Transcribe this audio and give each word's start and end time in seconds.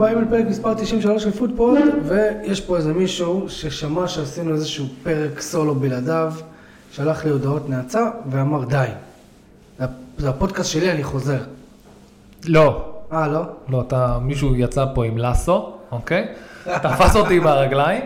הבאים 0.00 0.22
לפרק 0.22 0.44
מספר 0.48 0.74
93 0.74 1.22
של 1.22 1.30
פודפוד, 1.30 1.78
ויש 2.04 2.60
פה 2.60 2.76
איזה 2.76 2.92
מישהו 2.92 3.44
ששמע 3.48 4.08
שעשינו 4.08 4.54
איזשהו 4.54 4.86
פרק 5.02 5.40
סולו 5.40 5.74
בלעדיו, 5.74 6.32
שלח 6.92 7.24
לי 7.24 7.30
הודעות 7.30 7.68
נאצה 7.68 8.10
ואמר 8.30 8.64
די. 8.64 8.86
זה- 10.18 10.28
הפודקאסט 10.28 10.70
שלי, 10.70 10.90
אני 10.90 11.02
חוזר. 11.04 11.38
לא, 12.46 12.84
אה, 13.12 13.28
לא? 13.28 13.40
לא, 13.68 13.80
אתה, 13.80 14.18
מישהו 14.22 14.56
יצא 14.56 14.84
פה 14.94 15.04
עם 15.04 15.18
לסו, 15.18 15.72
אוקיי? 15.92 16.26
תפס 16.64 17.16
אותי 17.16 17.40
ברגליים, 17.40 18.02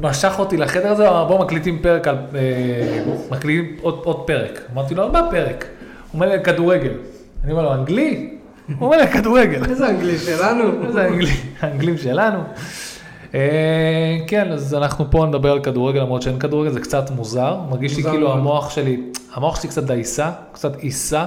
משך 0.00 0.34
אותי 0.38 0.56
לחדר 0.56 0.92
הזה, 0.92 1.08
אמר 1.08 1.24
בוא 1.24 1.44
מקליטים 1.44 1.78
פרק 1.82 2.08
על, 2.08 2.16
אה, 2.34 3.04
מקליטים 3.30 3.76
עוד, 3.82 4.00
עוד 4.04 4.26
פרק. 4.26 4.60
אמרתי 4.72 4.94
לו, 4.94 5.02
על 5.04 5.10
מה 5.10 5.28
פרק? 5.30 5.64
הוא 5.64 5.68
אומר 6.14 6.36
לי, 6.36 6.44
כדורגל. 6.44 6.92
אני 7.44 7.52
אומר 7.52 7.62
לו, 7.62 7.74
אנגלי? 7.74 8.37
הוא 8.78 8.86
אומר 8.86 8.96
לי, 8.96 9.08
כדורגל. 9.08 9.64
איזה 9.70 9.88
אנגלי 9.88 10.18
שלנו. 10.18 10.92
זה 10.92 11.02
האנגלי- 11.02 11.40
האנגלים 11.60 11.98
שלנו. 11.98 12.38
אה, 13.34 13.40
כן, 14.26 14.52
אז 14.52 14.74
אנחנו 14.74 15.10
פה 15.10 15.26
נדבר 15.26 15.52
על 15.52 15.60
כדורגל, 15.60 16.00
למרות 16.00 16.22
שאין 16.22 16.38
כדורגל, 16.38 16.70
זה 16.72 16.80
קצת 16.80 17.10
מוזר. 17.10 17.56
מרגיש 17.70 17.96
לי 17.96 18.02
כאילו. 18.02 18.32
המוח 18.32 18.70
שלי, 18.70 19.00
המוח 19.34 19.60
שלי 19.60 19.68
קצת 19.70 19.82
דייסה, 19.84 20.30
קצת 20.52 20.76
עיסה. 20.76 21.26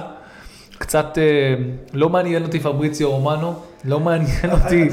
קצת 0.78 1.18
אה, 1.18 1.54
לא 1.92 2.08
מעניין 2.08 2.42
אותי 2.42 2.60
פבריציו 2.60 3.10
רומנו, 3.10 3.54
לא 3.84 4.00
מעניין 4.00 4.50
אותי 4.50 4.88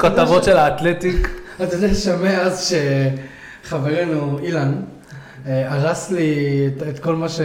כותבות 0.00 0.44
של 0.44 0.56
האתלטיק. 0.56 1.28
אתה 1.62 1.74
יודע 1.76 1.94
שמאז 1.94 2.72
שחברנו 3.64 4.38
אילן 4.42 4.74
אה, 5.46 5.72
הרס 5.74 6.10
לי 6.10 6.36
את, 6.88 6.98
כל 6.98 7.16
מה 7.16 7.28
ש... 7.28 7.40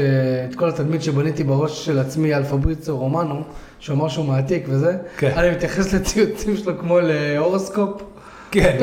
את 0.50 0.56
כל 0.56 0.70
התדמית 0.70 1.04
שבניתי 1.04 1.44
בראש 1.44 1.86
של 1.86 2.00
עצמי 2.00 2.34
על 2.34 2.44
פבריציו 2.44 2.98
רומנו, 2.98 3.44
שהוא 3.82 3.96
אמר 3.96 4.10
שהוא 4.10 4.26
מעתיק 4.26 4.66
וזה, 4.70 4.98
כן. 5.18 5.32
אני 5.36 5.50
מתייחס 5.50 5.94
לציוצים 5.94 6.58
שלו 6.58 6.78
כמו 6.80 7.00
להורוסקופ. 7.02 8.02
כן. 8.52 8.78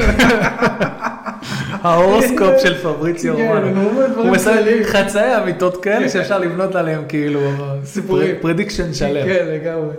ההורוסקופ 1.82 2.58
של 2.62 2.74
פבריציו 2.82 3.36
כן, 3.36 3.48
רומנו. 3.48 3.80
הוא 4.16 4.30
מסיים. 4.30 4.84
חצאי 4.84 5.36
אמיתות 5.42 5.84
כאלה 5.84 6.08
שאפשר 6.08 6.38
לבנות 6.38 6.74
עליהם 6.74 7.04
כאילו 7.08 7.40
סיפורים. 7.84 8.36
prediction 8.40 8.94
שלם. 8.94 9.26
כן, 9.26 9.46
לגמרי. 9.48 9.94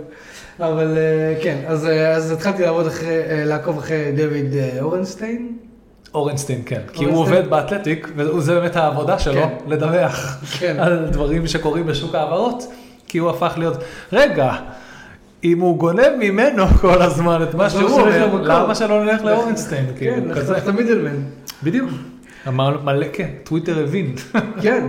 אבל 0.60 0.98
אה, 0.98 1.42
כן, 1.42 1.58
אז, 1.66 1.86
אה, 1.86 2.10
אז 2.10 2.30
התחלתי 2.30 2.62
לעבוד 2.62 2.86
אחרי, 2.86 3.22
אה, 3.30 3.44
לעקוב 3.44 3.78
אחרי 3.78 4.12
דויד 4.16 4.54
אורנסטיין. 4.80 5.52
אורנסטיין, 6.14 6.62
כן. 6.66 6.80
כי 6.92 7.04
הוא. 7.04 7.16
עובד 7.16 7.50
באתלטיק, 7.50 8.08
וזה 8.16 8.54
באמת 8.54 8.76
העבודה 8.76 9.18
שלו, 9.18 9.42
כן. 9.42 9.48
לדווח 9.66 10.44
כן. 10.58 10.76
על 10.78 11.06
דברים 11.10 11.46
שקורים 11.46 11.86
בשוק 11.86 12.14
ההעברות, 12.14 12.72
כי 13.06 13.18
הוא 13.18 13.30
הפך 13.30 13.54
להיות, 13.56 13.76
רגע, 14.12 14.52
אם 15.44 15.60
הוא 15.60 15.78
גונב 15.78 16.08
ממנו 16.18 16.66
כל 16.80 17.02
הזמן 17.02 17.42
את 17.42 17.54
מה 17.54 17.70
שהוא 17.70 17.90
אומר? 17.90 18.34
למה 18.42 18.74
שלא 18.74 19.04
נלך? 19.04 19.20
כן, 19.70 19.84
כאילו, 19.98 20.16
כזה. 20.34 20.52
נחשף 20.52 20.62
את 20.62 20.68
ה 20.68 20.72
middleman. 20.72 21.16
בדיוק. 21.62 21.90
אמר 22.48 22.78
מלא, 22.84 23.06
כן, 23.12 23.28
טוויטר 23.44 23.78
הבין. 23.78 24.14
כן. 24.62 24.84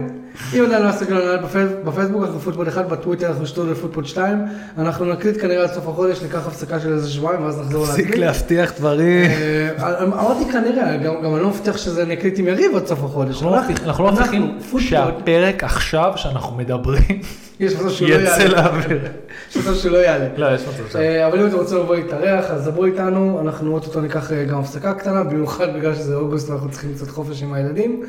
אם 0.57 0.63
עדיין 0.65 0.83
לא 0.83 0.89
עשיתם 0.89 1.13
לנו 1.13 1.47
בפייס- 1.47 1.85
בפייסבוק, 1.85 2.23
אנחנו 2.23 2.39
פוטבול 2.39 2.67
1, 2.67 2.85
בטוויטר 2.87 3.27
אנחנו 3.27 3.47
שטודל 3.47 3.73
פוטבול 3.73 4.05
2. 4.05 4.45
אנחנו 4.77 5.05
נקליט 5.05 5.41
כנראה 5.41 5.63
עד 5.63 5.71
סוף 5.73 5.87
החודש, 5.87 6.21
ניקח 6.23 6.47
הפסקה 6.47 6.79
של 6.79 6.93
איזה 6.93 7.09
שבועיים, 7.09 7.43
ואז 7.45 7.59
נחזור 7.59 7.85
תפסיק 7.85 8.05
להקליט. 8.05 8.23
להבטיח 8.25 8.71
דברים. 8.77 9.31
אה, 9.31 10.03
אמרתי 10.03 10.51
כנראה, 10.51 10.97
גם 10.97 11.33
אני 11.35 11.43
לא 11.43 11.49
מבטיח 11.49 11.77
שזה 11.77 12.05
נקליט 12.05 12.39
עם 12.39 12.47
יריב 12.47 12.75
עד 12.75 12.85
סוף 12.87 13.03
החודש. 13.03 13.43
אנחנו 13.43 14.03
לא 14.03 14.09
לא 14.09 14.15
מבטיחים 14.15 14.57
פוטבול, 14.61 14.81
שהפרק 14.81 15.63
עכשיו 15.63 16.11
שאנחנו 16.15 16.57
מדברים 16.57 17.21
יש 17.61 17.75
מצב 17.75 17.89
שהוא 17.89 18.09
לא 18.09 18.15
יצא 18.15 18.41
יעלה. 18.41 18.61
לאוויר. 18.61 18.99
יש 19.49 19.57
מצב 19.57 19.75
שהוא 19.75 19.91
לא 19.91 19.97
יעלה. 19.97 20.27
לא, 20.37 20.55
יש 20.55 20.61
מצב 20.61 20.89
שם. 20.91 20.99
אה, 20.99 21.27
אבל 21.27 21.39
אם 21.39 21.47
אתם 21.47 21.55
רוצים 21.55 21.77
לבוא 21.77 21.95
להתארח, 21.95 22.51
אז 22.51 22.67
דברו 22.67 22.85
איתנו, 22.85 23.39
אנחנו 23.41 23.73
אוטוטו 23.73 24.01
ניקח 24.01 24.31
אה, 24.31 24.43
גם 24.43 24.59
הפסקה 24.59 24.93
קטנה, 24.93 25.23
במיוחד 25.23 25.75
בגלל 25.75 25.95
שזה 25.95 26.15
אוגוסט 26.15 26.49
ואנחנו 26.49 26.71
צריכים 26.71 26.93
קצת 26.93 27.09
חופש 27.09 27.43
עם 27.43 27.53
הילדים. 27.53 28.03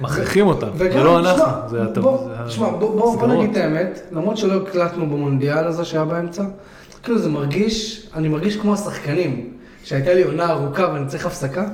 מכריחים 0.00 0.46
אותנו, 0.46 0.70
זה 0.78 1.04
לא 1.04 1.18
אנחנו, 1.18 1.44
זה 1.68 1.84
זה 1.84 2.00
תשמע, 2.48 2.70
בוא, 2.70 2.78
בוא, 2.78 2.94
בוא 2.94 3.10
המסגרות. 3.10 3.38
נגיד 3.38 3.50
את 3.50 3.56
האמת, 3.56 4.00
למרות 4.12 4.36
שלא 4.36 4.62
הקלטנו 4.62 5.06
במונדיאל 5.06 5.66
הזה 5.66 5.84
שהיה 5.84 6.04
באמצע, 6.04 6.44
כאילו 7.02 7.18
זה 7.18 7.28
מרגיש, 7.28 8.06
אני 8.14 8.28
מרגיש 8.28 8.56
כמו 8.56 8.74
השחקנים, 8.74 9.50
שהייתה 9.84 10.14
לי 10.14 10.22
עונה 10.22 10.50
ארוכה 10.50 10.88
ואני 10.92 11.06
צריך 11.06 11.26
הפסקה. 11.26 11.68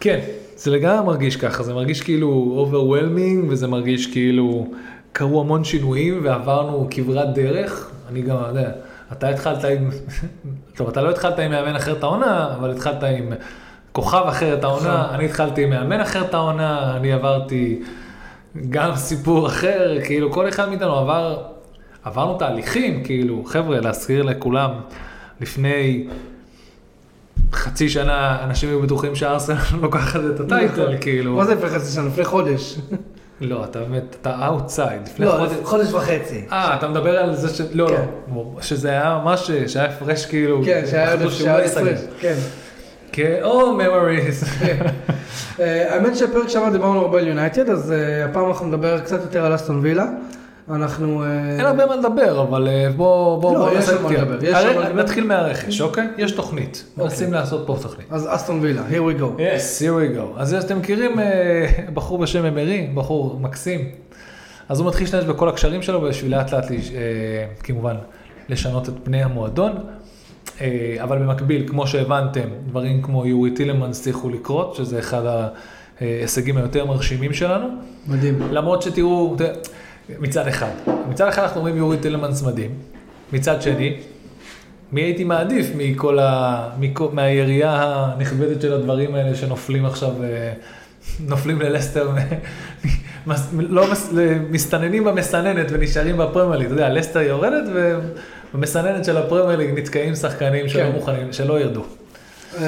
כן, 0.00 0.20
זה 0.56 0.70
לגמרי 0.70 1.06
מרגיש 1.06 1.36
ככה, 1.36 1.62
זה 1.62 1.74
מרגיש 1.74 2.00
כאילו 2.00 2.66
overwhelming 2.70 3.46
וזה 3.48 3.66
מרגיש 3.66 4.06
כאילו 4.06 4.66
קרו 5.12 5.40
המון 5.40 5.64
שינויים 5.64 6.20
ועברנו 6.22 6.88
כברת 6.90 7.34
דרך. 7.34 7.90
אני 8.08 8.22
גם, 8.22 8.36
אתה 8.36 8.48
יודע, 8.48 8.70
אתה 9.12 9.28
התחלת 9.28 9.64
עם, 9.64 9.90
טוב, 10.76 10.88
אתה 10.88 11.02
לא 11.02 11.10
התחלת 11.10 11.38
עם 11.38 11.50
מאמן 11.50 11.76
אחר 11.76 11.92
את 11.92 12.02
העונה, 12.02 12.54
אבל 12.58 12.70
התחלת 12.70 13.02
עם 13.02 13.32
כוכב 13.92 14.24
אחר 14.28 14.54
את 14.54 14.64
העונה, 14.64 15.14
אני 15.14 15.24
התחלתי 15.24 15.64
עם 15.64 15.70
מאמן 15.70 16.00
אחר 16.00 16.24
את 16.24 16.34
העונה, 16.34 16.96
אני 16.96 17.12
עברתי 17.12 17.82
גם 18.70 18.96
סיפור 18.96 19.46
אחר, 19.46 19.98
כאילו 20.04 20.32
כל 20.32 20.48
אחד 20.48 20.68
מאיתנו 20.68 20.94
עבר, 20.94 21.42
עברנו 22.04 22.38
תהליכים, 22.38 23.04
כאילו, 23.04 23.44
חבר'ה, 23.44 23.80
להזכיר 23.80 24.22
לכולם, 24.22 24.70
לפני 25.40 26.06
חצי 27.52 27.88
שנה 27.88 28.44
אנשים 28.44 28.68
היו 28.68 28.82
בטוחים 28.82 29.14
שארסנל 29.14 29.56
לוקחת 29.82 30.20
את 30.34 30.40
הטייטל, 30.40 30.96
כאילו. 31.00 31.36
מה 31.36 31.44
זה 31.44 31.54
לפני 31.54 31.68
חצי 31.68 31.92
שנה? 31.92 32.06
לפני 32.06 32.24
חודש. 32.24 32.78
לא, 33.42 33.64
אתה 33.64 33.78
באמת, 33.78 34.16
אתה 34.20 34.46
outside. 34.46 35.08
לא, 35.18 35.36
חודש. 35.38 35.52
חודש 35.62 35.92
וחצי. 35.92 36.44
אה, 36.52 36.76
אתה 36.76 36.88
מדבר 36.88 37.18
על 37.18 37.36
זה 37.36 37.48
ש... 37.48 37.60
לא, 37.72 37.88
כן. 37.88 38.04
לא. 38.34 38.44
שזה 38.60 38.88
היה 38.88 39.20
ממש, 39.24 39.50
שהיה 39.66 39.86
הפרש 39.86 40.26
כאילו. 40.26 40.62
כן, 40.64 40.82
שהיה 40.90 41.14
לא 41.14 41.30
שהיה 41.30 41.62
ייסגר. 41.62 41.80
הפרש, 41.80 42.00
כן. 42.20 42.34
כן, 43.12 43.40
או 43.42 43.80
memories. 43.80 44.46
אה, 45.60 45.94
האמת 45.94 46.16
שהפרק 46.16 46.48
שעבר 46.48 46.68
דיברנו 46.68 47.00
הרבה 47.00 47.18
על 47.18 47.28
יונייטד, 47.28 47.70
אז 47.70 47.92
אה, 47.92 48.24
הפעם 48.24 48.48
אנחנו 48.48 48.66
נדבר 48.66 49.00
קצת 49.00 49.20
יותר 49.22 49.44
על 49.44 49.54
אסטון 49.54 49.78
וילה. 49.82 50.06
אנחנו... 50.70 51.24
אה, 51.24 51.56
אין 51.58 51.66
הרבה 51.66 51.86
מה 51.86 51.96
לדבר, 51.96 52.42
אבל 52.42 52.68
אה, 52.68 52.88
בוא, 52.96 53.40
בוא, 53.40 53.54
לא, 53.54 53.58
בוא 53.58 53.70
יש 53.78 53.88
מה. 53.88 54.10
לדבר, 54.12 54.38
יש 54.42 54.54
הרי-. 54.54 54.92
נתחיל 54.92 55.24
מהרכש, 55.24 55.80
אוקיי? 55.80 56.08
יש 56.18 56.32
תוכנית. 56.32 56.84
מנסים 56.96 57.32
לעשות 57.32 57.66
פה 57.66 57.76
תוכנית. 57.82 58.06
אז 58.10 58.28
אסטון 58.30 58.60
וילה, 58.60 58.82
here 58.90 59.16
we 59.16 59.20
go. 59.20 59.38
Yes, 59.38 59.80
here 59.80 60.14
we 60.14 60.16
go. 60.16 60.40
אז 60.40 60.54
אתם 60.54 60.78
מכירים 60.78 61.20
אה, 61.20 61.66
בחור 61.94 62.18
בשם 62.18 62.44
אמרי, 62.44 62.90
בחור 62.94 63.40
מקסים. 63.40 63.88
אז 64.68 64.80
הוא 64.80 64.88
מתחיל 64.88 65.04
להשתמש 65.04 65.24
בכל 65.24 65.48
הקשרים 65.48 65.82
שלו 65.82 66.00
בשביל 66.00 66.36
לאט 66.36 66.52
לאט, 66.52 66.64
כמובן, 67.62 67.96
לשנות 68.48 68.88
את 68.88 68.94
פני 69.02 69.22
המועדון. 69.22 69.72
אבל 71.02 71.18
במקביל, 71.18 71.68
כמו 71.68 71.86
שהבנתם, 71.86 72.48
דברים 72.68 73.02
כמו 73.02 73.26
יורי 73.26 73.50
טילמן 73.50 73.90
הצליחו 73.90 74.30
לקרות, 74.30 74.74
שזה 74.74 74.98
אחד 74.98 75.22
ההישגים 76.00 76.56
היותר 76.56 76.86
מרשימים 76.86 77.32
שלנו. 77.32 77.68
מדהים. 78.06 78.42
למרות 78.50 78.82
שתראו, 78.82 79.36
מצד 80.20 80.46
אחד, 80.48 80.70
מצד 81.10 81.28
אחד 81.28 81.42
אנחנו 81.42 81.56
אומרים 81.56 81.76
יורי 81.76 81.96
טילמנס 81.98 82.42
מדהים, 82.42 82.70
מצד 83.32 83.62
שני, 83.62 83.96
מי 84.92 85.00
הייתי 85.00 85.24
מעדיף 85.24 85.66
מכל 85.76 86.18
ה... 86.18 86.68
מכל, 86.78 87.08
מהירייה 87.12 87.72
הנכבדת 87.82 88.60
של 88.62 88.72
הדברים 88.72 89.14
האלה 89.14 89.34
שנופלים 89.36 89.86
עכשיו, 89.86 90.10
אה, 90.22 90.52
נופלים 91.20 91.60
ללסטר, 91.60 92.10
לא 93.58 93.92
מס- 93.92 94.12
מסתננים 94.50 95.04
במסננת 95.04 95.66
ונשארים 95.70 96.16
בפרמייר 96.16 96.58
ליג, 96.58 96.66
אתה 96.66 96.74
יודע, 96.74 96.88
לסטר 96.88 97.20
יורדת 97.20 97.64
ובמסננת 98.54 99.04
של 99.04 99.16
הפרמייר 99.16 99.58
ליג 99.58 99.78
נתקעים 99.78 100.14
שחקנים 100.14 100.68
שלא 100.68 100.82
כן. 100.82 100.92
מוכנים, 100.92 101.32
שלא 101.32 101.60
ירדו. 101.60 101.80
אה, 101.80 102.62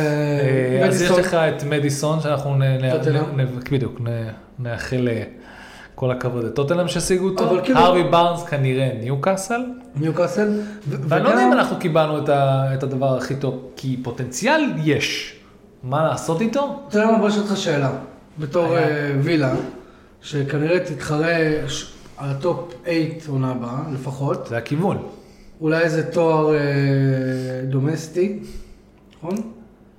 אה, 0.83 0.87
אז 0.89 1.03
יש 1.03 1.11
לך 1.11 1.35
את 1.35 1.63
מדיסון, 1.65 2.21
שאנחנו 2.21 2.57
נ- 2.57 2.81
בדיוק, 3.73 4.01
נאחל 4.59 5.09
כל 5.95 6.11
הכבוד 6.11 6.45
לטוטנאם 6.45 6.89
שהשיגו 6.89 7.29
אותו, 7.29 7.51
כאילו- 7.65 7.79
הארווי 7.79 8.03
בארנס 8.03 8.43
כנראה 8.45 8.91
ניוקאסל, 9.01 9.61
ניוקאסל. 9.97 10.61
ו- 10.89 10.97
ואני 11.09 11.25
לא 11.25 11.29
יודע 11.29 11.47
אם 11.47 11.53
אנחנו 11.53 11.77
קיבלנו 11.77 12.19
את 12.19 12.29
ה- 12.29 12.75
את 12.75 12.83
הדבר 12.83 13.17
הכי 13.17 13.37
טוב, 13.37 13.69
כי 13.77 14.01
פוטנציאל 14.03 14.61
יש, 14.85 15.37
מה 15.83 16.05
לעשות 16.05 16.41
איתו? 16.41 16.81
אתה 16.89 16.99
יודע 16.99 17.11
מה, 17.11 17.19
בוא 17.19 17.29
אשאל 17.29 17.41
אותך 17.43 17.57
שאלה. 17.57 17.91
בתור. 18.39 18.77
אה, 18.77 18.83
וילה, 19.23 19.55
שכנראה 20.23 20.81
תתחרה 20.81 21.37
על 22.17 22.29
ה 22.31 22.41
top 22.41 22.73
8 22.85 23.29
עונה 23.29 23.51
הבאה, 23.51 23.79
לפחות. 23.93 24.47
זה 24.47 24.57
הכיוון. 24.57 24.99
אולי 25.61 25.81
איזה 25.81 26.11
תואר 26.13 26.55
אה, 26.55 26.61
domestic, 27.69 28.39
נכון? 29.19 29.35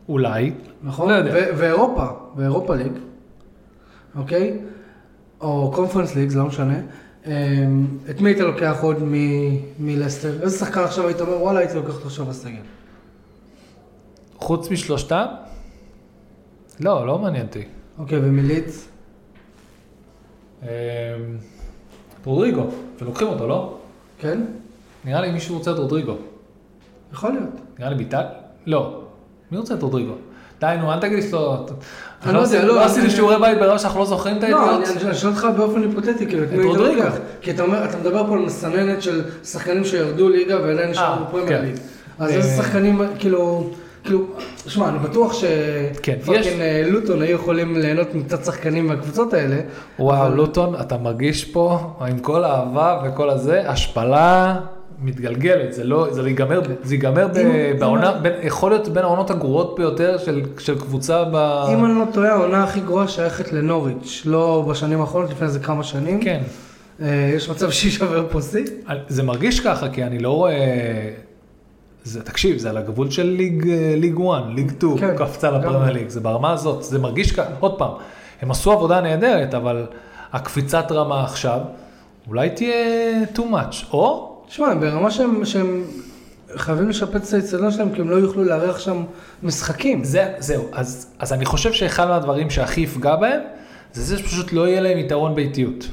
אולי, 0.09 0.51
נכון? 0.83 1.09
לא 1.09 1.15
יודע. 1.15 1.33
ואירופה, 1.57 2.05
ואירופה 2.35 2.75
ליג, 2.75 2.91
אוקיי? 4.15 4.57
או 5.45 5.71
קונפרנס 5.75 6.15
ליג, 6.15 6.29
זה 6.29 6.39
לא 6.39 6.45
משנה. 6.45 6.79
אה, 7.25 7.65
את 8.09 8.21
מי 8.21 8.29
היית 8.29 8.39
לוקח 8.39 8.77
עוד 8.81 8.97
מלסטר? 9.79 10.41
איזה 10.41 10.57
שחקן 10.57 10.79
עכשיו 10.79 11.07
היית 11.07 11.21
אומר, 11.21 11.41
וואלה, 11.41 11.59
הייתי 11.59 11.75
לוקח 11.75 11.95
אותו 11.95 12.05
עכשיו 12.05 12.29
לסגל. 12.29 12.61
חוץ 14.37 14.71
משלושתם? 14.71 15.25
לא, 16.79 17.07
לא 17.07 17.19
מעניין 17.19 17.45
אותי. 17.45 17.63
אוקיי, 17.97 18.19
ומליץ? 18.19 18.87
אה, 20.63 20.69
רודריגו, 22.25 22.65
ולוקחים 23.01 23.27
אותו, 23.27 23.47
לא? 23.47 23.77
כן? 24.19 24.41
נראה 25.05 25.21
לי 25.21 25.31
מישהו 25.31 25.57
רוצה 25.57 25.71
את 25.71 25.77
רודריגו. 25.77 26.15
יכול 27.13 27.31
להיות. 27.31 27.79
נראה 27.79 27.89
לי 27.89 27.95
ביטל, 27.95 28.25
לא. 28.65 29.01
מי 29.51 29.57
רוצה 29.57 29.73
את 29.73 29.81
רודריגו? 29.81 30.13
די, 30.61 30.75
נו, 30.79 30.93
אל 30.93 30.99
תגיד 30.99 31.23
שלא... 31.29 31.65
אני 32.25 32.33
לא 32.33 32.39
יודע, 32.39 32.65
לא, 32.65 32.75
לא 32.75 32.85
עשיתי 32.85 33.09
שיעורי 33.09 33.39
בית 33.39 33.59
ברמה 33.59 33.79
שאנחנו 33.79 33.99
לא 33.99 34.05
זוכרים 34.05 34.37
את 34.37 34.43
לא, 34.43 34.77
אני 34.77 35.15
שואל 35.15 35.33
אותך 35.33 35.47
באופן 35.57 35.81
היפותטי, 35.81 36.27
כאילו, 36.27 36.43
את 36.43 36.49
רודריגו. 36.63 37.01
כי 37.41 37.51
אתה 37.51 37.63
אומר, 37.63 37.85
אתה 37.85 37.97
מדבר 37.97 38.27
פה 38.27 38.33
על 38.33 38.39
מסננת 38.39 39.01
של 39.01 39.23
שחקנים 39.43 39.85
שירדו 39.85 40.29
ליגה 40.29 40.61
ועדיין 40.61 40.89
נשארו 40.89 41.13
אה, 41.13 41.23
בפרמייר 41.27 41.47
כן. 41.47 41.65
ליג. 41.65 41.75
אז 42.19 42.31
אה, 42.31 42.35
איזה 42.35 42.63
שחקנים, 42.63 43.01
כאילו, 43.19 43.69
כאילו, 44.03 44.25
שמע, 44.67 44.89
אני 44.89 44.99
בטוח 44.99 45.41
כן, 46.03 46.17
שפאקינג 46.23 46.61
אה, 46.61 46.83
לוטון 46.87 47.21
היו 47.21 47.35
יכולים 47.35 47.77
ליהנות 47.77 48.15
מקצת 48.15 48.45
שחקנים 48.45 48.87
מהקבוצות 48.87 49.33
האלה. 49.33 49.57
וואו, 49.99 50.35
לוטון, 50.35 50.75
אתה 50.81 50.97
מרגיש 50.97 51.45
פה, 51.45 51.79
עם 52.07 52.19
כל 52.19 52.43
האהבה 52.43 53.01
וכל 53.05 53.29
הזה, 53.29 53.69
השפלה 53.69 54.55
מתגלגלת, 55.01 55.73
זה 55.73 55.83
לא, 55.83 56.07
זה 56.13 56.27
ייגמר, 56.29 56.61
זה 56.83 56.93
ייגמר 56.95 57.27
בעונה, 57.79 58.11
בין- 58.13 58.33
יכול 58.43 58.71
להיות 58.71 58.87
בין 58.87 59.03
העונות 59.03 59.29
הגרועות 59.31 59.75
ביותר 59.77 60.17
של, 60.17 60.41
של 60.59 60.79
קבוצה 60.79 61.23
ב... 61.23 61.35
אם 61.73 61.85
אני 61.85 61.93
לא 61.93 62.05
טועה, 62.13 62.31
העונה 62.31 62.63
הכי 62.63 62.79
גרועה 62.79 63.07
שייכת 63.07 63.51
לנוריץ', 63.53 64.21
לא 64.25 64.65
בשנים 64.69 65.01
האחרונות, 65.01 65.29
לפני 65.31 65.47
איזה 65.47 65.59
כמה 65.59 65.83
שנים. 65.83 66.21
כן, 66.21 66.41
אה, 67.01 67.31
יש 67.35 67.49
מצב 67.49 67.69
שיישבר 67.71 68.25
פה 68.31 68.41
שיא. 68.41 68.63
זה 69.07 69.23
מרגיש 69.23 69.59
ככה, 69.59 69.89
כי 69.89 70.03
אני 70.03 70.19
לא 70.19 70.29
רואה... 70.31 71.09
זה, 72.03 72.23
תקשיב, 72.23 72.57
זה 72.57 72.69
על 72.69 72.77
הגבול 72.77 73.09
של 73.09 73.23
ליג, 73.25 73.69
אה, 73.69 73.93
ליג 73.97 74.15
1, 74.31 74.43
ליג 74.55 74.71
2, 74.77 74.97
כן, 74.97 75.15
קפצה 75.17 75.51
גם. 75.51 75.59
לפרמייר 75.59 75.93
ליג, 75.93 76.09
זה 76.09 76.19
ברמה 76.19 76.51
הזאת, 76.53 76.83
זה 76.83 76.99
מרגיש 76.99 77.31
ככה, 77.31 77.49
עוד 77.59 77.77
פעם, 77.77 77.91
הם 78.41 78.51
עשו 78.51 78.71
עבודה 78.71 79.01
נהדרת, 79.01 79.53
אבל 79.53 79.85
הקפיצת 80.33 80.91
רמה 80.91 81.23
עכשיו, 81.23 81.59
אולי 82.27 82.49
תהיה 82.49 82.73
too 83.35 83.39
much, 83.39 83.93
או 83.93 84.34
שמע, 84.47 84.67
הם 84.67 84.79
ברמה 84.79 85.11
שהם, 85.11 85.45
שהם 85.45 85.83
חייבים 86.55 86.89
לשפץ 86.89 87.33
את 87.33 87.41
האצטדיון 87.41 87.71
שלהם, 87.71 87.95
כי 87.95 88.01
הם 88.01 88.09
לא 88.09 88.15
יוכלו 88.15 88.43
לארח 88.43 88.79
שם 88.79 89.03
משחקים. 89.43 90.03
זה, 90.03 90.33
זהו, 90.39 90.63
אז, 90.71 91.13
אז 91.19 91.33
אני 91.33 91.45
חושב 91.45 91.73
שאחד 91.73 92.07
מהדברים 92.07 92.49
שהכי 92.49 92.81
יפגע 92.81 93.15
בהם, 93.15 93.41
זה 93.93 94.01
זה 94.03 94.17
שפשוט 94.17 94.53
לא 94.53 94.67
יהיה 94.67 94.81
להם 94.81 94.97
יתרון 94.97 95.35
באיטיות. 95.35 95.87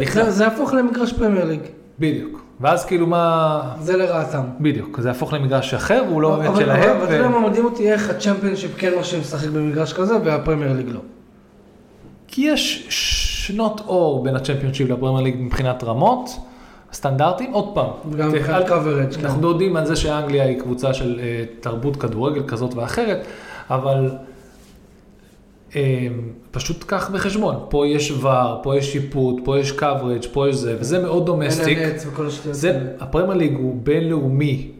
בכלל. 0.00 0.30
זה, 0.30 0.44
יהפוך 0.44 0.74
למגרש 0.74 1.12
פרמייר 1.12 1.44
ליג. 1.44 1.60
בדיוק. 1.98 2.44
ואז 2.60 2.84
כאילו 2.84 3.06
מה... 3.06 3.60
זה 3.80 3.96
לרעתם. 3.96 4.42
בדיוק, 4.60 5.00
זה 5.00 5.08
יהפוך 5.08 5.32
למגרש 5.32 5.74
אחר, 5.74 6.04
והוא 6.08 6.22
לא 6.22 6.36
באמת 6.36 6.56
שלהם. 6.56 6.96
אבל 6.96 7.04
אתה 7.04 7.14
יודע 7.14 7.28
מה 7.28 7.48
מדהים 7.48 7.64
אותי, 7.64 7.92
איך 7.92 8.10
הצ'מפיונשיפ 8.10 8.70
כן 8.76 8.94
מרשים 8.96 9.20
לשחק 9.20 9.48
במגרש 9.48 9.92
כזה, 9.92 10.14
והפרמייר 10.24 10.72
ליג 10.72 10.88
לא. 10.88 11.00
כי 12.28 12.40
יש 12.40 12.86
שנות 13.46 13.80
אור 13.86 14.24
בין 14.24 14.36
הצ'מפיונשיפ 14.36 14.90
לפרמייר 14.90 15.24
ליג 15.24 15.36
מבחינת 15.38 15.84
רמות, 15.84 16.30
סטנדרטים, 16.94 17.52
עוד 17.52 17.74
פעם. 17.74 18.16
גם 18.18 18.32
מבחינת 18.32 18.66
coverage, 18.66 19.16
כן. 19.16 19.26
אנחנו 19.26 19.48
יודעים 19.48 19.76
על 19.76 19.86
זה 19.86 19.96
שאנגליה 19.96 20.44
היא 20.44 20.60
קבוצה 20.60 20.94
של 20.94 21.20
אה, 21.22 21.44
תרבות 21.60 21.96
כדורגל 21.96 22.42
כזאת 22.46 22.74
ואחרת, 22.74 23.26
אבל 23.70 24.10
אה, 25.76 26.08
פשוט 26.50 26.84
קח 26.84 27.10
בחשבון, 27.10 27.56
פה 27.68 27.86
יש 27.86 28.10
VAR, 28.10 28.62
פה 28.62 28.76
יש 28.76 28.92
שיפוט, 28.92 29.40
פה 29.44 29.58
יש 29.58 29.70
coverage, 29.70 30.28
פה 30.32 30.48
יש 30.48 30.56
זה, 30.56 30.76
וזה 30.80 31.02
מאוד 31.02 31.26
domestic. 31.26 31.78
זה. 32.50 32.94
הפרמייר 33.00 33.38
ליג 33.38 33.56
הוא 33.56 33.80
בינלאומי, 33.82 34.70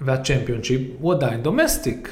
והצ'מפיונשיפ 0.00 0.80
הוא 1.00 1.12
עדיין 1.12 1.42
domestic. 1.42 2.08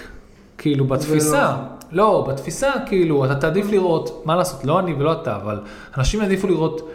כאילו 0.58 0.84
בתפיסה, 0.84 1.56
לא, 1.92 2.26
בתפיסה 2.28 2.72
כאילו, 2.86 3.24
אתה 3.24 3.34
תעדיף 3.34 3.70
לראות, 3.70 4.22
מה 4.24 4.36
לעשות, 4.36 4.64
לא 4.64 4.78
אני 4.78 4.94
ולא 4.94 5.12
אתה, 5.12 5.36
אבל 5.36 5.60
אנשים 5.98 6.20
יעדיפו 6.20 6.46
לראות 6.46 6.90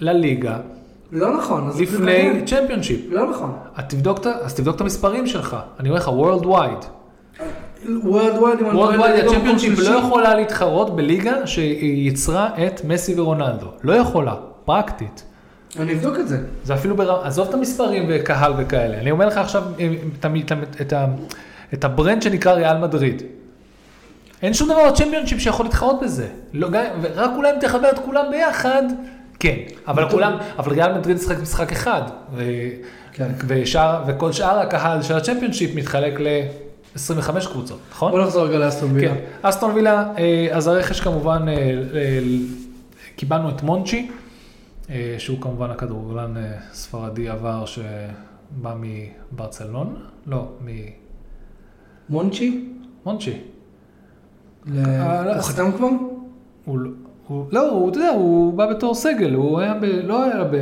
לליגה 0.00 0.58
לא 1.12 1.36
נכון. 1.38 1.70
לפני. 1.80 2.42
צ'מפיונשיפ. 2.46 3.00
לא 3.10 3.30
נכון. 3.30 3.52
אז 3.76 3.84
תבדוק 3.88 4.18
את 4.18 4.26
ה- 4.26 4.30
אז 4.42 4.54
תבדוק 4.54 4.76
את 4.76 4.80
המספרים 4.80 5.26
שלך, 5.26 5.56
אני 5.80 5.88
אומר 5.88 6.00
לך, 6.00 6.08
World 6.08 6.44
Wide. 6.44 6.84
Wide, 7.86 8.34
אם 8.60 8.70
אני 8.70 8.82
World 8.82 9.00
Wide, 9.00 9.26
הצ'מפיונשיפ. 9.30 9.78
לא 9.78 9.98
יכולה 9.98 10.34
להתחרות 10.34 10.96
בליגה 10.96 11.46
שיצרה 11.46 12.48
את 12.66 12.84
מסי 12.84 13.20
ורונלדו. 13.20 13.66
לא 13.84 13.92
יכולה, 13.92 14.34
פרקטית. 14.64 15.24
אני 15.78 15.92
אבדוק 15.92 16.18
את 16.18 16.28
זה. 16.28 16.38
זה 16.64 16.74
אפילו 16.74 16.96
ברמה, 16.96 17.26
עזוב 17.26 17.48
את 17.48 17.54
המספרים 17.54 18.06
וקהל 18.08 18.52
וכאלה, 18.58 18.98
אני 19.00 19.10
אומר 19.10 19.26
לך 19.26 19.36
עכשיו 19.38 19.62
את, 20.16 20.26
את, 20.52 20.80
את, 20.80 20.92
ה- 20.92 21.06
את 21.74 21.84
ה 21.84 21.90
brand 21.90 22.22
שנקרא 22.22 22.52
ריאל 22.52 22.78
מדריד. 22.78 23.22
אין 24.42 24.54
שום 24.54 24.68
דבר 24.68 24.90
בצ'מפיונשיפ 24.90 25.38
שיכול 25.40 25.66
להתחרות 25.66 26.00
בזה. 26.02 26.26
לא, 26.52 26.68
ורק 27.02 27.30
אולי 27.36 27.50
אם 27.50 27.60
תחבר 27.60 27.90
את 27.90 27.98
כולם 27.98 28.24
ביחד, 28.30 28.82
כן. 29.40 29.56
אבל 29.86 30.10
כולם, 30.10 30.32
אבל 30.58 30.72
ריאל 30.72 30.98
מדריד 30.98 31.16
משחק 31.16 31.38
משחק 31.42 31.72
אחד. 31.72 32.02
כן. 33.12 33.30
וכל 34.06 34.32
שאר 34.32 34.58
הקהל 34.58 35.02
של 35.02 35.14
הצ'מפיונשיפ 35.14 35.74
מתחלק 35.74 36.20
ל-25 36.20 37.30
קבוצות, 37.52 37.78
נכון? 37.90 38.12
בוא 38.12 38.20
נחזור 38.22 38.46
רגע 38.46 38.58
לאסטון 38.58 38.90
וילה. 38.92 39.14
כן, 39.14 39.20
אסטון 39.42 39.70
וילה, 39.74 40.12
אה, 40.18 40.48
אז 40.52 40.66
הרכש 40.66 41.00
כמובן, 41.00 41.44
אה, 41.48 41.54
אה, 41.54 42.20
קיבלנו 43.16 43.48
את 43.50 43.62
מונצ'י, 43.62 44.10
שהוא 45.18 45.40
כמובן 45.40 45.70
הכדורגלן 45.70 46.34
ספרדי 46.72 47.28
עבר 47.28 47.64
שבא 47.66 48.74
מברצלון, 48.80 49.96
לא, 50.26 50.48
מונצ'י? 52.08 52.64
ממונצ'י. 53.06 53.38
ל- 54.66 54.84
אה, 54.86 55.24
לא, 55.24 55.32
הוא 55.34 55.42
חתם 55.42 55.72
כבר? 55.72 55.86
הוא, 56.64 56.78
לא- 56.78 56.90
הוא, 57.30 57.46
לא, 57.50 57.70
הוא, 57.70 57.90
אתה 57.90 57.98
יודע, 57.98 58.10
הוא 58.10 58.52
בא 58.54 58.66
בתור 58.66 58.94
סגל, 58.94 59.34
הוא 59.34 59.60
היה 59.60 59.74
ב... 59.74 59.84
לא 59.84 60.24
היה 60.24 60.44
ב... 60.44 60.54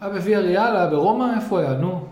היה 0.00 0.10
בוויאריאל, 0.12 0.76
היה 0.76 0.86
ברומא, 0.86 1.24
איפה 1.36 1.60
היה? 1.60 1.72
נו. 1.72 2.04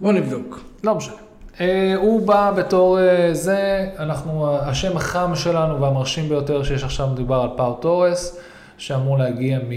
בוא 0.00 0.12
נבדוק. 0.12 0.60
לא 0.84 0.94
משנה. 0.94 1.14
אה, 1.60 1.94
הוא 1.96 2.26
בא 2.26 2.52
בתור 2.56 2.98
אה, 3.00 3.28
זה, 3.32 3.86
אנחנו, 3.98 4.56
השם 4.60 4.96
החם 4.96 5.30
שלנו 5.34 5.80
והמרשים 5.80 6.28
ביותר 6.28 6.62
שיש 6.62 6.84
עכשיו 6.84 7.06
מדובר 7.08 7.40
על 7.40 7.48
פאו 7.56 7.74
תורס, 7.74 8.40
שאמור 8.78 9.18
להגיע 9.18 9.58
מ... 9.58 9.70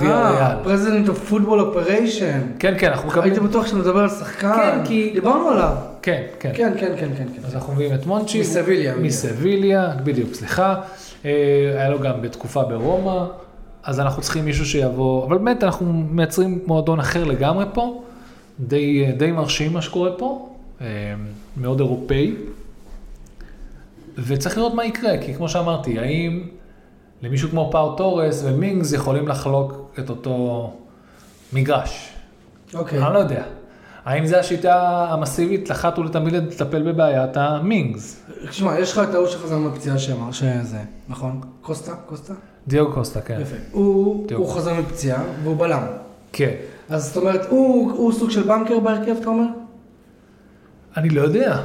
ריאל. 0.00 0.56
president 0.62 1.08
of 1.08 1.28
football 1.28 1.60
operation. 1.60 2.40
כן, 2.58 2.74
כן, 2.78 2.88
אנחנו 2.88 3.08
מקבלים... 3.08 3.32
הייתי 3.32 3.46
בטוח 3.46 3.66
שאתה 3.66 3.76
מדבר 3.78 4.00
על 4.00 4.08
שחקן. 4.08 4.52
כן, 4.56 4.80
כי- 4.84 5.10
דיברנו 5.14 5.48
עליו. 5.48 5.74
כן, 6.02 6.22
כן. 6.40 6.52
כן, 6.54 6.72
כן, 6.80 6.94
כן, 7.00 7.08
כן. 7.16 7.26
כן. 7.36 7.44
אז 7.44 7.54
אנחנו 7.54 7.72
מביאים 7.72 7.94
את 7.94 8.06
מונצ'י. 8.06 8.40
מסביליה. 8.40 8.96
מסביליה, 8.96 9.94
בדיוק, 10.04 10.34
סליחה. 10.34 10.80
אה, 11.24 11.30
היה 11.76 11.90
לו 11.90 12.00
גם 12.00 12.22
בתקופה 12.22 12.62
ברומא, 12.62 13.24
אז 13.82 14.00
אנחנו 14.00 14.22
צריכים 14.22 14.44
מישהו 14.44 14.66
שיבוא, 14.66 15.26
אבל 15.26 15.38
באמת 15.38 15.64
אנחנו 15.64 15.92
מייצרים 15.92 16.58
מועדון 16.66 17.00
אחר 17.00 17.24
לגמרי 17.24 17.64
פה, 17.74 18.02
די, 18.60 19.12
די 19.12 19.32
מרשים 19.32 19.72
מה 19.72 19.82
שקורה 19.82 20.10
פה, 20.18 20.48
אה, 20.80 20.86
מאוד 21.56 21.80
אירופאי, 21.80 22.34
וצריך 24.18 24.58
לראות 24.58 24.74
מה 24.74 24.84
יקרה, 24.84 25.18
כי 25.18 25.34
כמו 25.34 25.48
שאמרתי, 25.48 25.98
האם 25.98 26.42
למישהו 27.22 27.50
כמו 27.50 27.68
פאו 27.72 27.96
תורס 27.96 28.42
ומינגס 28.44 28.92
יכולים 28.92 29.28
לחלוק 29.28 29.94
את 29.98 30.10
אותו 30.10 30.72
מגרש? 31.52 32.12
אוקיי. 32.74 33.06
אני 33.06 33.14
לא 33.14 33.18
יודע. 33.18 33.42
האם 34.04 34.26
זו 34.26 34.36
השיטה 34.36 35.06
המסיבית 35.10 35.70
אחת 35.70 35.98
ולתמיד 35.98 36.34
לטפל 36.34 36.92
בבעיית 36.92 37.36
המינגס? 37.36 38.22
תשמע, 38.48 38.78
יש 38.78 38.92
לך 38.92 39.00
את 39.08 39.14
ההוא 39.14 39.26
שחזר 39.28 39.58
מהפציעה 39.58 39.98
שאמר 39.98 40.32
שזה, 40.32 40.78
נכון? 41.08 41.40
קוסטה? 41.60 41.92
קוסטה? 42.06 42.34
דיאגו 42.68 42.92
קוסטה, 42.92 43.20
כן. 43.20 43.38
יפה. 43.42 43.56
הוא. 43.70 44.26
הוא 44.34 44.54
חזר 44.54 44.74
מפציעה 44.74 45.22
והוא 45.42 45.56
בלם. 45.56 45.82
כן. 46.32 46.50
אז 46.90 47.06
זאת 47.06 47.16
אומרת, 47.16 47.46
הוא 47.50 47.92
הוא 47.92 48.12
סוג 48.12 48.30
של 48.30 48.42
בנקר 48.42 48.78
בהרכב, 48.78 49.14
אתה 49.20 49.28
אומר? 49.28 49.46
אני 50.96 51.08
לא 51.08 51.20
יודע. 51.22 51.58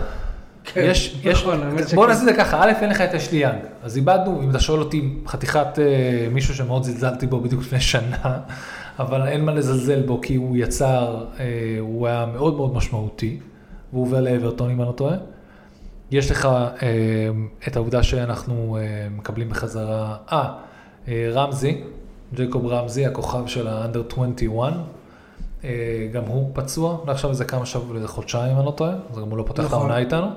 כן, 0.63 0.81
יש, 0.83 1.19
יש, 1.23 1.41
נכון, 1.41 1.75
בוא. 1.95 2.07
נעשה 2.07 2.19
את 2.21 2.25
זה 2.25 2.33
ככה, 2.33 2.63
א', 2.63 2.71
אין 2.81 2.89
לך 2.89 3.01
את 3.01 3.13
אשלי 3.13 3.37
יאנג. 3.37 3.59
אז 3.83 3.97
איבדנו, 3.97 4.41
אם 4.43 4.49
אתה 4.49 4.59
שואל 4.59 4.79
אותי, 4.79 5.13
חתיכת 5.27 5.79
אה, 5.79 6.27
מישהו 6.31 6.55
שמאוד 6.55 6.83
זלזלתי 6.83 7.27
בו 7.27 7.39
בדיוק 7.39 7.61
לפני 7.61 7.79
שנה, 7.79 8.39
אבל 8.99 9.27
אין 9.27 9.45
מה 9.45 9.53
לזלזל 9.53 10.01
בו 10.01 10.21
כי 10.21 10.35
הוא 10.35 10.57
יצר, 10.57 11.25
אה, 11.39 11.45
הוא 11.79 12.07
היה 12.07 12.25
מאוד 12.25 12.55
מאוד 12.55 12.73
משמעותי, 12.73 13.39
והוא 13.93 14.03
עובר 14.03 14.21
לאברטון 14.21 14.69
אם 14.69 14.81
אני 14.81 14.87
לא 14.87 14.93
טועה. 14.93 15.15
יש 16.11 16.31
לך 16.31 16.45
אה, 16.45 17.29
את 17.67 17.75
העובדה 17.75 18.03
שאנחנו 18.03 18.77
אה, 18.77 19.07
מקבלים 19.09 19.49
בחזרה, 19.49 20.17
אה, 20.31 20.53
אה, 21.07 21.29
רמזי, 21.31 21.81
ג'קוב 22.35 22.67
רמזי, 22.67 23.05
הכוכב 23.05 23.47
של 23.47 23.67
האנדר 23.67 24.03
21, 24.11 24.73
אה, 25.63 25.69
גם 26.13 26.23
הוא 26.23 26.51
פצוע, 26.53 26.97
לא 27.07 27.11
עכשיו 27.11 27.29
איזה 27.29 27.45
כמה 27.45 27.65
שבוע, 27.65 27.95
איזה 27.95 28.07
חודשיים 28.07 28.51
אם 28.51 28.57
אני 28.57 28.65
לא 28.65 28.71
טועה, 28.71 28.93
אז 29.11 29.19
גם 29.19 29.29
הוא 29.29 29.37
לא 29.37 29.43
פותח 29.47 29.61
את 29.61 29.65
נכון. 29.65 29.79
העונה 29.79 29.97
איתנו. 29.97 30.27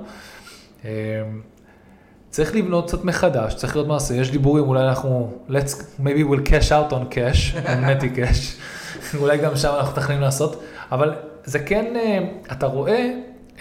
צריך 2.30 2.54
לבנות 2.54 2.88
קצת 2.88 3.04
מחדש, 3.04 3.54
צריך 3.54 3.76
להיות 3.76 3.88
מעשה, 3.88 4.14
יש 4.14 4.30
דיבורים, 4.30 4.64
אולי 4.64 4.88
אנחנו, 4.88 5.32
let's, 5.48 5.74
maybe 6.00 6.30
we'll 6.30 6.48
cash 6.48 6.70
out 6.70 6.92
on 6.92 7.14
cash, 7.14 7.54
on 7.66 7.86
מתי 7.86 8.10
cash, 8.16 9.16
אולי 9.18 9.38
גם 9.38 9.56
שם 9.56 9.72
אנחנו 9.78 9.92
מתכננים 9.92 10.20
לעשות, 10.20 10.62
אבל 10.92 11.14
זה 11.44 11.58
כן, 11.58 11.96
אה, 11.96 12.18
אתה 12.52 12.66
רואה 12.66 13.10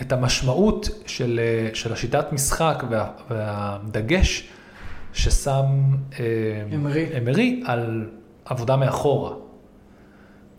את 0.02 0.12
המשמעות 0.12 0.90
של, 1.06 1.40
אה, 1.44 1.70
של 1.74 1.94
השיטת 1.94 2.26
משחק 2.32 2.84
וה, 2.90 3.08
והדגש 3.30 4.48
ששם 5.14 5.66
אה, 6.20 6.26
אמרי. 6.76 7.06
אמרי 7.18 7.64
על 7.66 8.06
עבודה 8.46 8.76
מאחורה. 8.76 9.32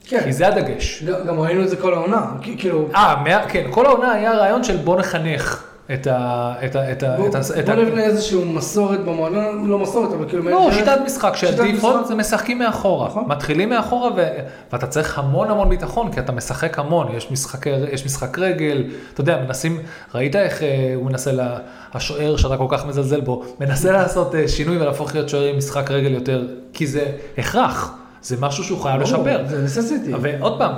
כן. 0.05 0.21
כי 0.25 0.33
זה 0.33 0.49
הדגש. 0.49 1.05
גם 1.27 1.41
ראינו 1.41 1.63
את 1.63 1.69
זה 1.69 1.77
כל 1.77 1.95
העונה, 1.95 2.33
כאילו, 2.59 2.89
אה, 2.95 3.47
כן, 3.49 3.67
כל 3.71 3.87
העונה 3.87 4.13
היה 4.13 4.33
רעיון 4.33 4.65
של 4.65 4.77
בוא 4.77 4.99
נחנך 4.99 5.70
את 5.95 6.07
ה... 6.07 6.53
את 6.65 6.77
ה... 6.77 6.93
את 6.93 7.03
ה... 7.03 7.17
בוא 7.17 7.29
את 7.29 7.35
ה- 7.35 7.39
את 7.59 7.65
בוא 7.65 7.73
ה- 7.75 7.77
נבנה 7.77 8.03
איזושהי 8.03 8.45
מסורת 8.45 9.05
במועדון, 9.05 9.67
לא 9.69 9.79
מסורת, 9.79 10.13
אבל 10.13 10.29
כאילו... 10.29 10.43
לא, 10.51 10.71
שיטת 10.73 10.99
משחק 11.05 11.37
שהדיפולט 11.37 11.95
משחק. 11.97 12.07
זה 12.09 12.15
משחקים 12.15 12.59
מאחורה. 12.59 13.09
נכון. 13.09 13.25
מתחילים 13.29 13.69
מאחורה 13.69 14.11
ו... 14.17 14.27
ואתה 14.73 14.87
צריך 14.87 15.19
המון 15.19 15.51
המון 15.51 15.69
ביטחון, 15.69 16.13
כי 16.13 16.21
אתה 16.21 16.33
משחק 16.33 16.79
המון. 16.79 17.07
יש 17.93 18.05
משחק 18.07 18.39
רגל, 18.39 18.85
אתה 19.15 19.21
יודע, 19.21 19.43
מנסים, 19.47 19.81
ראית 20.15 20.37
איך 20.37 20.63
אה, 20.63 20.93
הוא 20.95 21.07
מנסה, 21.07 21.33
לה... 21.33 21.59
השוער 21.95 22.37
שאתה 22.37 22.57
כל 22.57 22.67
כך 22.69 22.87
מזלזל 22.87 23.21
בו, 23.21 23.43
מנסה 23.61 23.93
לעשות 23.93 24.35
אה, 24.35 24.49
שינוי 24.49 24.77
ולהפוך 24.83 25.15
להיות 25.15 25.29
שוער 25.29 25.45
עם 25.45 25.59
משחק 25.59 25.91
רגל 25.91 26.11
יותר, 26.13 26.43
כי 26.73 26.87
זה 26.87 27.07
הכרח, 27.39 27.95
זה 28.23 28.37
משהו 28.41 28.65
שהוא 28.65 28.83
חייב 28.83 29.01
לשפר. 29.01 29.45
זה 29.47 29.81
necessity. 29.81 30.17
ועוד 30.21 30.59
פעם, 30.59 30.75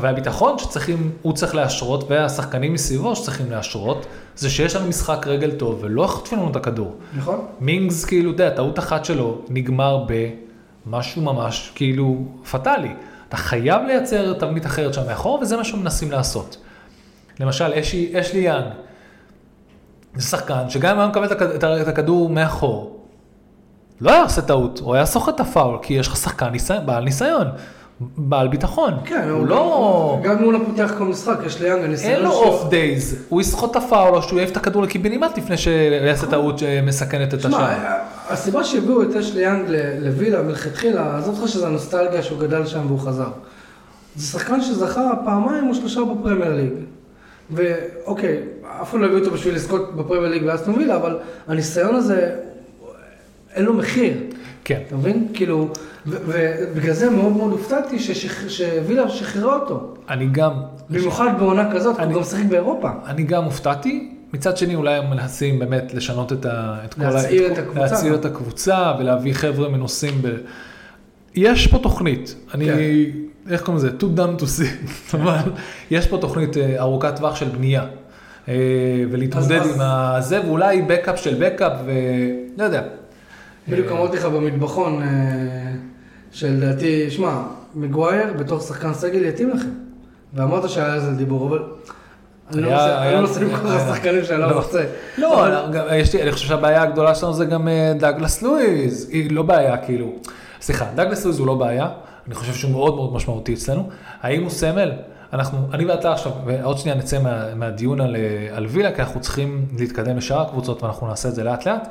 והביטחון 0.00 0.58
שצריכים, 0.58 1.10
הוא 1.22 1.32
צריך 1.32 1.54
להשרות, 1.54 2.10
והשחקנים 2.10 2.72
מסביבו 2.72 3.16
שצריכים 3.16 3.50
להשרות, 3.50 4.06
זה 4.36 4.50
שיש 4.50 4.76
לנו 4.76 4.86
משחק 4.86 5.26
רגל 5.26 5.50
טוב 5.50 5.78
ולא 5.80 6.06
חוטפים 6.06 6.38
לנו 6.38 6.50
את 6.50 6.56
הכדור. 6.56 6.94
נכון? 7.16 7.46
מינגס, 7.60 8.04
כאילו, 8.04 8.30
אתה 8.30 8.42
יודע, 8.42 8.56
טעות 8.56 8.78
אחת 8.78 9.04
שלו 9.04 9.38
נגמר 9.48 10.04
במשהו 10.86 11.22
ממש, 11.22 11.72
כאילו, 11.74 12.16
פטאלי. 12.50 12.92
אתה 13.28 13.36
חייב 13.36 13.82
לייצר 13.86 14.32
תבנית 14.32 14.66
אחרת 14.66 14.94
שם 14.94 15.06
מאחור, 15.06 15.38
וזה 15.42 15.56
מה 15.56 15.64
שמנסים 15.64 16.10
לעשות. 16.10 16.56
למשל, 17.40 17.72
אשלי 18.20 18.40
יאנג, 18.40 18.64
זה 20.14 20.22
שחקן 20.22 20.70
שגם 20.70 20.94
אם 20.94 21.00
היה 21.00 21.08
מקבל 21.08 21.82
את 21.82 21.88
הכדור 21.88 22.30
מאחור, 22.30 22.99
לא 24.00 24.10
היה 24.10 24.22
עושה 24.22 24.42
טעות, 24.42 24.80
הוא 24.84 24.94
היה 24.94 25.06
סוחט 25.06 25.34
את 25.34 25.40
הפאול, 25.40 25.78
כי 25.82 25.94
יש 25.94 26.08
לך 26.08 26.16
שחקן 26.16 26.52
בעל 26.86 27.04
ניסיון, 27.04 27.46
בעל 28.00 28.48
ביטחון. 28.48 28.94
כן, 29.04 29.28
הוא 29.28 29.46
לא... 29.46 30.18
גם 30.22 30.38
אם 30.38 30.44
הוא 30.44 30.52
לא 30.52 30.58
פותח 30.66 30.92
כל 30.98 31.04
משחק, 31.04 31.36
יש 31.46 31.60
ליאנג, 31.60 31.84
הניסיון 31.84 32.12
אין 32.14 32.22
לו 32.22 32.30
off 32.32 32.68
days, 32.68 33.16
הוא 33.28 33.40
יסחוט 33.40 33.70
את 33.70 33.76
הפאול 33.76 34.14
או 34.14 34.22
שהוא 34.22 34.38
יעיף 34.38 34.50
את 34.52 34.56
הכדור 34.56 34.82
לקיבינימט 34.82 35.38
לפני 35.38 35.56
שיעשה 35.56 36.26
טעות 36.26 36.58
שמסכנת 36.58 37.34
את 37.34 37.44
השער. 37.44 37.50
שמע, 37.50 37.94
הסיבה 38.28 38.64
שהביאו 38.64 39.02
את 39.02 39.16
אשלי 39.16 39.42
יאנג 39.42 39.64
ל- 39.68 40.04
לווילה 40.06 40.42
מלכתחילה, 40.42 41.18
עזוב 41.18 41.38
אותך 41.38 41.48
שזה 41.52 41.66
הנוסטלגיה 41.66 42.22
שהוא 42.22 42.38
גדל 42.40 42.66
שם 42.66 42.86
והוא 42.86 42.98
חזר. 43.00 43.28
זה 44.16 44.26
שחקן 44.26 44.60
שזכה 44.62 45.10
פעמיים 45.24 45.68
או 45.68 45.74
שלושה 45.74 46.00
בפרמייר 46.04 46.54
ליג. 46.56 46.72
ואוקיי, 47.50 48.38
אף 48.82 48.90
אחד 48.90 49.00
לא 49.00 49.06
הביא 49.06 49.18
אותו 49.18 49.30
בשביל 49.30 49.54
לזכות 49.54 49.96
בפרמייר 49.96 50.28
ליג 50.28 50.44
באסטון 50.44 50.74
וילה, 50.74 50.96
אבל 50.96 51.18
הניסיון 51.48 51.94
הזה, 51.94 52.30
אין 53.54 53.64
לו 53.64 53.74
מחיר. 53.74 54.14
כן. 54.64 54.80
אתה 54.86 54.96
מבין? 54.96 55.28
כאילו, 55.34 55.68
ובגלל 56.06 56.94
זה 56.94 57.10
מאוד 57.10 57.32
מאוד 57.32 57.52
הופתעתי 57.52 57.98
שווילה 58.48 59.08
שחררה 59.08 59.54
אותו. 59.54 59.94
אני 60.08 60.26
גם, 60.26 60.52
במיוחד 60.90 61.30
בעונה 61.38 61.72
כזאת, 61.72 61.98
הוא 62.00 62.12
גם 62.12 62.20
משחק 62.20 62.44
באירופה. 62.48 62.90
אני 63.06 63.22
גם 63.22 63.44
הופתעתי. 63.44 64.12
מצד 64.32 64.56
שני, 64.56 64.74
אולי 64.74 64.94
הם 64.94 65.10
מנסים 65.10 65.58
באמת 65.58 65.94
לשנות 65.94 66.32
את, 66.32 66.46
ה, 66.46 66.76
את 66.84 66.94
כל 66.94 67.02
ה... 67.02 67.10
להצעיר 67.10 67.52
את 67.52 67.58
הקבוצה. 67.58 67.80
להצעיר 67.80 68.14
את 68.14 68.24
הקבוצה 68.24 68.92
ולהביא 68.98 69.32
חבר'ה 69.32 69.68
מנוסים 69.68 70.22
ב... 70.22 70.28
יש 71.34 71.66
פה 71.66 71.78
תוכנית, 71.78 72.34
אני, 72.54 72.66
כן. 72.66 73.52
איך 73.52 73.62
קוראים 73.62 73.84
לזה? 73.84 73.90
too 74.00 74.18
done 74.18 74.42
to 74.42 74.44
see, 74.44 75.14
אבל 75.16 75.50
יש 75.90 76.06
פה 76.06 76.18
תוכנית 76.18 76.56
אה, 76.56 76.80
ארוכת 76.80 77.16
טווח 77.16 77.36
של 77.36 77.48
בנייה. 77.48 77.84
אה, 78.48 78.54
ולהתמודד 79.10 79.60
עם 79.74 79.80
הזה, 79.80 80.40
ואולי 80.46 80.82
בקאפ 80.82 81.18
של 81.18 81.34
בקאפ, 81.38 81.72
ולא 81.84 82.64
יודע. 82.64 82.82
בדיוק 83.70 83.88
אה, 83.92 83.98
אמרתי 83.98 84.16
לך 84.16 84.24
במטבחון, 84.24 85.02
אה, 85.02 85.08
שלדעתי, 86.32 87.10
שמע, 87.10 87.42
מגווייר 87.74 88.32
בתור 88.38 88.60
שחקן 88.60 88.94
סגל 88.94 89.24
יתאים 89.24 89.50
לכם. 89.50 89.68
ואמרת 90.34 90.70
שהיה 90.70 90.92
על 90.94 91.00
זה 91.00 91.10
דיבור, 91.10 91.46
אבל 91.48 91.62
אני 92.52 92.62
לא 92.62 92.68
רוצה- 92.68 93.10
לא 93.12 93.20
למכור 93.40 93.70
לשחקנים 93.70 94.24
שאני 94.24 94.40
לא. 94.40 94.46
רוצה. 94.46 94.84
לא, 95.18 95.46
אני 96.22 96.32
חושב 96.32 96.48
שהבעיה 96.48 96.82
הגדולה 96.82 97.14
שלנו 97.14 97.32
זה 97.32 97.44
גם 97.44 97.68
אה, 97.68 97.92
דאגלס 97.98 98.42
לואיז, 98.42 99.08
היא 99.12 99.30
לא 99.32 99.42
בעיה 99.42 99.76
כאילו, 99.76 100.12
סליחה, 100.60 100.84
דאגלס 100.94 101.24
לואיז 101.24 101.38
הוא 101.38 101.46
לא 101.46 101.54
בעיה, 101.54 101.88
אני 102.26 102.34
חושב 102.34 102.52
שהוא 102.52 102.70
מאוד 102.72 102.94
מאוד 102.94 103.12
משמעותי 103.14 103.54
אצלנו, 103.54 103.88
האם 104.22 104.42
הוא 104.42 104.50
סמל? 104.50 104.92
אנחנו, 105.32 105.58
אני 105.72 105.84
ואתה 105.84 106.12
עכשיו, 106.12 106.32
ועוד 106.46 106.78
שנייה 106.78 106.96
נצא 106.98 107.18
מה, 107.22 107.54
מהדיון 107.54 108.00
על, 108.00 108.16
על 108.52 108.66
וילה, 108.66 108.92
כי 108.92 109.02
אנחנו 109.02 109.20
צריכים 109.20 109.66
להתקדם 109.78 110.16
לשאר 110.16 110.40
הקבוצות 110.40 110.82
ואנחנו 110.82 111.06
נעשה 111.08 111.28
את 111.28 111.34
זה 111.34 111.44
לאט 111.44 111.66
לאט. 111.66 111.88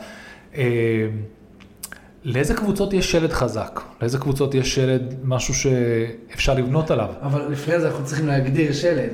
לאיזה 2.23 2.53
קבוצות 2.53 2.93
יש 2.93 3.11
שלד 3.11 3.33
חזק? 3.33 3.81
לאיזה 4.01 4.17
קבוצות 4.17 4.55
יש 4.55 4.75
שלד, 4.75 5.15
משהו 5.23 5.53
שאפשר 5.53 6.53
לבנות 6.53 6.91
עליו? 6.91 7.09
אבל 7.21 7.47
לפני 7.51 7.79
זה 7.79 7.87
אנחנו 7.87 8.05
צריכים 8.05 8.27
להגדיר 8.27 8.73
שלד. 8.73 9.09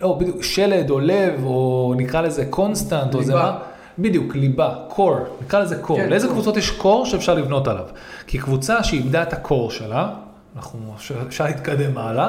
לא, 0.00 0.18
בדיוק, 0.20 0.42
שלד 0.42 0.90
או 0.90 1.00
לב, 1.00 1.44
או 1.44 1.94
נקרא 1.96 2.20
לזה 2.20 2.46
constant, 2.46 3.14
או 3.14 3.22
זה. 3.22 3.34
מה? 3.34 3.58
בדיוק, 3.98 4.34
ליבה, 4.34 4.74
core, 4.88 5.16
נקרא 5.42 5.60
לזה 5.60 5.76
קור. 5.76 5.96
כן, 5.96 6.08
לאיזה 6.08 6.26
core. 6.26 6.30
קבוצות 6.30 6.56
יש 6.56 6.70
קור 6.70 7.06
שאפשר 7.06 7.34
לבנות 7.34 7.68
עליו? 7.68 7.84
כי 8.26 8.38
קבוצה 8.38 8.84
שאיבדה 8.84 9.22
את 9.22 9.32
הקור 9.32 9.70
שלה, 9.70 10.14
אנחנו, 10.56 10.94
אפשר 11.26 11.44
להתקדם 11.44 11.98
הלאה, 11.98 12.28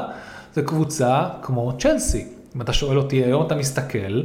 זה 0.54 0.62
קבוצה 0.62 1.26
כמו 1.42 1.74
צ'לסי. 1.80 2.26
אם 2.56 2.62
אתה 2.62 2.74
שואל 2.74 2.98
אותי, 2.98 3.16
היום 3.16 3.46
אתה 3.46 3.56
מסתכל, 3.56 4.22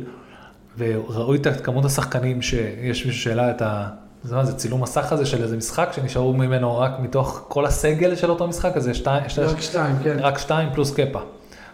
וראית 0.79 1.47
את 1.47 1.61
כמות 1.61 1.85
השחקנים 1.85 2.43
שיש 2.43 3.07
מישהו 3.07 3.23
שהעלה 3.23 3.51
את 3.51 3.63
ה... 3.63 3.89
זה 4.25 4.37
מה 4.37 4.45
זה, 4.45 4.53
צילום 4.57 4.83
מסך 4.83 5.13
הזה 5.13 5.27
של 5.27 5.43
איזה 5.43 5.57
משחק 5.57 5.89
שנשארו 5.97 6.33
ממנו 6.33 6.79
רק 6.79 6.93
מתוך 7.01 7.45
כל 7.49 7.67
הסגל 7.67 8.17
של 8.17 8.31
אותו 8.31 8.47
משחק, 8.47 8.77
אז 8.77 8.89
יש 8.89 8.99
שתיים, 8.99 9.23
יש- 9.27 9.39
רק 9.39 9.61
שתיים, 9.61 9.97
כן. 10.05 10.17
רק 10.21 10.39
שתיים 10.39 10.69
פלוס 10.75 10.95
קפה, 10.95 11.19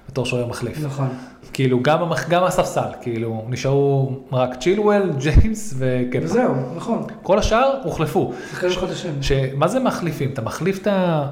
בתור 0.08 0.26
שוער 0.26 0.46
מחליף. 0.46 0.78
נכון. 0.84 1.08
כאילו 1.52 1.82
גם. 1.82 1.98
גם 2.28 2.44
הספסל, 2.44 2.80
כאילו 3.02 3.44
נשארו 3.48 4.12
רק 4.32 4.50
צ'ילואל, 4.60 5.10
ג'יימס 5.22 5.74
וקפה. 5.78 6.24
וזהו, 6.24 6.54
נכון. 6.76 7.02
כל 7.22 7.38
השאר 7.38 7.72
הוחלפו. 7.84 8.32
שחקנים 8.50 8.72
חדשים. 8.76 9.22
שמה 9.22 9.68
זה 9.68 9.80
מחליפים? 9.80 10.30
אתה 10.32 10.42
מחליף 10.42 10.78
את. 10.82 10.86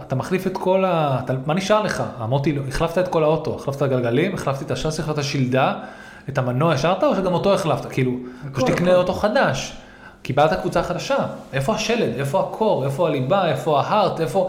אתה 0.07 0.15
מחליף 0.15 0.47
את 0.47 0.57
כל 0.57 0.85
ה... 0.85 1.21
אתה... 1.25 1.33
מה 1.47 1.55
נשאר 1.55 1.83
לך? 1.83 2.03
אמרתי 2.23 2.53
לו, 2.53 2.63
החלפת 2.69 2.99
את 2.99 3.09
כל 3.09 3.23
האוטו, 3.23 3.55
החלפת 3.57 3.77
את 3.77 3.83
הגלגלים, 3.83 4.35
החלפתי 4.35 4.65
את 4.65 4.71
השאסי, 4.71 5.03
החלפת 5.03 5.19
את 5.19 5.25
השלדה, 5.25 5.75
את 6.29 6.39
המנוע 6.39 6.73
השארת 6.73 7.05
או 7.05 7.17
שגם 7.17 7.33
אותו 7.35 7.55
החלפת? 7.55 7.87
כאילו, 7.87 8.13
פשוט 8.53 8.71
תקנה. 8.71 8.95
אוטו 8.97 9.13
חדש. 9.13 9.77
קיבלת 10.29 10.61
קבוצה 10.61 10.83
חדשה, 10.83 11.27
איפה 11.53 11.75
השלד, 11.75 12.19
איפה 12.19 12.41
הקור, 12.41 12.85
איפה 12.85 13.09
הליבה, 13.09 13.51
איפה 13.51 13.81
ההארט, 13.81 14.21
איפה... 14.21 14.49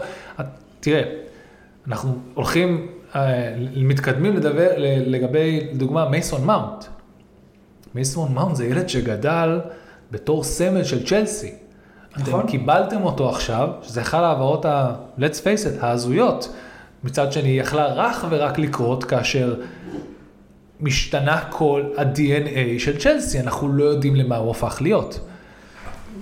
תראה, 0.80 1.02
אנחנו 1.86 2.18
הולכים, 2.34 2.86
אה, 3.14 3.54
מתקדמים 3.76 4.36
לדבר, 4.36 4.68
לגבי, 5.06 5.68
לדוגמה, 5.72 6.08
מייסון 6.08 6.44
מאונט. 6.44 6.84
מייסון 7.94 8.34
מאונט 8.34 8.56
זה 8.56 8.66
ילד 8.66 8.88
שגדל 8.88 9.60
בתור 10.10 10.44
סמל 10.44 10.84
של 10.84 11.06
צ'לסי. 11.06 11.52
נכון. 12.16 12.40
אתם 12.40 12.48
קיבלתם 12.48 13.02
אותו 13.02 13.28
עכשיו, 13.28 13.68
שזה 13.82 14.00
אחד 14.00 14.22
ההעברות 14.22 14.64
ה... 14.64 14.94
let's 15.18 15.40
face 15.42 15.64
it, 15.64 15.84
ההזויות. 15.84 16.54
מצד 17.04 17.32
שני, 17.32 17.48
היא 17.48 17.60
יכלה 17.60 17.86
רך 17.86 18.24
ורק 18.30 18.58
לקרות 18.58 19.04
כאשר 19.04 19.54
משתנה 20.80 21.44
כל 21.50 21.82
ה-DNA 21.96 22.78
של 22.78 22.98
צ'לסי, 22.98 23.40
אנחנו 23.40 23.68
לא 23.68 23.84
יודעים 23.84 24.16
למה 24.16 24.36
הוא 24.36 24.50
הפך 24.50 24.78
להיות. 24.80 25.20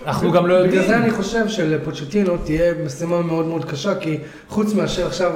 אנחנו 0.06 0.32
גם 0.32 0.46
לא 0.46 0.54
יודעים. 0.54 0.82
בגלל 0.82 0.86
זה 0.86 0.96
אני 0.96 1.10
חושב 1.10 1.48
שלפוצ'טינו 1.48 2.36
תהיה 2.44 2.74
משימה 2.86 3.22
מאוד 3.22 3.46
מאוד 3.46 3.64
קשה, 3.64 3.94
כי 3.94 4.18
חוץ 4.48 4.74
מאשר 4.74 5.06
עכשיו 5.06 5.32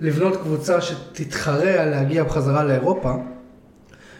לבנות 0.00 0.36
קבוצה 0.36 0.80
שתתחרה 0.80 1.86
להגיע 1.86 2.24
בחזרה 2.24 2.64
לאירופה, 2.64 3.14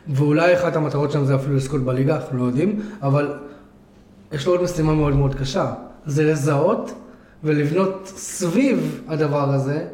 ואולי 0.09 0.55
אחת 0.55 0.77
המטרות 0.77 1.12
שם 1.12 1.25
זה 1.25 1.35
אפילו 1.35 1.57
לזכות 1.57 1.85
בליגה, 1.85 2.17
אנחנו 2.17 2.39
לא 2.39 2.45
יודעים, 2.45 2.81
אבל 3.03 3.35
יש 4.33 4.47
לו 4.47 4.53
עוד 4.53 4.62
משימה 4.62 4.95
מאוד 4.95 5.17
מאוד 5.17 5.35
קשה, 5.35 5.73
זה 6.07 6.25
לזהות 6.25 6.93
ולבנות 7.45 8.12
סביב 8.17 9.01
הדבר 9.09 9.53
הזה 9.55 9.85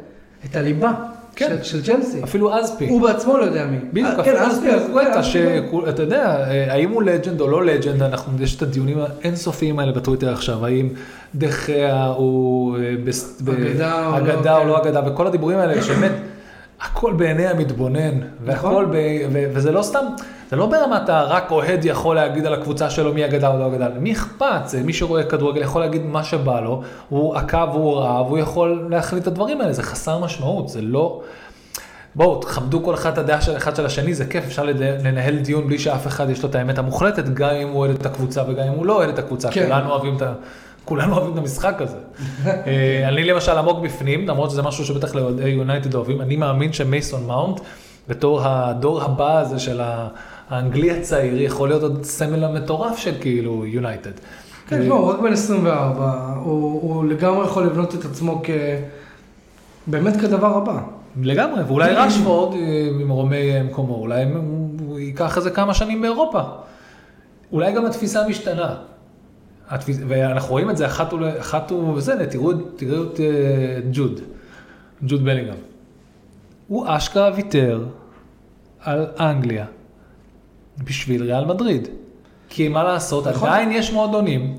את 0.45 0.55
הליבה 0.55 0.93
כן. 1.39 1.57
של, 1.63 1.83
צ'לסי. 1.83 2.23
אפילו 2.23 2.53
אזפי. 2.57 2.87
הוא 2.89 3.01
בעצמו 3.01 3.37
לא 3.37 3.43
יודע 3.43 3.65
מי. 3.65 3.77
בדיוק, 3.93 4.07
אה, 4.07 4.21
אפילו 4.21 4.37
כן, 4.37 4.43
אזפי 4.43 4.69
אז- 4.69 4.81
אזגואטה, 4.81 5.13
כן, 5.13 5.23
שאתה 5.23 6.03
יודע, 6.03 6.25
אה, 6.51 6.73
האם 6.73 6.89
הוא 6.89 7.03
לג'נד 7.03 7.41
או 7.41 7.47
לא 7.47 7.65
לג'נד, 7.65 8.01
אנחנו, 8.03 8.43
יש 8.43 8.55
את 8.55 8.61
הדיונים 8.61 8.97
האינסופיים 9.23 9.79
האלה 9.79 9.91
בטוויטר 9.91 10.33
עכשיו, 10.33 10.65
האם 10.65 10.89
דחיה 11.35 12.05
הוא 12.05 12.77
אה, 12.77 12.95
אגדה 14.17 14.57
או 14.57 14.63
לא, 14.63 14.63
כן. 14.63 14.67
לא 14.67 14.81
אגדה, 14.83 15.01
וכל 15.13 15.27
הדיבורים 15.27 15.57
האלה, 15.57 15.81
שבאמת, 15.83 16.11
הכל 16.81 17.13
בעיני 17.13 17.47
המתבונן, 17.47 18.19
והכל, 18.45 18.67
נכון. 18.67 18.91
ב, 18.91 18.95
ו, 19.31 19.43
וזה 19.53 19.71
לא 19.71 19.81
סתם, 19.81 20.05
זה 20.49 20.55
לא 20.55 20.65
ברמת 20.65 21.09
הרק 21.09 21.51
אוהד 21.51 21.85
יכול 21.85 22.15
להגיד 22.15 22.45
על 22.45 22.53
הקבוצה 22.53 22.89
שלו 22.89 23.13
מי 23.13 23.25
אגדה 23.25 23.47
או 23.47 23.59
לא 23.59 23.67
אגדה, 23.67 23.87
מי 23.99 24.11
אכפת, 24.11 24.61
זה 24.65 24.83
מי 24.83 24.93
שרואה 24.93 25.23
כדורגל 25.23 25.61
יכול 25.61 25.81
להגיד 25.81 26.05
מה 26.05 26.23
שבא 26.23 26.59
לו, 26.59 26.81
הוא 27.09 27.35
עקב 27.35 27.67
והוא 27.71 27.97
ראה, 27.97 28.21
והוא 28.21 28.37
יכול 28.37 28.87
להחליט 28.89 29.23
את 29.23 29.27
הדברים 29.27 29.61
האלה, 29.61 29.73
זה 29.73 29.83
חסר 29.83 30.19
משמעות, 30.19 30.69
זה 30.69 30.81
לא... 30.81 31.21
בואו, 32.15 32.41
תכבדו 32.41 32.83
כל 32.83 32.93
אחד 32.93 33.11
את 33.11 33.17
הדעה 33.17 33.41
של 33.41 33.57
אחד 33.57 33.75
של 33.75 33.85
השני, 33.85 34.13
זה 34.13 34.25
כיף, 34.25 34.43
אפשר 34.45 34.63
לנהל 35.03 35.39
דיון 35.39 35.67
בלי 35.67 35.79
שאף 35.79 36.07
אחד 36.07 36.29
יש 36.29 36.43
לו 36.43 36.49
את 36.49 36.55
האמת 36.55 36.77
המוחלטת, 36.77 37.29
גם 37.29 37.49
אם 37.49 37.67
הוא 37.67 37.79
אוהד 37.79 37.95
את 37.95 38.05
הקבוצה 38.05 38.43
וגם 38.47 38.67
אם 38.67 38.73
הוא 38.73 38.85
לא 38.85 38.95
אוהד 38.95 39.09
את 39.09 39.19
הקבוצה, 39.19 39.51
כן. 39.51 39.63
כולנו 39.63 39.89
אוהבים 39.89 40.15
את 40.15 40.21
ה... 40.21 40.33
כולנו 40.89 41.15
אוהבים 41.15 41.33
את 41.33 41.37
המשחק 41.37 41.81
הזה. 41.81 41.97
אה, 42.45 43.07
אני 43.07 43.23
למשל 43.23 43.57
עמוק 43.57 43.79
בפנים, 43.79 44.27
למרות 44.27 44.51
שזה 44.51 44.61
משהו 44.61 44.85
שבטח 44.85 45.15
לאוהדי 45.15 45.49
יונייטד 45.49 45.95
אוהבים, 45.95 46.21
אני 46.21 46.35
מאמין 46.35 46.73
שמייסון 46.73 47.27
מאונט, 47.27 47.59
בתור 48.07 48.41
הדור 48.43 49.03
הבא 49.03 49.39
הזה 49.39 49.59
של 49.59 49.81
האנגלי 50.49 50.91
הצעיר, 50.91 51.41
יכול 51.41 51.69
להיות 51.69 51.81
עוד 51.83 52.03
סמל 52.03 52.43
המטורף 52.43 52.97
של 52.97 53.13
כאילו 53.21 53.65
יונייטד. 53.65 54.11
כן, 54.67 54.81
לא, 54.81 54.95
הוא 54.95 55.11
רק 55.11 55.19
בן 55.19 55.33
24, 55.33 56.33
הוא, 56.43 56.81
הוא 56.81 57.05
לגמרי 57.05 57.45
יכול 57.45 57.65
לבנות 57.65 57.95
את 57.95 58.05
עצמו 58.05 58.41
כ... 58.43 58.49
באמת 59.87 60.17
כדבר 60.21 60.57
הבא. 60.57 60.79
לגמרי, 61.21 61.63
ואולי 61.63 61.93
רשפורד 61.93 62.55
ממרומי 62.91 63.61
מקומו, 63.63 63.95
אולי 63.95 64.23
הוא 64.23 64.99
ייקח 64.99 65.37
איזה 65.37 65.49
כמה 65.51 65.73
שנים 65.73 66.01
באירופה. 66.01 66.41
אולי 67.51 67.73
גם 67.73 67.85
התפיסה 67.85 68.27
משתנה. 68.27 68.75
ואנחנו 70.07 70.51
רואים 70.51 70.69
את 70.69 70.77
זה 70.77 70.85
אחת, 70.85 71.13
ול... 71.13 71.39
אחת 71.39 71.71
וזה, 71.71 72.27
תראו, 72.29 72.53
תראו 72.75 73.03
את 73.03 73.17
אה, 73.17 73.19
ג'וד, 73.91 74.19
ג'וד 75.03 75.23
בלינגהם. 75.23 75.55
הוא 76.67 76.85
אשכרה 76.87 77.31
ויתר 77.35 77.85
על 78.79 79.07
אנגליה 79.19 79.65
בשביל 80.83 81.23
ריאל 81.23 81.45
מדריד. 81.45 81.87
כי 82.49 82.67
מה 82.67 82.83
לעשות, 82.83 83.27
נכון. 83.27 83.49
עדיין 83.49 83.71
יש 83.71 83.93
מועדונים 83.93 84.57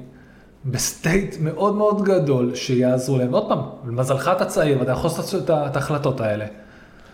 ב 0.64 0.76
state 0.76 1.37
מאוד 1.40 1.74
מאוד 1.74 2.04
גדול 2.04 2.54
שיעזרו 2.54 3.18
להם. 3.18 3.32
עוד 3.32 3.48
פעם, 3.48 3.58
למזלך 3.86 4.30
אתה 4.36 4.44
צעיר 4.44 4.78
ואתה 4.78 4.90
יכול 4.90 5.10
לעשות 5.10 5.50
את 5.50 5.76
ההחלטות 5.76 6.20
האלה. 6.20 6.46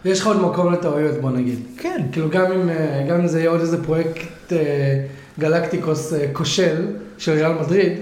יש 0.04 0.20
לך 0.20 0.26
עוד 0.26 0.40
מקום 0.40 0.72
לטעויות 0.72 1.20
בוא 1.20 1.30
נגיד. 1.30 1.58
כן. 1.76 2.06
כאילו 2.12 2.30
גם 2.30 2.52
אם, 2.52 2.68
אה, 2.68 3.06
גם 3.08 3.20
אם 3.20 3.26
זה 3.26 3.38
יהיה 3.38 3.50
עוד 3.50 3.60
איזה 3.60 3.84
פרויקט 3.84 4.52
אה, 4.52 5.04
גלקטיקוס 5.38 6.12
אה, 6.12 6.26
כושל 6.32 6.86
של 7.18 7.32
ריאל 7.32 7.52
מדריד. 7.52 7.92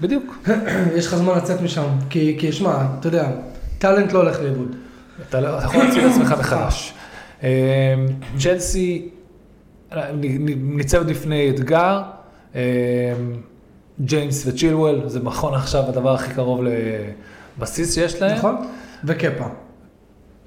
בדיוק. 0.00 0.48
יש 0.96 1.06
לך 1.06 1.14
זמן 1.14 1.36
לצאת 1.36 1.60
משם. 1.60 1.86
כי, 2.10 2.36
כי 2.38 2.52
שמע, 2.52 2.84
אתה 3.00 3.08
יודע, 3.08 3.30
טאלנט 3.78 4.12
לא 4.12 4.18
הולך 4.18 4.40
לאיבוד. 4.40 4.76
אתה 5.28 5.40
לא 5.40 5.48
יכול 5.48 5.84
להציג 5.84 6.04
את 6.04 6.10
עצמך 6.10 6.34
מחדש. 6.38 6.94
צ'לסי 8.38 9.08
ניצבת 10.56 11.06
בפני 11.06 11.50
אתגר. 11.50 12.02
ג'יימס 14.00 14.46
וצ'ילואל, 14.46 15.00
זה 15.06 15.20
מכון 15.20 15.54
עכשיו 15.54 15.88
הדבר 15.88 16.14
הכי 16.14 16.34
קרוב 16.34 16.60
לבסיס 17.58 17.94
שיש 17.94 18.22
להם. 18.22 18.36
נכון, 18.38 18.56
וקפה. 19.04 19.44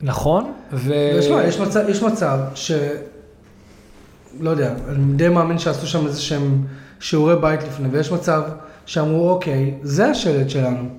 נכון, 0.02 0.52
ו... 0.74 0.94
ושמע, 1.20 1.44
יש 1.44 1.60
מצב, 1.60 1.90
יש 1.90 2.04
מצב 2.04 2.40
ש... 2.56 2.72
לא 4.40 4.50
יודע, 4.50 4.74
אני 4.90 5.14
די 5.14 5.30
מאמין 5.30 5.60
שעשו 5.60 5.88
שם 5.88 6.06
איזה 6.06 6.22
שהם 6.22 6.64
שיעורי 7.00 7.36
בית 7.36 7.64
לפני, 7.64 7.88
ויש 7.92 8.12
מצב 8.12 8.44
שאמרו, 8.86 9.30
אוקיי, 9.30 9.74
זה 9.84 10.06
השלט 10.06 10.50
שלנו. 10.50 10.90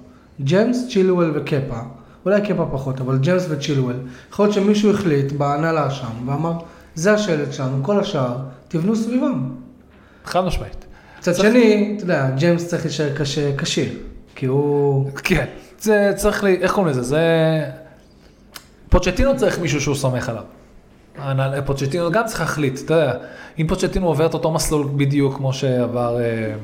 ג'יימס, 0.40 0.88
צ'ילואל 0.88 1.30
וקפה. 1.34 1.80
אולי 2.24 2.40
קפה 2.40 2.66
פחות, 2.72 3.00
אבל 3.00 3.18
ג'יימס 3.18 3.46
וצ'ילואל. 3.48 3.96
יכול 4.30 4.44
להיות 4.44 4.54
שמישהו 4.54 4.90
החליט 4.90 5.32
בהנהלה 5.32 5.90
שם, 5.90 6.28
ואמר, 6.28 6.52
זה 6.94 7.12
השלט 7.12 7.52
שלנו, 7.52 7.84
כל 7.84 8.00
השאר, 8.00 8.36
תבנו 8.68 8.96
סביבם. 8.96 9.50
חד 10.24 10.40
משמעית. 10.40 10.84
מצד 11.18 11.34
שני, 11.34 11.94
אתה 11.96 12.04
יודע, 12.04 12.30
ג'יימס 12.30 12.66
צריך 12.66 12.84
להישאר 12.84 13.56
כשיר, 13.58 13.92
כי 14.34 14.46
הוא... 14.46 15.10
כן, 15.14 15.44
זה 15.80 16.12
צריך, 16.16 16.44
לי, 16.44 16.56
איך 16.60 16.72
קוראים 16.72 16.90
לזה? 16.90 17.02
זה... 17.02 17.20
פוצ'טינו 18.88 19.36
צריך 19.36 19.58
מישהו 19.58 19.80
שהוא 19.80 19.94
סומך 19.94 20.28
עליו. 20.28 20.42
פוצ'טינו 21.64 22.10
גם 22.10 22.26
צריך 22.26 22.40
להחליט, 22.40 22.80
אתה 22.84 22.94
יודע, 22.94 23.12
אם 23.58 23.66
פוצ'טינו 23.66 24.06
עובר 24.06 24.26
את 24.26 24.34
אותו 24.34 24.50
מסלול 24.50 24.88
בדיוק 24.96 25.36
כמו 25.36 25.52
שעבר 25.52 26.20
אה, 26.20 26.54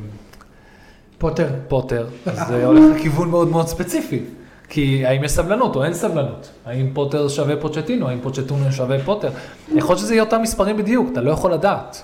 פוטר, 1.18 1.48
פוטר, 1.68 2.06
אז 2.26 2.38
זה 2.48 2.66
הולך 2.66 2.82
לכיוון 2.96 3.28
מאוד 3.30 3.48
מאוד 3.48 3.68
ספציפי. 3.68 4.20
כי 4.68 5.06
האם 5.06 5.24
יש 5.24 5.32
סבלנות 5.32 5.76
או 5.76 5.84
אין 5.84 5.94
סבלנות? 5.94 6.50
האם 6.66 6.90
פוטר 6.92 7.28
שווה 7.28 7.56
פוצ'טינו? 7.56 8.08
האם 8.08 8.18
פוצ'טינו 8.22 8.72
שווה 8.72 8.98
פוטר? 9.04 9.30
יכול 9.74 9.90
להיות 9.90 9.98
שזה 9.98 10.14
יהיה 10.14 10.22
אותם 10.22 10.42
מספרים 10.42 10.76
בדיוק, 10.76 11.08
אתה 11.12 11.20
לא 11.20 11.30
יכול 11.30 11.52
לדעת. 11.52 12.02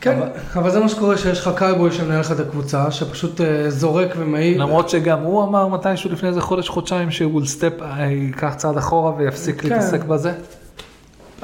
כן, 0.00 0.16
אבל... 0.16 0.28
אבל 0.54 0.70
זה 0.70 0.80
מה 0.80 0.88
שקורה 0.88 1.16
שיש 1.16 1.40
לך 1.40 1.50
קייבוי 1.56 1.92
שמנהל 1.92 2.20
לך 2.20 2.32
את 2.32 2.40
הקבוצה, 2.40 2.90
שפשוט 2.90 3.40
uh, 3.40 3.44
זורק 3.68 4.08
ומעיד. 4.16 4.56
למרות 4.56 4.88
שגם 4.88 5.20
הוא 5.20 5.42
אמר 5.42 5.68
מתישהו 5.68 6.12
לפני 6.12 6.28
איזה 6.28 6.40
חודש, 6.40 6.68
חודשיים, 6.68 7.10
שהוא 7.10 7.44
סטפ, 7.44 7.82
אה, 7.82 8.06
ייקח 8.06 8.54
צעד 8.54 8.76
אחורה 8.76 9.12
ויפסיק 9.16 9.60
כן. 9.60 9.68
להתעסק 9.68 10.04
בזה. 10.04 10.32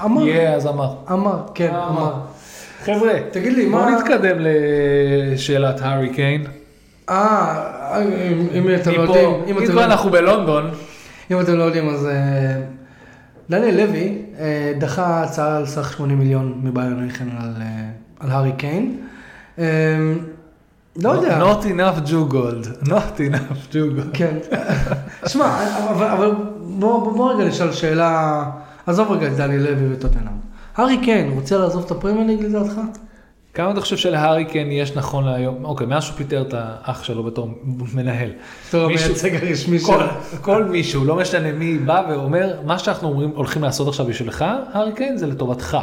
אמר. 0.05 0.27
יהיה, 0.27 0.53
yeah, 0.53 0.57
אז 0.57 0.67
אמר. 0.67 0.95
אמר, 1.13 1.43
כן, 1.55 1.71
אמר. 1.75 1.89
אמר. 1.89 2.15
חבר'ה, 2.85 3.13
תגיד 3.31 3.53
לי, 3.53 3.67
מה... 3.67 3.83
בוא 3.83 3.91
נתקדם 3.91 4.37
לשאלת 4.41 5.81
הארי 5.81 6.11
קיין. 6.11 6.45
אה, 7.09 8.03
אם 8.55 8.69
אתם 8.81 8.91
לא 8.91 9.03
יודעים... 9.03 9.31
אם 9.49 9.67
כבר 9.67 9.75
לא- 9.75 9.85
אנחנו 9.85 10.11
בלונדון. 10.11 10.71
אם 11.31 11.41
אתם 11.41 11.55
לא 11.57 11.63
יודעים, 11.63 11.89
אז... 11.89 12.07
אה, 12.07 12.61
דניאל 13.51 13.77
לוי 13.77 14.23
דחה 14.79 15.23
הצעה 15.23 15.57
על 15.57 15.67
סך 15.67 15.93
80 15.93 16.19
מיליון 16.19 16.61
מביירן 16.63 17.01
מינכן 17.01 17.29
על... 17.41 17.53
על 18.21 18.31
הארי 18.31 18.53
קיין. 18.53 18.97
לא 21.03 21.11
יודע. 21.11 21.41
Not 21.41 21.65
enough 21.65 22.09
Jew 22.09 22.33
gold, 22.33 22.89
not 22.89 23.21
enough 23.21 23.73
Jew 23.73 23.99
gold. 23.99 24.11
כן. 24.13 24.37
שמע, 25.27 25.65
אבל 26.13 26.33
בוא 26.61 27.33
רגע 27.35 27.45
נשאל 27.45 27.73
שאלה, 27.73 28.45
עזוב 28.89 29.13
רגע 29.13 29.27
את 29.27 29.37
דני 29.37 29.59
לוי 29.59 29.95
וטוטנאם. 29.95 30.33
הארי 30.77 30.99
קיין 30.99 31.31
רוצה 31.31 31.59
לעזוב 31.59 31.85
את 31.85 31.91
הפרמייר 31.91 32.27
ליג 32.27 32.45
לדעתך? 32.45 32.81
כמה 33.55 33.71
אתה 33.71 33.81
חושב 33.81 33.97
שלהארי 33.97 34.45
קיין 34.45 34.73
יש 34.73 34.97
נכון 34.97 35.25
להיום, 35.25 35.65
אוקיי, 35.65 35.87
מאז 35.87 36.03
שהוא 36.03 36.17
פיטר 36.17 36.43
את 36.43 36.55
האח 36.57 37.03
שלו 37.03 37.23
בתור 37.23 37.49
מנהל. 37.95 38.31
בתור 38.69 38.85
המייצג 38.85 39.35
הרשמי 39.35 39.79
שלו. 39.79 39.99
כל 40.41 40.65
מישהו, 40.65 41.05
לא 41.05 41.17
משנה 41.17 41.53
מי 41.53 41.79
בא 41.79 42.03
ואומר, 42.11 42.61
מה 42.65 42.79
שאנחנו 42.79 43.09
אומרים, 43.09 43.31
הולכים 43.35 43.63
לעשות 43.63 43.89
עכשיו 43.89 44.07
בשבילך, 44.07 44.45
הארי 44.73 44.93
קיין 44.93 45.17
זה 45.17 45.27
לטובתך. 45.27 45.79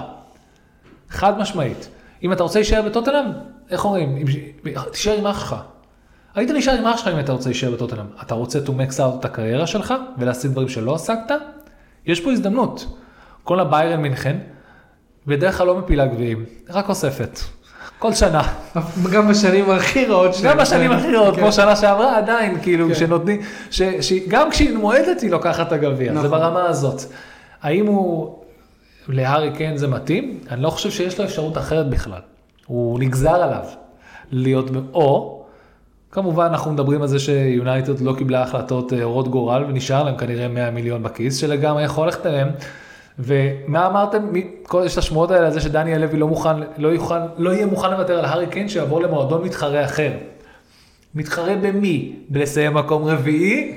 חד 1.09 1.39
משמעית. 1.39 1.89
אם 2.23 2.33
אתה 2.33 2.43
רוצה 2.43 2.59
להישאר 2.59 2.81
בטוטנאם, 2.81 3.25
איך 3.69 3.85
אומרים, 3.85 4.25
תישאר 4.91 5.17
עם 5.17 5.27
אח 5.27 5.39
שלך. 5.39 5.55
היית 6.35 6.49
נשאר 6.49 6.73
עם 6.73 6.87
אח 6.87 6.97
שלך 6.97 7.07
אם 7.07 7.19
אתה 7.19 7.31
רוצה 7.31 7.49
להישאר 7.49 7.71
בטוטנאם. 7.71 8.05
אתה 8.21 8.35
רוצה 8.35 8.59
to 8.65 8.69
max 8.69 8.97
out 8.97 9.19
את 9.19 9.25
הקריירה 9.25 9.67
שלך 9.67 9.93
ולהשיג 10.17 10.51
דברים 10.51 10.69
שלא 10.69 10.95
עסקת? 10.95 11.31
יש 12.05 12.19
פה 12.19 12.31
הזדמנות. 12.31 12.97
כל 13.43 13.59
הביירן 13.59 14.01
מינכן, 14.01 14.37
בדרך 15.27 15.57
כלל 15.57 15.67
לא 15.67 15.77
מפילה 15.77 16.05
גביעים, 16.05 16.45
רק 16.69 16.89
אוספת. 16.89 17.39
כל 17.99 18.13
שנה. 18.13 18.41
גם 19.13 19.27
בשנים 19.27 19.71
הכי 19.71 20.05
רעות 20.05 20.33
שלהם. 20.33 20.53
גם 20.53 20.63
בשנים 20.63 20.91
הכי 20.91 21.15
רעות, 21.15 21.35
כמו 21.35 21.45
כן. 21.45 21.51
שנה 21.51 21.75
שעברה, 21.75 22.17
עדיין, 22.17 22.61
כאילו, 22.61 22.87
כן. 22.87 22.95
שנותנים, 22.95 23.41
גם 24.27 24.49
כשהיא 24.49 24.77
מועדת 24.77 25.21
היא 25.21 25.31
לוקחת 25.31 25.67
את 25.67 25.71
הגביע, 25.71 26.13
זה 26.13 26.19
נכון. 26.19 26.29
ברמה 26.31 26.65
הזאת. 26.65 27.01
האם 27.61 27.85
הוא 27.87 28.35
להארי 29.07 29.51
קיין 29.51 29.77
זה 29.77 29.87
מתאים? 29.87 30.39
אני 30.51 30.61
לא 30.61 30.69
חושב 30.69 30.91
שיש 30.91 31.19
לו 31.19 31.25
אפשרות 31.25 31.57
אחרת 31.57 31.89
בכלל. 31.89 32.21
הוא 32.65 32.99
נגזר 32.99 33.35
עליו 33.35 33.63
להיות, 34.31 34.69
או, 34.93 35.34
כמובן 36.15 36.45
אנחנו 36.45 36.71
מדברים 36.71 37.01
על 37.01 37.07
זה 37.07 37.19
שיונייטד 37.19 37.99
לא 37.99 38.13
קיבלה 38.17 38.41
החלטות 38.41 38.93
אורות 38.93 39.25
אה, 39.25 39.31
גורל 39.31 39.63
ונשאר 39.67 40.03
להם 40.03 40.17
כנראה 40.17 40.47
100 40.47 40.71
מיליון 40.71 41.03
בכיס, 41.03 41.37
שלגמרי 41.37 41.83
יכול 41.83 42.05
ללכת 42.05 42.25
אליהם. 42.25 42.47
ומה 43.19 43.87
אמרתם? 43.87 44.19
כל 44.63 44.83
יש 44.85 44.93
את 44.93 44.97
השמועות 44.97 45.31
האלה 45.31 45.45
על 45.45 45.53
זה 45.53 45.61
שדניאל 45.61 46.01
לוי 46.01 46.19
לא 46.19 46.27
מוכן, 46.27 46.55
לא, 46.77 46.87
יוכל, 46.87 47.19
לא 47.37 47.49
יהיה 47.49 47.65
מוכן 47.65 47.91
לוותר 47.91 48.19
על 48.19 48.25
הארי 48.25 48.47
קיין 48.47 48.69
שיעבור 48.69 49.01
למועדון 49.01 49.43
מתחרה 49.43 49.85
אחר. 49.85 50.11
מתחרה 51.15 51.55
במי? 51.55 52.15
בלסיים 52.29 52.73
מקום 52.73 53.03
רביעי? 53.03 53.75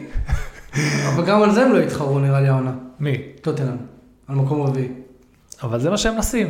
אבל 1.08 1.24
גם 1.24 1.42
על 1.42 1.50
זה 1.50 1.62
הם 1.62 1.72
לא 1.72 1.78
יתחרו 1.78 2.18
נראה 2.18 2.40
לי 2.40 2.48
העונה. 2.48 2.72
מי? 3.00 3.18
טוטנאם, 3.42 3.76
על 4.28 4.36
מקום 4.36 4.62
רביעי. 4.62 4.88
אבל 5.62 5.80
זה 5.80 5.90
מה 5.90 5.98
שהם 5.98 6.14
מנסים. 6.14 6.48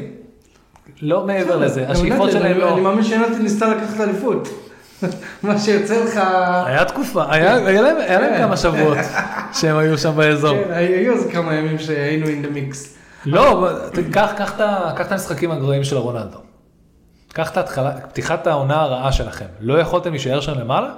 לא 1.03 1.27
מעבר 1.27 1.57
לזה, 1.57 1.89
השאיפות 1.89 2.31
שלהם 2.31 2.59
לא... 2.59 2.73
אני 2.73 2.81
מאמין 2.81 3.05
שיונתן 3.05 3.43
ניסתה 3.43 3.69
לקחת 3.75 4.01
אליפות. 4.01 4.68
מה 5.43 5.59
שיוצא 5.59 6.05
לך... 6.05 6.21
היה 6.67 6.85
תקופה, 6.85 7.25
היה 7.31 7.81
להם 7.81 7.97
כן. 8.09 8.39
כמה 8.39 8.57
שבועות 8.57 8.99
שהם 9.53 9.77
היו 9.77 9.99
שם 9.99 10.13
באזור. 10.17 10.55
כן, 10.65 10.73
היו 10.73 11.13
איזה 11.13 11.33
כמה 11.33 11.55
ימים 11.55 11.79
שהיינו 11.79 12.27
in 12.27 12.45
the 12.45 12.49
mix. 12.49 12.77
לא, 13.27 13.69
קח 14.13 14.61
את 15.01 15.13
המשחקים 15.13 15.51
הגרועים 15.51 15.85
של 15.85 15.97
רונלדו. 15.97 16.39
קח 17.33 17.51
את 17.51 17.59
פתיחת 18.09 18.47
העונה 18.47 18.81
הרעה 18.81 19.13
שלכם. 19.13 19.47
לא 19.61 19.79
יכולתם 19.79 20.11
להישאר 20.11 20.41
שם 20.41 20.59
למעלה? 20.59 20.89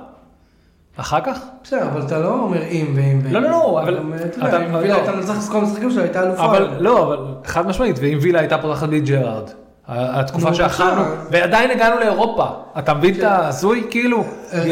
אחר 0.96 1.20
כך? 1.20 1.38
בסדר, 1.64 1.82
אבל 1.82 2.02
אתה 2.02 2.18
לא 2.18 2.28
אומר 2.28 2.62
אם 2.62 2.92
ואם 2.96 3.20
ואם. 3.24 3.32
לא, 3.32 3.40
לא, 3.40 3.50
לא, 3.50 3.80
אבל... 3.82 4.00
אתה 4.48 4.66
אם 4.66 4.74
וילה 4.74 4.94
הייתה 4.94 5.12
מנצחת 5.12 5.44
את 5.44 5.48
כל 5.48 5.58
המשחקים 5.58 5.90
שלה, 5.90 6.02
הייתה 6.02 6.22
אלופה. 6.22 6.44
אבל 6.44 6.76
לא, 6.78 7.02
אבל 7.02 7.18
חד 7.44 7.66
משמעית, 7.66 7.96
ואם 8.00 8.18
וילה 8.22 8.38
הייתה 8.38 8.58
פותחת 8.58 8.88
בלי 8.88 9.00
ג'רארד. 9.00 9.50
התקופה 9.90 10.55
שאכלנו, 10.55 11.03
ועדיין 11.31 11.70
הגענו 11.70 12.00
לאירופה. 12.00 12.46
אתה 12.79 12.94
מבין 12.94 13.14
את 13.14 13.22
ההזוי? 13.22 13.87
כאילו, 13.90 14.24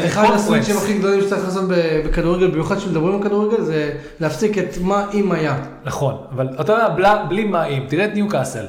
אחד 0.07 0.25
הסוויצ'ים 0.35 0.77
הכי 0.77 0.99
גדולים 0.99 1.21
שצריך 1.21 1.45
לעשות 1.45 1.65
בכדורגל, 2.05 2.51
במיוחד 2.51 2.77
כשמדברים 2.77 3.17
על 3.17 3.23
כדורגל, 3.23 3.63
זה 3.63 3.93
להפסיק 4.21 4.59
את 4.59 4.79
מה 4.83 5.07
אם 5.15 5.33
היה. 5.33 5.57
נכון, 5.85 6.17
אבל 6.35 6.49
אתה 6.61 6.73
יודע, 6.73 7.25
בלי 7.29 7.45
מה 7.45 7.65
אם, 7.65 7.83
תראה 7.89 8.05
את 8.05 8.15
ניוקאסל. 8.15 8.65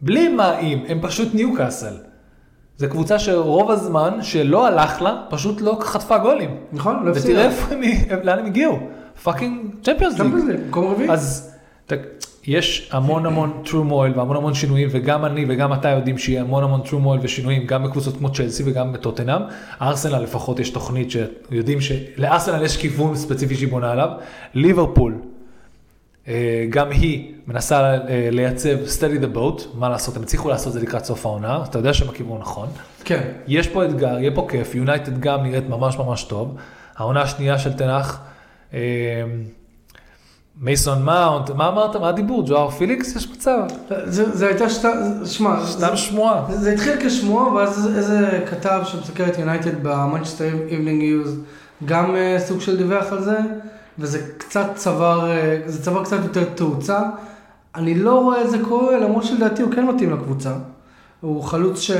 בלי 0.00 0.28
מה 0.28 0.58
אם, 0.58 0.78
הם 0.88 0.98
פשוט 1.02 1.34
ניוקאסל. 1.34 1.94
זה 2.76 2.86
קבוצה 2.86 3.18
שרוב 3.18 3.70
הזמן 3.70 4.18
שלא 4.22 4.66
הלך 4.66 5.02
לה, 5.02 5.16
פשוט 5.30 5.60
לא 5.60 5.78
חטפה 5.80 6.18
גולים. 6.18 6.56
נכון? 6.72 7.04
לא 7.04 7.10
הפסידה. 7.10 7.48
ותראה 7.66 8.24
לאן 8.24 8.38
הם 8.38 8.46
הגיעו. 8.46 8.78
fucking 9.22 9.74
צ'מפיונס 9.82 10.18
ליג. 10.18 10.26
מקום 10.68 10.90
רביעי. 10.90 11.10
אז 11.10 11.54
יש 12.46 12.88
המון 12.92 13.26
המון 13.26 13.62
turmoil 13.64 14.12
והמון 14.18 14.36
המון 14.36 14.54
שינויים, 14.54 14.88
וגם 14.92 15.24
אני 15.24 15.44
וגם 15.48 15.72
אתה 15.72 15.88
יודעים 15.88 16.18
שיהיה 16.18 16.40
המון 16.40 16.64
המון 16.64 16.80
turmoil 16.80 17.20
ושינויים, 17.22 17.66
גם 17.66 17.84
בקבוצות 17.84 18.16
כמו 18.16 18.32
צ'לסי 18.32 18.62
וגם 18.66 18.92
בטוטנאם. 18.92 19.42
ארסנל 19.82 20.18
לפחות 20.18 20.58
יש 20.58 20.70
תוכנית 20.70 21.10
שיודעים 21.10 21.80
שלארסנל 21.80 22.62
יש 22.62 22.76
כיוון 22.76 23.16
ספציפי 23.16 23.54
שהיא 23.54 23.68
בונה 23.68 23.92
עליו. 23.92 24.08
ליברפול, 24.54 25.14
אה, 26.28 26.66
גם 26.70 26.90
היא 26.90 27.32
מנסה 27.46 27.94
אה, 27.94 28.28
לייצב 28.32 28.76
steady 28.86 29.24
the 29.24 29.36
boat, 29.36 29.62
מה 29.74 29.88
לעשות, 29.88 30.16
הם 30.16 30.22
הצליחו 30.22 30.48
לעשות 30.48 30.68
את 30.68 30.72
זה 30.72 30.80
לקראת 30.80 31.04
סוף 31.04 31.26
העונה, 31.26 31.64
אתה 31.64 31.78
יודע 31.78 31.94
שהם 31.94 32.08
בכיוון 32.08 32.40
נכון. 32.40 32.68
כן. 33.04 33.22
יש 33.46 33.68
פה 33.68 33.84
אתגר, 33.84 34.18
יהיה 34.18 34.30
פה 34.34 34.46
כיף, 34.50 34.74
יונייטד 34.74 35.20
גם 35.20 35.42
נראית 35.42 35.68
ממש 35.68 35.98
ממש 35.98 36.24
טוב. 36.24 36.56
העונה 36.96 37.22
השנייה 37.22 37.58
של 37.58 37.72
תנח, 37.72 38.20
אה, 38.74 38.78
מייסון 40.60 41.02
מאונט, 41.02 41.50
מה 41.50 41.68
אמרת? 41.68 41.96
מה 41.96 42.08
הדיבור? 42.08 42.42
ז'ואאו 42.46 42.70
פליקס? 42.70 43.16
יש 43.16 43.30
מצב. 43.30 43.58
זה 44.04 44.36
זה 44.36 44.46
הייתה 44.46 44.70
שת... 44.70 44.88
שמע, 45.24 45.66
סתם 45.66 45.96
שמועה. 45.96 46.44
זה, 46.48 46.56
זה 46.56 46.72
התחיל 46.72 46.94
כשמועה, 47.00 47.52
ואז 47.54 47.90
איזה 47.96 48.44
כתב 48.50 48.80
שמסקר 48.84 49.26
את 49.26 49.38
יונייטד 49.38 49.82
במנצ'סטר 49.82 50.54
איבנינג 50.68 51.02
ניוז, 51.02 51.40
גם 51.84 52.14
אה, 52.14 52.40
סוג 52.40 52.60
של 52.60 52.76
דיווח 52.76 53.12
על 53.12 53.22
זה, 53.22 53.38
וזה 53.98 54.18
קצת 54.38 54.66
צבר, 54.74 55.30
אה, 55.66 55.70
זה 55.70 55.82
צבר 55.82 56.04
קצת 56.04 56.18
יותר 56.22 56.44
תאוצה. 56.44 57.00
אני 57.74 57.94
לא 57.94 58.20
רואה 58.22 58.42
את 58.44 58.50
זה 58.50 58.58
קורה, 58.68 58.98
למרות 58.98 59.24
שלדעתי 59.24 59.62
הוא 59.62 59.72
כן 59.72 59.86
מתאים 59.86 60.12
לקבוצה. 60.12 60.52
הוא 61.20 61.42
חלוץ 61.42 61.80
ש... 61.80 61.90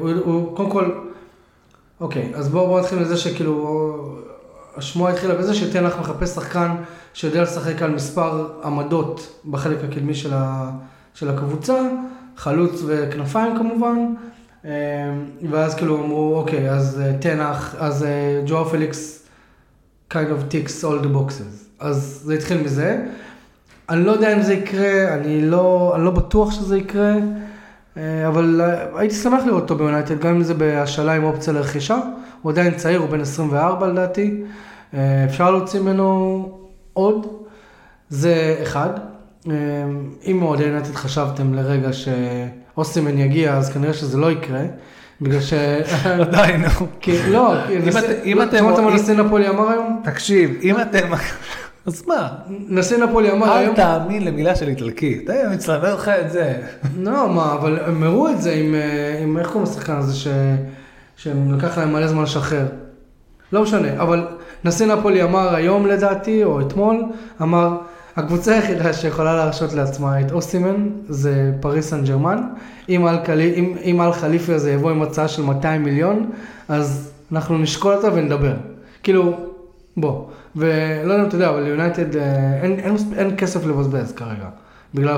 הוא, 0.00 0.10
הוא 0.24 0.56
קודם 0.56 0.70
כל, 0.70 0.90
אוקיי, 2.00 2.32
אז 2.34 2.48
בואו 2.48 2.66
בוא 2.66 2.80
נתחיל 2.80 2.98
מזה 2.98 3.16
שכאילו, 3.16 4.13
השמועה 4.76 5.12
התחילה 5.12 5.34
בזה 5.34 5.54
שתנח 5.54 5.98
מחפש 6.00 6.34
שחקן 6.34 6.70
שיודע 7.14 7.42
לשחק 7.42 7.82
על 7.82 7.90
מספר 7.90 8.48
עמדות 8.64 9.40
בחלק 9.50 9.78
הקדמי 9.84 10.14
של, 10.14 10.34
ה, 10.34 10.70
של 11.14 11.30
הקבוצה, 11.30 11.88
חלוץ 12.36 12.82
וכנפיים 12.86 13.58
כמובן, 13.58 14.14
אה, 14.64 14.70
ואז 15.50 15.74
כאילו 15.74 16.04
אמרו, 16.04 16.36
אוקיי, 16.36 16.70
אז 16.70 17.00
אה, 17.00 17.12
תנח, 17.20 17.74
אז 17.78 18.04
אה, 18.04 18.42
ג'ואר 18.46 18.68
פליקס 18.68 19.26
kind 20.12 20.14
of 20.14 20.52
ticks 20.52 20.84
all 20.84 21.04
the 21.04 21.16
boxes. 21.16 21.64
אז 21.78 22.20
זה 22.24 22.34
התחיל 22.34 22.62
מזה. 22.62 23.02
אני 23.88 24.04
לא 24.04 24.12
יודע 24.12 24.36
אם 24.36 24.42
זה 24.42 24.54
יקרה, 24.54 25.14
אני 25.14 25.40
לא, 25.40 25.92
אני 25.96 26.04
לא 26.04 26.10
בטוח 26.10 26.50
שזה 26.50 26.78
יקרה, 26.78 27.14
אה, 27.96 28.28
אבל 28.28 28.60
הייתי 28.96 29.14
שמח 29.14 29.44
לראות 29.46 29.62
אותו 29.62 29.76
ביונייטד, 29.76 30.20
גם 30.20 30.34
אם 30.34 30.42
זה 30.42 30.54
בהשאלה 30.54 31.12
עם 31.12 31.24
אופציה 31.24 31.52
לרכישה. 31.52 31.98
הוא 32.44 32.52
עדיין 32.52 32.74
צעיר, 32.74 33.00
הוא 33.00 33.08
בן 33.08 33.20
24 33.20 33.86
לדעתי. 33.86 34.42
אה, 34.94 35.24
אפשר 35.24 35.50
להוציא 35.50 35.80
ממנו 35.80 36.58
עוד. 36.92 37.26
זה 38.08 38.58
אחד. 38.62 38.90
אה, 39.50 39.54
אם 40.26 40.42
אוהדי 40.42 40.64
יונייטד 40.64 40.94
חשבתם 40.94 41.54
לרגע 41.54 41.88
שאוסטימן 41.92 43.18
יגיע, 43.18 43.56
אז 43.56 43.72
כנראה 43.72 43.92
שזה 43.92 44.18
לא 44.18 44.32
יקרה. 44.32 44.60
בגלל 45.20 45.40
ש... 45.40 45.52
עדיין, 46.20 46.62
נו. 46.62 46.86
כי, 47.00 47.30
לא, 47.30 47.54
אם 48.24 48.38
לא, 48.38 48.42
אתם 48.42 48.58
שמעתם 48.58 48.84
מה 48.84 48.94
נשיא 48.94 49.14
נפולי 49.14 49.48
אמר 49.48 49.68
היום? 49.68 50.00
תקשיב, 50.04 50.58
אם 50.62 50.80
אתם... 50.80 51.08
אז 51.86 52.06
מה? 52.06 52.28
נשיא 52.48 52.96
נפולי 52.96 53.32
אמר 53.32 53.46
אל 53.52 53.58
היום... 53.58 53.76
תאמין 53.76 54.24
למילה 54.24 54.56
של 54.56 54.68
איטלקי. 54.68 55.20
אתה 55.24 55.32
מצלם 55.52 55.94
לך 55.94 56.08
את 56.08 56.30
זה. 56.30 56.54
לא, 56.98 57.28
מה, 57.28 57.52
אבל 57.52 57.78
הם 57.86 58.02
הראו 58.02 58.30
את 58.30 58.42
זה 58.42 58.52
עם, 58.52 58.74
אה, 58.74 59.18
עם 59.22 59.38
איך 59.38 59.46
קוראים 59.46 59.62
לשחקן 59.62 59.96
הזה, 59.96 60.14
ש... 61.16 61.24
שהם 61.24 61.54
לקח 61.54 61.78
להם 61.78 61.92
מלא 61.92 62.06
זמן 62.06 62.22
לשחרר. 62.22 62.66
לא 63.52 63.62
משנה, 63.62 64.02
אבל 64.02 64.26
נשיא 64.64 64.86
נפולי 64.86 65.22
אמר 65.22 65.54
היום 65.54 65.86
לדעתי, 65.86 66.44
או 66.44 66.60
אתמול, 66.60 67.02
אמר, 67.42 67.78
הקבוצה 68.16 68.54
היחידה 68.54 68.92
שיכולה 68.92 69.36
להרשות 69.36 69.72
לעצמה 69.72 70.20
את 70.20 70.32
אוסימן 70.32 70.88
זה 71.08 71.52
פריס 71.60 71.90
סן 71.90 72.04
ג'רמן. 72.04 72.42
אם 72.88 73.08
אל, 73.08 73.16
קלי, 73.16 73.54
אם, 73.54 73.74
אם 73.84 74.00
אל 74.00 74.12
חליפי 74.12 74.52
הזה 74.52 74.72
יבוא 74.72 74.90
עם 74.90 75.02
הצעה 75.02 75.28
של 75.28 75.42
200 75.42 75.82
מיליון, 75.82 76.30
אז 76.68 77.12
אנחנו 77.32 77.58
נשקול 77.58 77.92
אותה 77.94 78.08
ונדבר. 78.14 78.54
כאילו, 79.02 79.36
בוא. 79.96 80.24
ולא 80.56 81.12
יודע 81.12 81.22
אם 81.22 81.28
אתה 81.28 81.36
יודע, 81.36 81.48
אבל 81.48 81.62
ליונייטד 81.62 82.16
אה, 82.16 82.60
אין, 82.62 82.78
אין, 82.78 82.96
אין 83.16 83.36
כסף 83.36 83.66
לבזבז 83.66 84.12
כרגע, 84.12 84.48
בגלל 84.94 85.16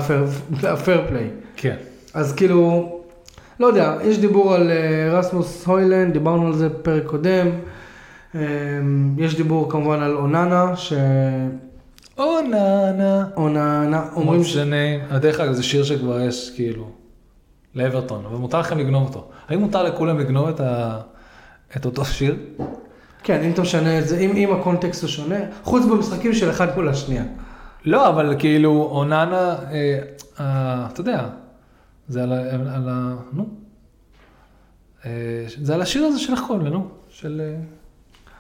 ה 0.63 0.71
fair 0.71 1.05
play. 1.09 1.31
כן. 1.57 1.77
אז 2.15 2.33
כאילו, 2.33 2.96
לא 3.61 3.67
יודע, 3.67 3.97
יש 4.05 4.19
דיבור 4.19 4.55
על 4.55 4.71
אה, 4.71 5.19
רסמוס 5.19 5.67
הוילנד, 5.67 6.13
דיברנו 6.13 6.47
על 6.47 6.53
זה 6.53 6.69
בפרק 6.69 7.05
קודם. 7.07 7.47
אה, 8.35 8.41
יש 9.19 9.37
דיבור 9.37 9.71
כמובן 9.71 10.03
על 10.03 10.17
אוננה, 10.17 10.77
ש... 10.77 10.93
Oh 12.19 12.41
na 12.51 12.93
na. 12.93 13.25
אוננה, 13.37 14.05
אומרים 14.17 14.45
ש... 14.45 14.51
משנה. 14.57 15.17
דרך 15.19 15.41
אגב, 15.41 15.53
זה 15.53 15.63
שיר 15.63 15.85
שכבר 15.85 16.21
יש, 16.21 16.53
כאילו, 16.55 16.89
לאברטון, 17.75 18.25
אבל 18.27 18.37
מותר 18.37 18.61
לכם 18.61 18.79
לגנוב 18.79 19.07
אותו. 19.09 19.29
האם 19.49 19.61
מותר 19.61 19.83
לכולם 19.83 20.19
לגנוב 20.19 20.49
את 20.49 20.61
ה- 20.61 21.01
את 21.77 21.85
אותו 21.85 22.05
שיר? 22.05 22.37
כן, 23.23 23.43
אם 23.43 23.51
אתה 23.51 23.63
משנה 23.63 23.99
את 23.99 24.09
זה, 24.09 24.19
אם, 24.19 24.31
אם 24.37 24.53
הקונטקסט 24.53 25.03
הוא 25.03 25.11
שונה, 25.11 25.37
חוץ 25.63 25.85
במשחקים 25.85 26.33
של 26.35 26.51
אחד 26.51 26.67
מול 26.77 26.89
השנייה. 26.89 27.23
לא, 27.85 28.09
אבל 28.09 28.35
כאילו, 28.39 28.89
אוננה, 28.93 29.55
אה, 29.73 29.99
אה, 30.41 30.87
אתה 30.93 31.01
יודע, 31.01 31.21
זה 32.09 32.23
על 32.23 32.33
ה... 32.33 32.37
על 32.75 32.89
ה 32.89 33.15
נו. 33.33 33.47
אה, 35.07 35.11
זה 35.63 35.75
על 35.75 35.83
השיר 35.83 36.05
הזה 36.05 36.19
של 36.19 36.33
איך 36.33 36.43
קוראים 36.47 36.67
לנו? 36.67 36.89
של... 37.09 37.41
אה, 37.45 37.57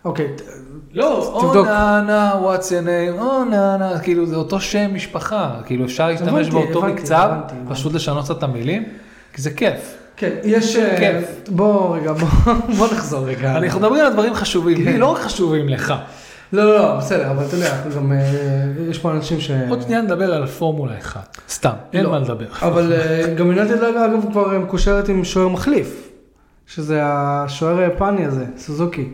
אוקיי, 0.04 0.28
לא. 0.92 1.32
אוננה, 1.34 2.32
what's 2.42 2.64
your 2.64 2.86
name, 2.86 3.20
אוננה, 3.20 4.00
כאילו 4.02 4.26
זה 4.26 4.36
אותו 4.36 4.60
שם 4.60 4.94
משפחה, 4.94 5.60
כאילו 5.66 5.84
אפשר 5.84 6.08
להשתמש 6.08 6.48
באותו 6.48 6.82
מקצב, 6.82 7.30
פשוט 7.68 7.92
לשנות 7.92 8.30
את 8.30 8.42
המילים, 8.42 8.84
כי 9.32 9.42
זה 9.42 9.50
כיף. 9.50 9.98
כן, 10.16 10.30
יש... 10.44 10.76
אה, 10.76 10.96
כיף. 10.98 11.48
בוא 11.48 11.96
רגע, 11.96 12.12
בוא, 12.12 12.86
נחזור 12.92 13.26
רגע. 13.26 13.56
אנחנו 13.56 13.80
מדברים 13.80 14.04
על 14.04 14.12
דברים 14.12 14.34
חשובים, 14.34 14.76
לי 14.76 14.92
כן. 14.92 15.00
לא 15.00 15.06
רק 15.06 15.18
חשובים 15.18 15.68
לך. 15.68 15.94
לא, 16.56 16.64
לא, 16.64 16.78
לא, 16.78 16.96
בסדר, 16.96 17.30
אבל 17.30 17.44
אתה 17.46 17.56
יודע, 17.56 17.82
גם... 17.96 18.12
אה, 18.12 18.18
יש 18.90 18.98
פה 18.98 19.12
אנשים 19.12 19.40
ש... 19.40 19.50
עוד 19.68 19.82
שנייה 19.82 20.02
נדבר 20.02 20.34
על 20.34 20.46
פורמולה 20.46 20.98
1, 20.98 21.36
סתם, 21.48 21.72
אין 21.92 22.04
לא. 22.04 22.10
מה 22.10 22.18
לדבר. 22.18 22.46
אבל 22.62 22.92
אה, 22.92 23.26
גם 23.38 23.52
יונתד 23.52 23.82
אגב 23.82 24.32
כבר 24.32 24.58
מקושרת 24.58 25.08
עם 25.08 25.24
שוער 25.24 25.48
מחליף, 25.48 26.12
שזה 26.66 27.00
השוער 27.04 27.78
היפני 27.78 28.24
הזה, 28.24 28.44
סוזוקי. 28.56 29.08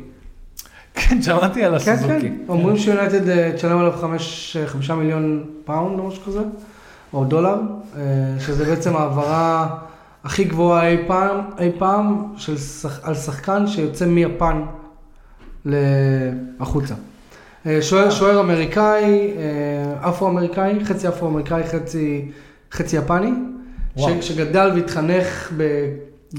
כן, 0.95 1.23
שמעתי 1.23 1.65
על 1.65 1.79
כן, 1.79 1.93
הסוזוקי. 1.93 2.21
כן, 2.21 2.35
אומרים 2.49 2.79
שיונייטד 2.79 3.29
אה, 3.29 3.53
תשלם 3.55 3.79
עליו 3.79 3.93
אה, 3.93 4.19
חמישה 4.67 4.95
מיליון 4.95 5.45
פאונד 5.65 5.99
או 5.99 6.09
משהו 6.09 6.23
כזה, 6.23 6.43
או 7.13 7.25
דולר, 7.25 7.57
אה, 7.97 8.03
שזה 8.41 8.65
בעצם 8.65 8.97
ההעברה 8.97 9.69
הכי 10.25 10.45
גבוהה 10.45 10.89
אי 10.89 10.97
פעם, 11.07 11.41
אי 11.59 11.71
פעם 11.79 12.33
של 12.37 12.55
על 13.03 13.15
שחקן 13.15 13.67
שיוצא 13.67 14.07
מיפן 14.07 14.63
החוצה. 16.61 16.95
אה, 17.67 17.83
שוער, 17.83 18.11
שוער 18.11 18.41
אמריקאי, 18.41 19.31
אה, 19.37 20.09
אפרו-אמריקאי, 20.09 20.85
חצי 20.85 21.09
אפרו-אמריקאי, 21.09 21.63
חצי, 21.65 22.31
חצי 22.73 22.97
יפני, 22.97 23.33
ש. 23.97 24.03
שגדל 24.21 24.71
והתחנך 24.75 25.53
ב, 25.57 25.63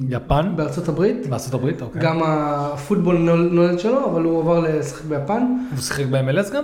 יפן? 0.09 0.53
בארצות 0.55 0.87
הברית. 0.89 1.27
בארצות 1.27 1.53
הברית, 1.53 1.81
אוקיי. 1.81 2.01
גם 2.01 2.19
הפוטבול 2.25 3.17
נול- 3.17 3.49
נולד 3.51 3.79
שלו, 3.79 4.05
אבל 4.11 4.23
הוא 4.23 4.41
עבר 4.41 4.59
לשחק 4.59 5.05
ביפן. 5.05 5.43
הוא 5.71 5.79
שיחק 5.79 6.05
ב-MLS 6.05 6.53
גם? 6.53 6.63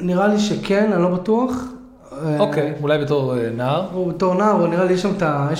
נראה 0.00 0.26
לי 0.28 0.38
שכן, 0.38 0.92
אני 0.92 1.02
לא 1.02 1.08
בטוח. 1.08 1.64
אה, 2.12 2.38
אוקיי, 2.38 2.72
אולי 2.82 2.98
בתור 2.98 3.34
נער. 3.56 3.88
הוא 3.92 4.08
בתור 4.12 4.34
נער, 4.34 4.50
הוא 4.50 4.68
נראה 4.68 4.84
לי 4.84 4.92
יש 4.92 5.02
שם 5.02 5.12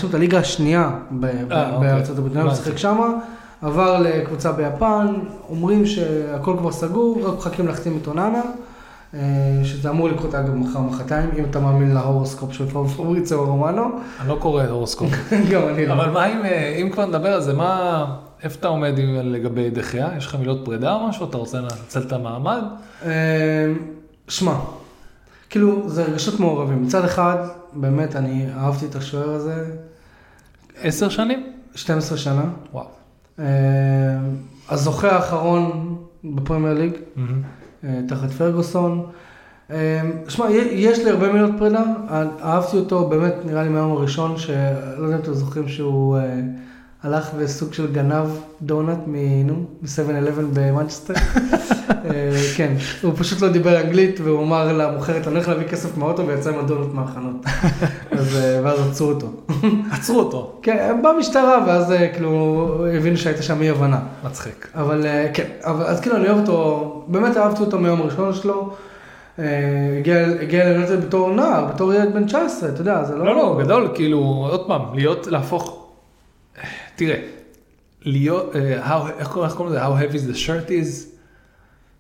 את 0.09 0.15
הליגה 0.15 0.39
השנייה 0.39 0.91
ב- 1.11 1.27
ב- 1.49 1.53
אה, 1.53 1.75
אוקיי. 1.75 1.89
בארצות 1.89 2.19
הברית, 2.19 2.33
הוא 2.37 2.43
הבנתי. 2.43 2.61
משחק 2.61 2.79
שמה, 2.79 3.09
עבר 3.63 4.01
לקבוצה 4.01 4.53
ביפן, 4.53 5.07
אומרים 5.49 5.87
שהכל 5.87 6.57
כבר 6.59 6.73
סגור, 6.73 7.21
רק 7.25 7.37
מחכים 7.37 7.67
להחתים 7.67 7.99
את 8.03 8.07
אוננה, 8.07 8.43
אה, 9.15 9.21
שזה 9.65 9.91
אמור 9.91 10.09
לקרות 10.09 10.35
אגב 10.35 10.55
מחר 10.55 10.81
מחרתיים, 10.81 11.31
אם 11.39 11.45
אתה 11.51 11.61
מאמין 11.61 11.95
להורוסקופ 11.95 12.53
של 12.53 12.67
פבריצו 12.67 13.45
רומנו, 13.45 13.85
אני 14.21 14.29
לא 14.29 14.37
קורא 14.41 14.65
הורוסקופ. 14.65 15.11
גם 15.51 15.69
אני 15.69 15.87
לא. 15.87 15.93
אבל 15.93 16.11
מה 16.11 16.27
אם, 16.27 16.45
אה, 16.45 16.77
אם 16.83 16.91
כבר 16.91 17.07
נדבר 17.07 17.33
על 17.33 17.41
זה, 17.41 17.53
מה, 17.53 18.05
איפה 18.43 18.59
אתה 18.59 18.69
עומד 18.69 18.93
לגבי 19.23 19.71
דחייה? 19.71 20.09
יש 20.17 20.27
לך 20.27 20.35
מילות 20.35 20.65
פרידה 20.65 20.95
או 20.95 21.09
משהו? 21.09 21.29
אתה 21.29 21.37
רוצה 21.37 21.61
לנצל 21.61 22.03
את 22.03 22.13
המעמד? 22.13 22.63
אה, 23.05 23.73
שמע, 24.29 24.55
כאילו 25.51 25.89
זה 25.89 26.05
רגשות 26.05 26.41
מעורבים, 26.41 26.83
מצד 26.83 27.05
אחד, 27.05 27.37
באמת 27.73 28.17
אני 28.17 28.47
אהבתי 28.57 28.87
את 28.87 28.95
השוער 28.95 29.31
הזה, 29.31 29.65
עשר 30.83 31.09
שנים? 31.09 31.53
12 31.75 32.19
שנה. 32.19 32.45
וואו. 32.73 32.96
אה, 33.39 33.45
הזוכה 34.69 35.11
האחרון 35.11 35.97
בפרמייר 36.25 36.75
ליג. 36.79 36.93
אה, 37.85 38.01
תחת 38.09 38.31
פרגוסון. 38.31 39.07
אה, 39.71 40.01
שמע, 40.29 40.51
יש 40.51 40.99
לי 40.99 41.11
הרבה 41.11 41.33
מילות 41.33 41.51
פרידה, 41.59 41.83
אה, 42.11 42.25
אהבתי 42.43 42.77
אותו 42.77 43.09
באמת, 43.09 43.35
נראה 43.45 43.63
לי 43.63 43.69
מהיום 43.69 43.93
הראשון, 43.93 44.39
שלא 44.39 44.55
יודע 44.99 45.17
אם 45.17 45.21
אתם 45.21 45.35
זוכרים 45.35 45.69
שהוא 45.69 46.19
הלך 47.03 47.31
וסוג 47.37 47.73
של 47.73 47.93
גנב 47.93 48.27
דונלד 48.63 48.99
מ... 49.07 49.17
נו, 49.47 49.55
מ-7-11 49.83 50.41
במנצ'סטר. 50.53 51.15
אה, 51.91 52.31
כן, 52.57 52.73
הוא 53.03 53.13
פשוט 53.17 53.41
לא 53.41 53.49
דיבר 53.49 53.81
אנגלית 53.81 54.21
והוא 54.21 54.45
אמר 54.45 54.73
למוכרת, 54.73 55.27
אני 55.27 55.35
הולך 55.35 55.49
להביא 55.49 55.67
כסף 55.67 55.97
מהאוטו 55.97 56.27
ויצא 56.27 56.51
עם 56.51 56.59
הדונלד 56.59 56.95
מהחנות. 56.95 57.37
אה, 57.47 58.61
ואז 58.63 58.91
עצרו 58.91 59.09
אותו. 59.09 59.27
עצרו 59.93 60.19
אותו. 60.19 60.59
כן, 60.63 61.01
במשטרה 61.03 61.65
ואז 61.67 61.93
אה, 61.93 62.09
כאילו 62.09 62.87
הבינו 62.97 63.17
שהייתה 63.17 63.43
שם 63.43 63.63
אי 63.63 63.71
הבנה. 63.71 64.01
מצחיק. 64.25 64.69
אבל 64.75 65.07
כן, 65.35 65.49
אז 65.63 66.01
כאילו 66.01 66.17
אני 66.17 66.29
אוהב 66.29 66.39
אותו, 66.39 67.05
באמת 67.09 67.37
אהבתי 67.37 67.61
אותו 67.61 67.79
מיום 67.79 68.01
הראשון 68.01 68.35
שלו. 68.35 68.75
הגיע 70.41 70.63
אלינו 70.63 71.03
בתור 71.07 71.33
נער, 71.33 71.65
בתור 71.65 71.95
ילד 71.95 72.15
בן 72.15 72.27
19, 72.27 72.69
אתה 72.69 72.81
יודע, 72.81 73.05
זה 73.05 73.17
לא... 73.17 73.25
לא, 73.25 73.37
לא, 73.37 73.59
גדול, 73.65 73.89
כאילו, 73.95 74.47
עוד 74.51 74.67
פעם, 74.67 74.83
להיות, 74.95 75.27
להפוך, 75.27 75.86
תראה, 76.97 77.17
להיות, 78.03 78.57
אה, 78.57 78.87
how- 79.01 79.11
איך 79.19 79.29
קוראים 79.29 79.73
לזה? 79.73 79.85
How 79.87 79.91
heavy 79.91 80.33
the 80.33 80.47
shirt 80.47 80.69
is? 80.69 81.07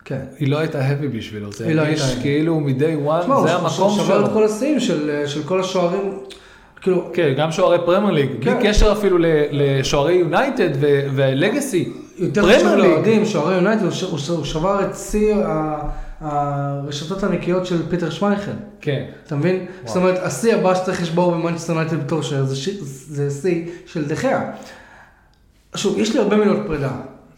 כן. 0.04 0.20
היא 0.38 0.48
לא 0.48 0.58
הייתה 0.58 0.80
heavy 0.90 1.16
בשבילו, 1.16 1.52
זה 1.52 1.74
לא 1.74 1.82
הרגיש. 1.82 2.14
כאילו 2.22 2.60
מ-day 2.60 3.08
one, 3.08 3.46
זה 3.46 3.54
המקום 3.54 3.68
ש- 3.90 3.96
שבר 3.96 4.20
את 4.20 4.24
שלו. 4.26 4.34
כל 4.34 4.44
השיאים 4.44 4.80
של, 4.80 5.22
של 5.26 5.42
כל 5.42 5.60
השוערים, 5.60 6.18
כאילו, 6.80 7.10
כן, 7.12 7.34
גם 7.38 7.52
שוערי 7.52 7.78
פרמייר 7.86 8.12
ליג, 8.12 8.30
בלי 8.40 8.44
כן. 8.52 8.58
קשר 8.62 8.92
אפילו 8.92 9.16
לשוערי 9.50 10.14
יונייטד 10.14 10.68
ולגאסי. 11.14 11.92
יותר 12.18 12.52
חשוב. 12.56 12.68
לאוהדים, 12.68 13.24
שוערי 13.26 13.54
יונייטד, 13.54 13.82
הוא 13.82 14.44
שבר 14.44 14.80
את 14.84 14.96
שיא 14.96 15.34
הרשתות 16.20 17.22
הנקיות 17.22 17.66
של 17.66 17.88
פיטר 17.88 18.10
שמייכל. 18.10 18.50
כן. 18.80 19.04
אתה 19.26 19.36
מבין? 19.36 19.66
זאת 19.84 19.96
אומרת, 19.96 20.18
השיא 20.22 20.54
הבא 20.54 20.74
שצריך 20.74 21.02
לשבור 21.02 21.30
במנצ'סטר 21.32 21.72
יונייטד 21.72 22.04
בתור 22.04 22.22
שוער, 22.22 22.44
זה 22.44 23.30
שיא 23.42 23.64
של 23.86 24.08
דחיה. 24.08 24.50
שוב, 25.76 25.98
יש 25.98 26.14
לי 26.14 26.20
הרבה 26.20 26.36
מילות 26.36 26.58
פרידה. 26.66 26.90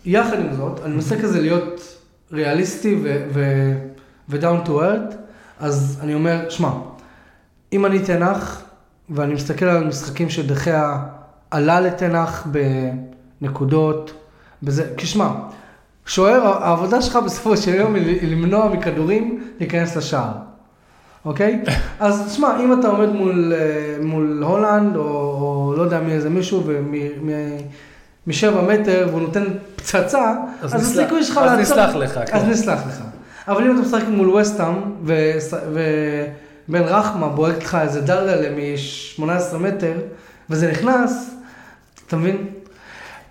יחד 0.04 0.40
עם 0.40 0.52
זאת, 0.52 0.80
אני 0.84 0.94
מנסה 0.94 1.22
כזה 1.22 1.40
להיות 1.40 1.96
ריאליסטי 2.32 2.96
ו-down 4.28 4.66
to 4.66 4.70
earth, 4.70 5.14
אז 5.60 5.98
אני 6.02 6.14
אומר, 6.14 6.50
שמע, 6.50 6.70
אם 7.72 7.86
אני 7.86 7.98
תנח, 7.98 8.62
ואני 9.10 9.34
מסתכל 9.34 9.64
על 9.64 9.84
משחקים 9.84 10.30
שדחיה 10.30 10.98
עלה 11.50 11.80
לתנח 11.80 12.46
בנקודות, 13.40 14.12
בזה, 14.62 14.92
כי 14.96 15.06
שמע, 15.06 15.30
שוער, 16.06 16.46
העבודה 16.46 17.02
שלך 17.02 17.16
בסופו 17.16 17.56
של 17.56 17.74
יום 17.74 17.94
היא 17.94 18.36
למנוע 18.36 18.68
מכדורים 18.68 19.42
להיכנס 19.60 19.96
לשער. 19.96 20.32
אוקיי? 21.24 21.64
אז 22.00 22.34
שמע, 22.36 22.60
אם 22.60 22.80
אתה 22.80 22.88
עומד 22.88 23.08
מול, 23.08 23.52
אה, 23.56 23.96
מול 24.02 24.42
הולנד, 24.42 24.96
או, 24.96 25.02
או 25.02 25.74
לא 25.76 25.82
יודע 25.82 26.00
מי 26.00 26.12
איזה 26.12 26.30
מישהו, 26.30 26.62
ומשבע 28.28 28.62
מטר, 28.62 29.06
והוא 29.10 29.20
נותן 29.20 29.44
פצצה, 29.76 30.34
אז 30.62 30.74
אז, 30.74 30.80
נסלח- 30.82 31.00
הסיכוי 31.02 31.22
שלך 31.24 31.38
אז 31.38 31.44
לעצור... 31.58 31.60
נסלח 31.76 31.94
לך, 31.94 32.20
כן. 32.30 32.36
אז 32.36 32.44
נסלח 32.44 32.78
לך. 32.88 33.00
אבל 33.48 33.64
אם 33.64 33.80
אתה 33.80 33.88
משחק 33.88 34.04
מול 34.08 34.30
וסטאם, 34.30 34.74
ובן 35.04 36.82
רחמה 36.82 37.28
בועט 37.28 37.62
לך 37.62 37.74
איזה 37.82 38.00
דרדלה 38.00 38.50
מ-18 38.50 39.56
מטר, 39.56 39.92
וזה 40.50 40.70
נכנס, 40.70 41.30
אתה 42.06 42.16
מבין? 42.16 42.36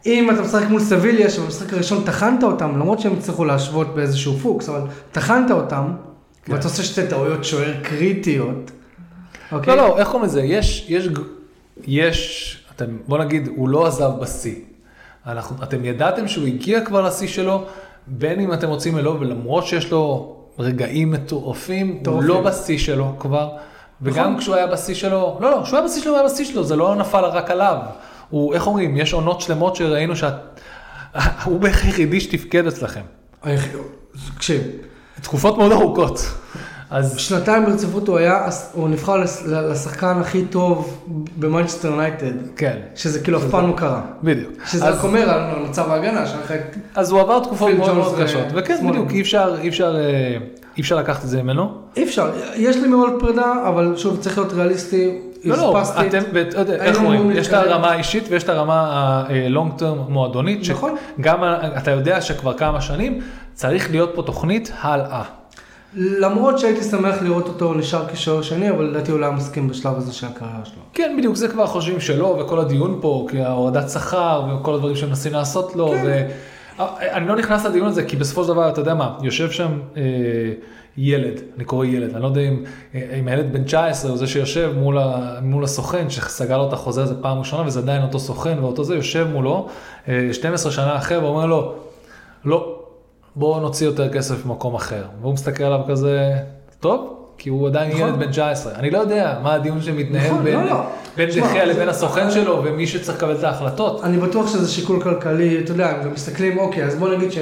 אם 0.05 0.31
אתה 0.31 0.41
משחק 0.41 0.69
מול 0.69 0.81
סביליה, 0.81 1.29
שבמשחק 1.29 1.73
הראשון 1.73 2.03
טחנת 2.05 2.43
אותם, 2.43 2.69
למרות 2.75 2.99
שהם 2.99 3.13
הצליחו 3.17 3.45
להשוות 3.45 3.95
באיזשהו 3.95 4.38
פוקס, 4.38 4.69
אבל 4.69 4.81
טחנת 5.12 5.51
אותם, 5.51 5.86
כן. 6.45 6.53
ואתה 6.53 6.67
עושה 6.67 6.83
שתי 6.83 7.07
טעויות 7.07 7.45
שוער 7.45 7.73
קריטיות, 7.83 8.71
אוקיי? 9.51 9.75
לא, 9.77 9.88
לא, 9.88 9.97
איך 9.99 10.07
קוראים 10.07 10.25
לזה? 10.29 10.41
יש, 10.41 10.86
יש, 10.89 11.07
יש, 11.88 12.53
אתם, 12.75 12.86
בוא 13.07 13.17
נגיד, 13.17 13.49
הוא 13.55 13.69
לא 13.69 13.88
עזב 13.88 14.10
בשיא. 14.21 14.55
אנחנו, 15.27 15.63
אתם 15.63 15.85
ידעתם 15.85 16.27
שהוא 16.27 16.47
הגיע 16.47 16.81
כבר 16.85 17.01
לשיא 17.01 17.27
שלו, 17.27 17.63
בין 18.07 18.39
אם 18.39 18.53
אתם 18.53 18.69
רוצים 18.69 18.95
ולא, 18.95 19.17
ולמרות 19.19 19.67
שיש 19.67 19.91
לו 19.91 20.35
רגעים 20.59 21.11
מטורפים, 21.11 22.03
הוא. 22.05 22.23
לא 22.23 22.41
בשיא 22.41 22.77
שלו 22.77 23.15
כבר. 23.19 23.49
וגם 24.01 24.29
נכון. 24.29 24.37
כשהוא 24.37 24.55
היה 24.55 24.67
בשיא 24.67 24.95
שלו, 24.95 25.37
לא, 25.41 25.51
לא, 25.51 25.61
כשהוא 25.63 25.79
היה 25.79 25.87
בשיא 25.87 26.01
שלו, 26.01 26.11
הוא 26.11 26.19
היה 26.19 26.29
בשיא 26.29 26.45
שלו, 26.45 26.63
זה 26.63 26.75
לא 26.75 26.95
נפל 26.95 27.25
רק 27.25 27.51
עליו. 27.51 27.77
הוא, 28.29 28.53
איך 28.53 28.67
אומרים, 28.67 28.97
יש 28.97 29.13
עונות 29.13 29.41
שלמות 29.41 29.75
שראינו 29.75 30.15
שאת, 30.15 30.33
הוא 31.45 31.59
בערך 31.59 31.83
היחידי 31.83 32.21
שתפקד 32.21 32.67
אצלכם. 32.67 33.01
תקשיב, 34.35 34.61
תקופות 35.21 35.57
מאוד 35.57 35.71
ארוכות. 35.71 36.19
אז 36.89 37.17
שנתיים 37.17 37.65
ברציפות 37.65 38.08
הוא 38.08 38.17
היה, 38.17 38.50
הוא 38.73 38.89
נבחר 38.89 39.23
לשחקן 39.47 40.17
הכי 40.21 40.45
טוב 40.45 41.04
במנצ'סטר 41.39 41.88
יונייטד, 41.88 42.34
כן, 42.56 42.78
שזה 42.95 43.19
כאילו 43.19 43.38
אף 43.38 43.43
פעם 43.52 43.67
לא 43.67 43.73
קרה. 43.78 44.02
בדיוק. 44.23 44.52
שזה 44.65 44.89
רק 44.89 45.04
אומר 45.04 45.30
על 45.30 45.60
מצב 45.69 45.91
ההגנה, 45.91 46.23
את 46.23 46.62
אז 46.95 47.12
הוא 47.12 47.21
עבר 47.21 47.39
תקופות 47.39 47.73
מאוד 47.73 47.95
מאוד 47.95 48.21
קשות, 48.21 48.45
וכן. 48.54 48.88
בדיוק, 48.89 49.12
אי 49.12 49.21
אפשר, 49.21 49.56
אי 49.62 49.69
אפשר, 49.69 49.95
אה, 49.95 50.38
אי 50.78 50.82
אפשר 50.82 50.95
לקחת 50.95 51.23
את 51.23 51.30
זה 51.30 51.43
ממנו. 51.43 51.71
אי 51.97 52.04
אפשר, 52.04 52.32
יש 52.56 52.76
לי 52.76 52.88
מאוד 52.88 53.13
פרידה, 53.19 53.54
אבל 53.67 53.93
שוב, 53.97 54.17
צריך 54.19 54.38
להיות 54.38 54.54
ריאליסטי. 54.54 55.17
לא, 55.43 55.58
לא, 55.58 55.82
אתם, 56.08 56.21
איך 56.69 56.97
אומרים, 56.97 57.21
אמורים 57.21 57.38
יש 57.38 57.47
את. 57.47 57.54
הרמה 57.54 57.91
האישית 57.91 58.23
ויש 58.30 58.43
את 58.43 58.50
הרמה 58.50 58.73
ה-long 58.73 59.82
term 59.82 60.10
מועדונית, 60.10 60.69
נכון. 60.69 60.95
שגם 61.17 61.43
אתה 61.78 61.91
יודע 61.91 62.21
שכבר 62.21 62.54
כמה 62.54 62.82
שנים 62.82 63.21
צריך 63.54 63.91
להיות 63.91 64.12
פה 64.15 64.21
תוכנית 64.23 64.71
הלאה. 64.82 65.23
למרות 65.95 66.60
שהייתי 66.60 66.84
שמח 66.84 67.21
לראות 67.21 67.47
אותו 67.47 67.73
נשאר 67.73 68.08
כשוער 68.08 68.41
שני, 68.41 68.69
אבל 68.69 68.84
לדעתי 68.86 69.12
הוא 69.12 69.19
לא 69.19 69.26
היה 69.26 69.36
מסכים 69.36 69.67
בשלב 69.67 69.97
הזה 69.97 70.13
של 70.13 70.28
הקריירה 70.28 70.65
שלו. 70.65 70.82
כן, 70.93 71.15
בדיוק, 71.17 71.36
זה 71.36 71.47
כבר 71.47 71.67
חושבים 71.67 72.00
שלא, 72.00 72.26
וכל 72.26 72.60
הדיון 72.60 72.97
פה, 73.02 73.28
כי 73.30 73.41
ההורדת 73.41 73.89
שכר 73.89 74.43
וכל 74.50 74.73
הדברים 74.73 74.95
שמנסים 74.95 75.34
לעשות 75.34 75.76
לו, 75.76 75.88
כן. 75.88 76.02
ו... 76.06 76.28
אני 77.12 77.28
לא 77.28 77.36
נכנס 77.36 77.65
לדיון 77.65 77.88
הזה, 77.88 78.04
כי 78.04 78.15
בסופו 78.15 78.43
של 78.43 78.50
דבר, 78.50 78.69
אתה 78.69 78.82
יודע 78.82 78.93
מה, 78.93 79.17
יושב 79.21 79.52
שם 79.52 79.80
אה, 79.97 80.02
ילד, 80.97 81.39
אני 81.58 81.65
קורא 81.65 81.86
ילד, 81.86 82.13
אני 82.13 82.21
לא 82.21 82.28
יודע 82.28 82.41
אם, 82.41 82.63
אה, 82.95 83.17
אם 83.19 83.28
הילד 83.28 83.54
בן 83.54 83.63
19 83.63 84.12
הוא 84.12 84.17
זה 84.17 84.28
שיושב 84.28 84.71
מול, 84.76 84.97
ה, 84.97 85.39
מול 85.41 85.63
הסוכן, 85.63 86.10
שסגר 86.10 86.58
לו 86.58 86.67
את 86.67 86.73
החוזה 86.73 87.04
הזה 87.04 87.21
פעם 87.21 87.39
ראשונה, 87.39 87.67
וזה 87.67 87.80
עדיין 87.80 88.04
אותו 88.04 88.19
סוכן 88.19 88.60
ואותו 88.62 88.84
זה, 88.84 88.95
יושב 88.95 89.28
מולו 89.32 89.67
אה, 90.08 90.30
12 90.32 90.71
שנה 90.71 90.97
אחר 90.97 91.19
ואומר 91.23 91.45
לו, 91.45 91.73
לא, 92.45 92.76
בוא 93.38 93.60
נוציא 93.62 93.86
יותר 93.88 94.10
כסף 94.10 94.45
ממקום 94.45 94.76
אחר. 94.76 95.04
והוא 95.21 95.34
מסתכל 95.34 95.63
עליו 95.63 95.80
כזה, 95.89 96.34
טוב, 96.80 97.13
כי 97.38 97.50
הוא 97.50 97.67
עדיין 97.67 97.91
נכון. 97.91 98.02
ילד 98.10 98.19
בן 98.19 98.32
19. 98.32 98.73
אני 98.76 98.91
לא 98.91 98.97
יודע 98.97 99.39
מה 99.43 99.54
הדיון 99.54 99.82
שמתנהל 99.82 100.28
נכון, 100.32 100.43
בין, 100.43 100.60
לא, 100.60 100.65
לא. 100.65 100.76
בין 101.17 101.30
דחיה 101.30 101.65
זה- 101.67 101.73
לבין 101.73 101.89
הסוכן 101.89 102.32
שלו 102.32 102.62
ומי 102.63 102.88
שצריך 102.88 103.17
לקבל 103.17 103.36
את 103.36 103.43
ההחלטות. 103.43 104.04
אני 104.04 104.17
בטוח 104.17 104.47
שזה 104.47 104.71
שיקול 104.71 105.02
כלכלי, 105.02 105.60
אתה 105.63 105.71
יודע, 105.71 106.04
גם 106.04 106.13
מסתכלים, 106.13 106.58
אוקיי, 106.58 106.84
אז 106.84 106.95
בוא 106.95 107.10
נגיד 107.10 107.32
ש... 107.32 107.38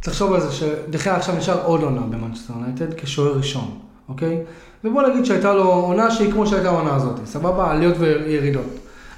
תחשוב 0.00 0.32
על 0.32 0.40
זה, 0.40 0.52
שדחיה 0.52 1.16
עכשיו 1.16 1.34
נשאר 1.36 1.58
עוד 1.64 1.82
עונה 1.82 2.00
במנצ'סטר 2.00 2.52
יונייטד 2.58 2.94
כשוער 2.94 3.32
ראשון, 3.36 3.70
אוקיי? 4.08 4.38
ובוא 4.84 5.02
נגיד 5.02 5.24
שהייתה 5.24 5.54
לו 5.54 5.64
עונה 5.72 6.10
שהיא 6.10 6.32
כמו 6.32 6.46
שהייתה 6.46 6.68
העונה 6.68 6.94
הזאת, 6.94 7.20
סבבה? 7.24 7.70
עליות 7.70 7.94
וירידות. 7.98 8.66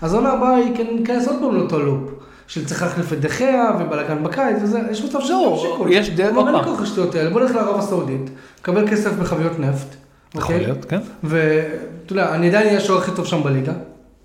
אז 0.03 0.15
העונה 0.15 0.33
הבאה 0.33 0.55
היא 0.57 0.77
כן- 0.77 0.87
ניכנס 0.99 1.29
עוד 1.29 1.37
פעם 1.41 1.55
לאותו 1.57 1.79
לופ, 1.79 2.01
של 2.49 2.65
צריך 2.65 2.83
להחליף 2.83 3.13
את 3.13 3.21
דחיה 3.21 3.71
ובלאגן 3.81 4.25
בקיץ 4.25 4.57
וזה, 4.63 4.81
יש 4.91 5.05
מצב 5.05 5.21
שזה 5.21 5.33
לא, 5.33 5.65
שיקול. 5.73 5.93
יש 5.93 6.11
דרך- 6.11 6.37
עוד 6.37 6.47
אין 6.47 6.57
לי 6.57 6.63
פעם. 6.63 6.71
כוח 6.71 6.81
לשטויות 6.83 7.15
האלה, 7.15 7.31
בוא 7.31 7.41
נלך 7.41 7.55
לערב 7.55 7.79
הסעודית, 7.79 8.31
קבל 8.63 8.89
כסף 8.89 9.13
בחביות 9.13 9.59
נפט, 9.59 9.87
יכול 10.35 10.43
אוקיי? 10.43 10.61
להיות, 10.61 10.85
כן, 10.85 10.99
ואתה 11.25 11.69
יודע, 12.13 12.35
אני 12.35 12.49
עדיין 12.49 12.67
אהיה 12.67 12.79
השוער 12.79 12.99
הכי 12.99 13.11
טוב 13.17 13.27
שם 13.27 13.43
בליגה. 13.43 13.73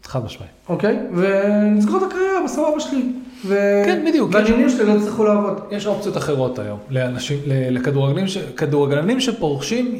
חד 0.04 0.26
משמעי. 0.26 0.48
אוקיי? 0.70 1.00
ונסגור 1.16 1.98
את 1.98 2.12
הקריירה 2.12 2.44
בסבבה 2.46 2.80
שלי. 2.80 3.04
ו... 3.46 3.82
כן, 3.86 4.06
בדיוק, 4.08 4.30
והדיונים 4.34 4.70
שלי 4.70 4.86
לא 4.86 4.92
יצטרכו 4.92 5.24
לעבוד. 5.24 5.60
יש 5.72 5.88
אופציות 5.88 6.18
אחרות 6.18 6.60
היום 6.60 6.78
לאנשים, 6.90 7.40
לכדורגלנים, 7.48 9.20
ש- 9.20 9.26
שפורשים, 9.26 9.96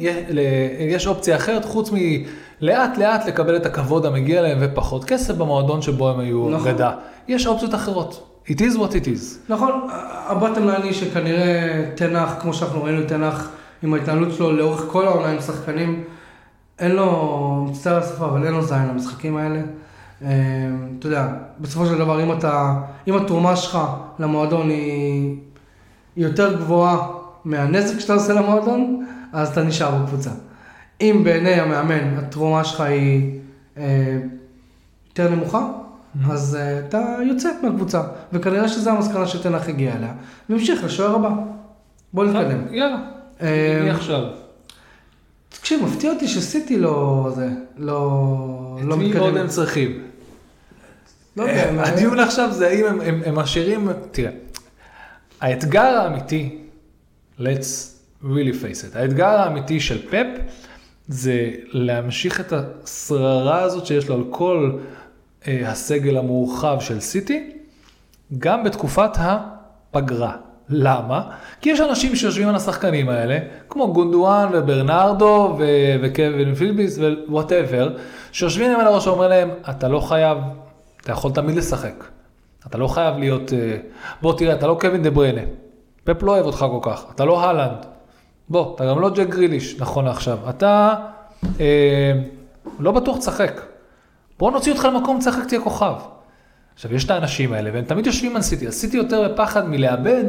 יש 0.80 1.06
אופציה 1.06 1.36
אחרת 1.36 1.64
חוץ 1.64 1.90
מלאט 1.90 2.20
לאט 2.60 3.26
לקבל 3.26 3.56
את 3.56 3.66
הכבוד 3.66 4.06
המגיע 4.06 4.42
להם 4.42 4.58
ופחות 4.60 5.04
כסף 5.04 5.34
במועדון 5.34 5.82
שבו 5.82 6.10
הם 6.10 6.20
היו 6.20 6.50
נכון. 6.50 6.72
גדה. 6.72 6.92
יש 7.28 7.46
אופציות 7.46 7.74
אחרות. 7.74 8.30
It 8.46 8.58
is 8.58 8.76
what 8.76 8.92
it 8.92 9.06
is. 9.06 9.52
נכון, 9.52 9.88
הבטם 10.26 10.66
ליין 10.66 10.82
היא 10.82 10.92
שכנראה 10.92 11.84
תנח, 11.94 12.34
כמו 12.40 12.54
שאנחנו 12.54 12.84
ראינו 12.84 13.02
תנח, 13.08 13.50
עם 13.82 13.94
ההתנהלות 13.94 14.32
שלו 14.34 14.52
לאורך 14.52 14.84
כל 14.88 15.06
העונה 15.06 15.28
עם 15.28 15.40
שחקנים, 15.40 16.04
אין 16.78 16.92
לו, 16.92 17.66
מצטער 17.70 17.98
השפה, 17.98 18.24
אבל 18.24 18.44
אין 18.44 18.52
לו 18.52 18.62
זין 18.62 18.88
למשחקים 18.88 19.36
האלה. 19.36 19.60
אה, 20.22 20.28
אתה 20.98 21.06
יודע, 21.06 21.28
בסופו 21.60 21.86
של 21.86 21.98
דבר, 21.98 22.22
אם 22.22 22.32
אתה, 22.32 22.74
אם 23.08 23.16
התרומה 23.16 23.56
שלך 23.56 23.78
למועדון 24.18 24.70
היא, 24.70 25.36
היא 26.16 26.24
יותר 26.24 26.56
גבוהה 26.56 27.08
מהנזק 27.44 27.98
שאתה 27.98 28.14
עושה 28.14 28.32
למועדון, 28.32 29.06
אז 29.32 29.48
אתה 29.48 29.62
נשאר 29.62 29.94
בקבוצה. 29.94 30.30
אם 31.00 31.20
בעיני 31.24 31.50
המאמן 31.54 32.18
התרומה 32.18 32.64
שלך 32.64 32.80
היא 32.80 33.40
אה, 33.76 34.18
יותר 35.08 35.30
נמוכה, 35.30 35.68
אז 36.30 36.56
אה, 36.60 36.78
אתה 36.78 37.16
יוצא 37.28 37.48
מהקבוצה, 37.62 38.02
וכנראה 38.32 38.68
שזו 38.68 38.90
המסקנה 38.90 39.26
שתנח 39.26 39.68
הגיע 39.68 39.96
אליה, 39.96 40.12
והמשיך 40.48 40.84
לשוער 40.84 41.14
הבא. 41.14 41.30
בוא 42.12 42.24
נתקדם. 42.24 42.60
יאללה, 42.70 42.96
אה, 43.42 43.80
מי 43.84 43.90
עכשיו? 43.90 44.22
תקשיב, 45.48 45.82
מפתיע 45.84 46.12
אותי 46.12 46.28
שסיטי 46.28 46.78
לא, 46.78 47.28
זה, 47.34 47.48
לא, 47.76 48.78
את 48.80 48.84
לא 48.84 48.96
מי 48.96 49.12
עוד 49.12 49.28
הם 49.28 49.34
מתקדם. 49.34 49.48
צריכים? 49.48 50.02
לא 51.36 51.42
יודע, 51.42 51.72
מה- 51.72 51.82
הדיון 51.82 52.18
עכשיו 52.20 52.52
זה 52.52 52.66
האם 52.68 52.84
הם 52.86 53.20
הם 53.26 53.34
משאירים, 53.34 53.88
תראה, 54.10 54.30
האתגר 55.40 55.80
האמיתי, 55.98 56.58
let's 57.38 57.90
really 58.24 58.26
face 58.62 58.92
it, 58.94 58.98
האתגר 58.98 59.26
האמיתי 59.28 59.80
של 59.80 60.08
פפ 60.10 60.26
זה 61.08 61.50
להמשיך 61.68 62.40
את 62.40 62.52
השררה 62.52 63.62
הזאת 63.62 63.86
שיש 63.86 64.08
לו 64.08 64.14
על 64.14 64.24
כל 64.30 64.72
אה, 65.48 65.70
הסגל 65.70 66.16
המורחב 66.16 66.76
של 66.80 67.00
סיטי, 67.00 67.50
גם 68.38 68.64
בתקופת 68.64 69.10
הפגרה. 69.16 70.36
למה? 70.68 71.30
כי 71.60 71.70
יש 71.70 71.80
אנשים 71.80 72.16
שיושבים 72.16 72.48
על 72.48 72.54
השחקנים 72.54 73.08
האלה, 73.08 73.38
כמו 73.68 73.92
גונדואן 73.92 74.48
וברנרדו 74.52 75.56
ו- 75.58 75.96
וקווין 76.02 76.54
פילביס 76.54 76.98
ווואטאבר, 77.28 77.96
שיושבים 78.32 78.70
להם 78.70 78.80
על 78.80 78.86
הראש 78.86 79.06
ואומרים 79.06 79.30
להם, 79.30 79.50
אתה 79.70 79.88
לא 79.88 80.00
חייב, 80.00 80.38
אתה 81.00 81.12
יכול 81.12 81.32
תמיד 81.32 81.56
לשחק. 81.56 82.04
אתה 82.66 82.78
לא 82.78 82.88
חייב 82.88 83.18
להיות, 83.18 83.52
אה, 83.52 83.76
בוא 84.22 84.38
תראה, 84.38 84.54
אתה 84.54 84.66
לא 84.66 84.78
קווין 84.80 85.02
דה 85.02 85.10
בריינה. 85.10 85.40
פפ 86.04 86.22
לא 86.22 86.32
אוהב 86.32 86.46
אותך 86.46 86.66
כל 86.70 86.90
כך, 86.90 87.04
אתה 87.14 87.24
לא 87.24 87.44
הולנד. 87.44 87.86
בוא, 88.48 88.74
אתה 88.74 88.84
גם 88.86 89.00
לא 89.00 89.10
ג'ק 89.10 89.28
גריליש, 89.28 89.76
נכון 89.78 90.04
לעכשיו. 90.04 90.38
אתה 90.50 90.94
אה, 91.60 92.12
לא 92.78 92.92
בטוח 92.92 93.18
תשחק. 93.18 93.60
בוא 94.38 94.50
נוציא 94.50 94.72
אותך 94.72 94.84
למקום, 94.84 95.18
תשחק, 95.18 95.48
תהיה 95.48 95.60
כוכב. 95.60 95.94
עכשיו, 96.74 96.94
יש 96.94 97.04
את 97.04 97.10
האנשים 97.10 97.52
האלה, 97.52 97.70
והם 97.72 97.84
תמיד 97.84 98.06
יושבים 98.06 98.36
על 98.36 98.42
סיטי, 98.42 98.68
אז 98.68 98.74
סיטי 98.74 98.96
יותר 98.96 99.28
בפחד 99.28 99.68
מלאבד, 99.68 100.24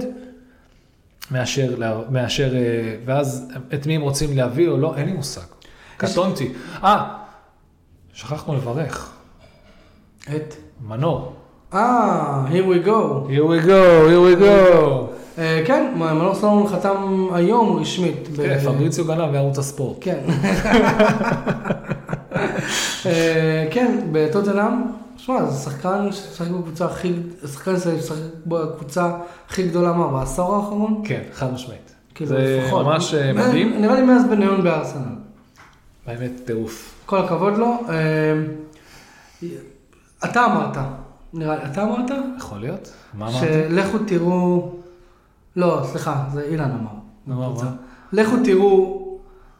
מאשר, 1.31 1.75
מאשר, 2.09 2.55
אה, 2.55 2.95
ואז 3.05 3.51
את 3.73 3.85
מי 3.85 3.95
הם 3.95 4.01
רוצים 4.01 4.37
להביא 4.37 4.67
או 4.67 4.77
לא, 4.77 4.95
אין 4.97 5.05
לי 5.05 5.13
מושג. 5.13 5.41
קטונתי. 5.97 6.53
אה, 6.83 7.15
שכחנו 8.13 8.55
לברך. 8.55 9.13
את? 10.35 10.53
מנור. 10.87 11.35
אה, 11.73 12.45
here 12.49 12.65
we 12.65 12.85
go. 12.85 13.27
Here 13.29 13.45
we 13.45 13.65
go, 13.65 14.07
here 14.09 14.21
we 14.21 14.41
go. 14.41 15.14
אה, 15.37 15.63
כן, 15.65 15.93
מנור 15.95 16.35
סולומון 16.35 16.67
חתם 16.67 17.27
היום 17.33 17.77
רשמית. 17.77 18.27
כן, 18.35 18.59
פבריציו 18.59 19.05
גנב 19.05 19.31
בערוץ 19.31 19.57
הספורט. 19.57 19.97
כן. 20.01 20.19
אה, 23.05 23.67
כן, 23.71 23.99
בטוטנאם, 24.11 24.71
שמע, 25.17 25.45
זה 25.45 25.63
שחקן 25.63 26.11
ששחק 26.11 26.47
בקבוצה 26.47 26.85
הכי, 26.85 27.13
שחקן 27.53 27.79
ששחק 27.79 28.17
בקבוצה 28.45 29.11
הכי 29.49 29.67
גדולה, 29.67 29.93
מה, 29.93 30.07
בעשור 30.07 30.55
האחרון? 30.55 31.01
כן, 31.05 31.21
חד 31.33 31.53
משמעית. 31.53 31.93
כאילו, 32.15 32.29
זה. 32.29 32.69
ממש 32.71 33.13
אה, 33.13 33.33
מדהים. 33.33 33.81
נראה 33.81 33.95
לי 33.95 34.01
מאז 34.01 34.23
בניון 34.29 34.63
בארסנל. 34.63 35.15
באמת 36.07 36.31
טירוף. 36.45 36.93
כל 37.05 37.17
הכבוד 37.17 37.57
לו. 37.57 37.73
אתה 40.25 40.45
אמרת, 40.45 40.77
נראה 41.33 41.55
לי, 41.55 41.61
אתה 41.71 41.83
אמרת? 41.83 42.11
יכול 42.37 42.59
להיות? 42.59 42.93
מה 43.13 43.27
אמרתי? 43.27 43.45
שלכו 43.45 43.97
תראו, 44.07 44.71
לא, 45.55 45.81
סליחה, 45.91 46.23
זה 46.33 46.41
אילן 46.41 46.71
אמר. 46.71 46.91
לכו 48.13 48.35
תראו 48.43 49.01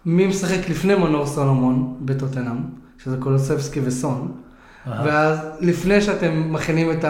מי 0.06 0.28
משחק 0.28 0.70
לפני 0.70 0.96
מנור 0.96 1.26
סולומון 1.26 1.98
בטוטנאם, 2.00 2.58
שזה 3.04 3.18
קולוסבסקי 3.18 3.80
וסון. 3.84 4.32
ואז 4.88 5.40
לפני 5.60 6.02
שאתם 6.02 6.54
מכינים 6.54 6.92
את 6.92 7.06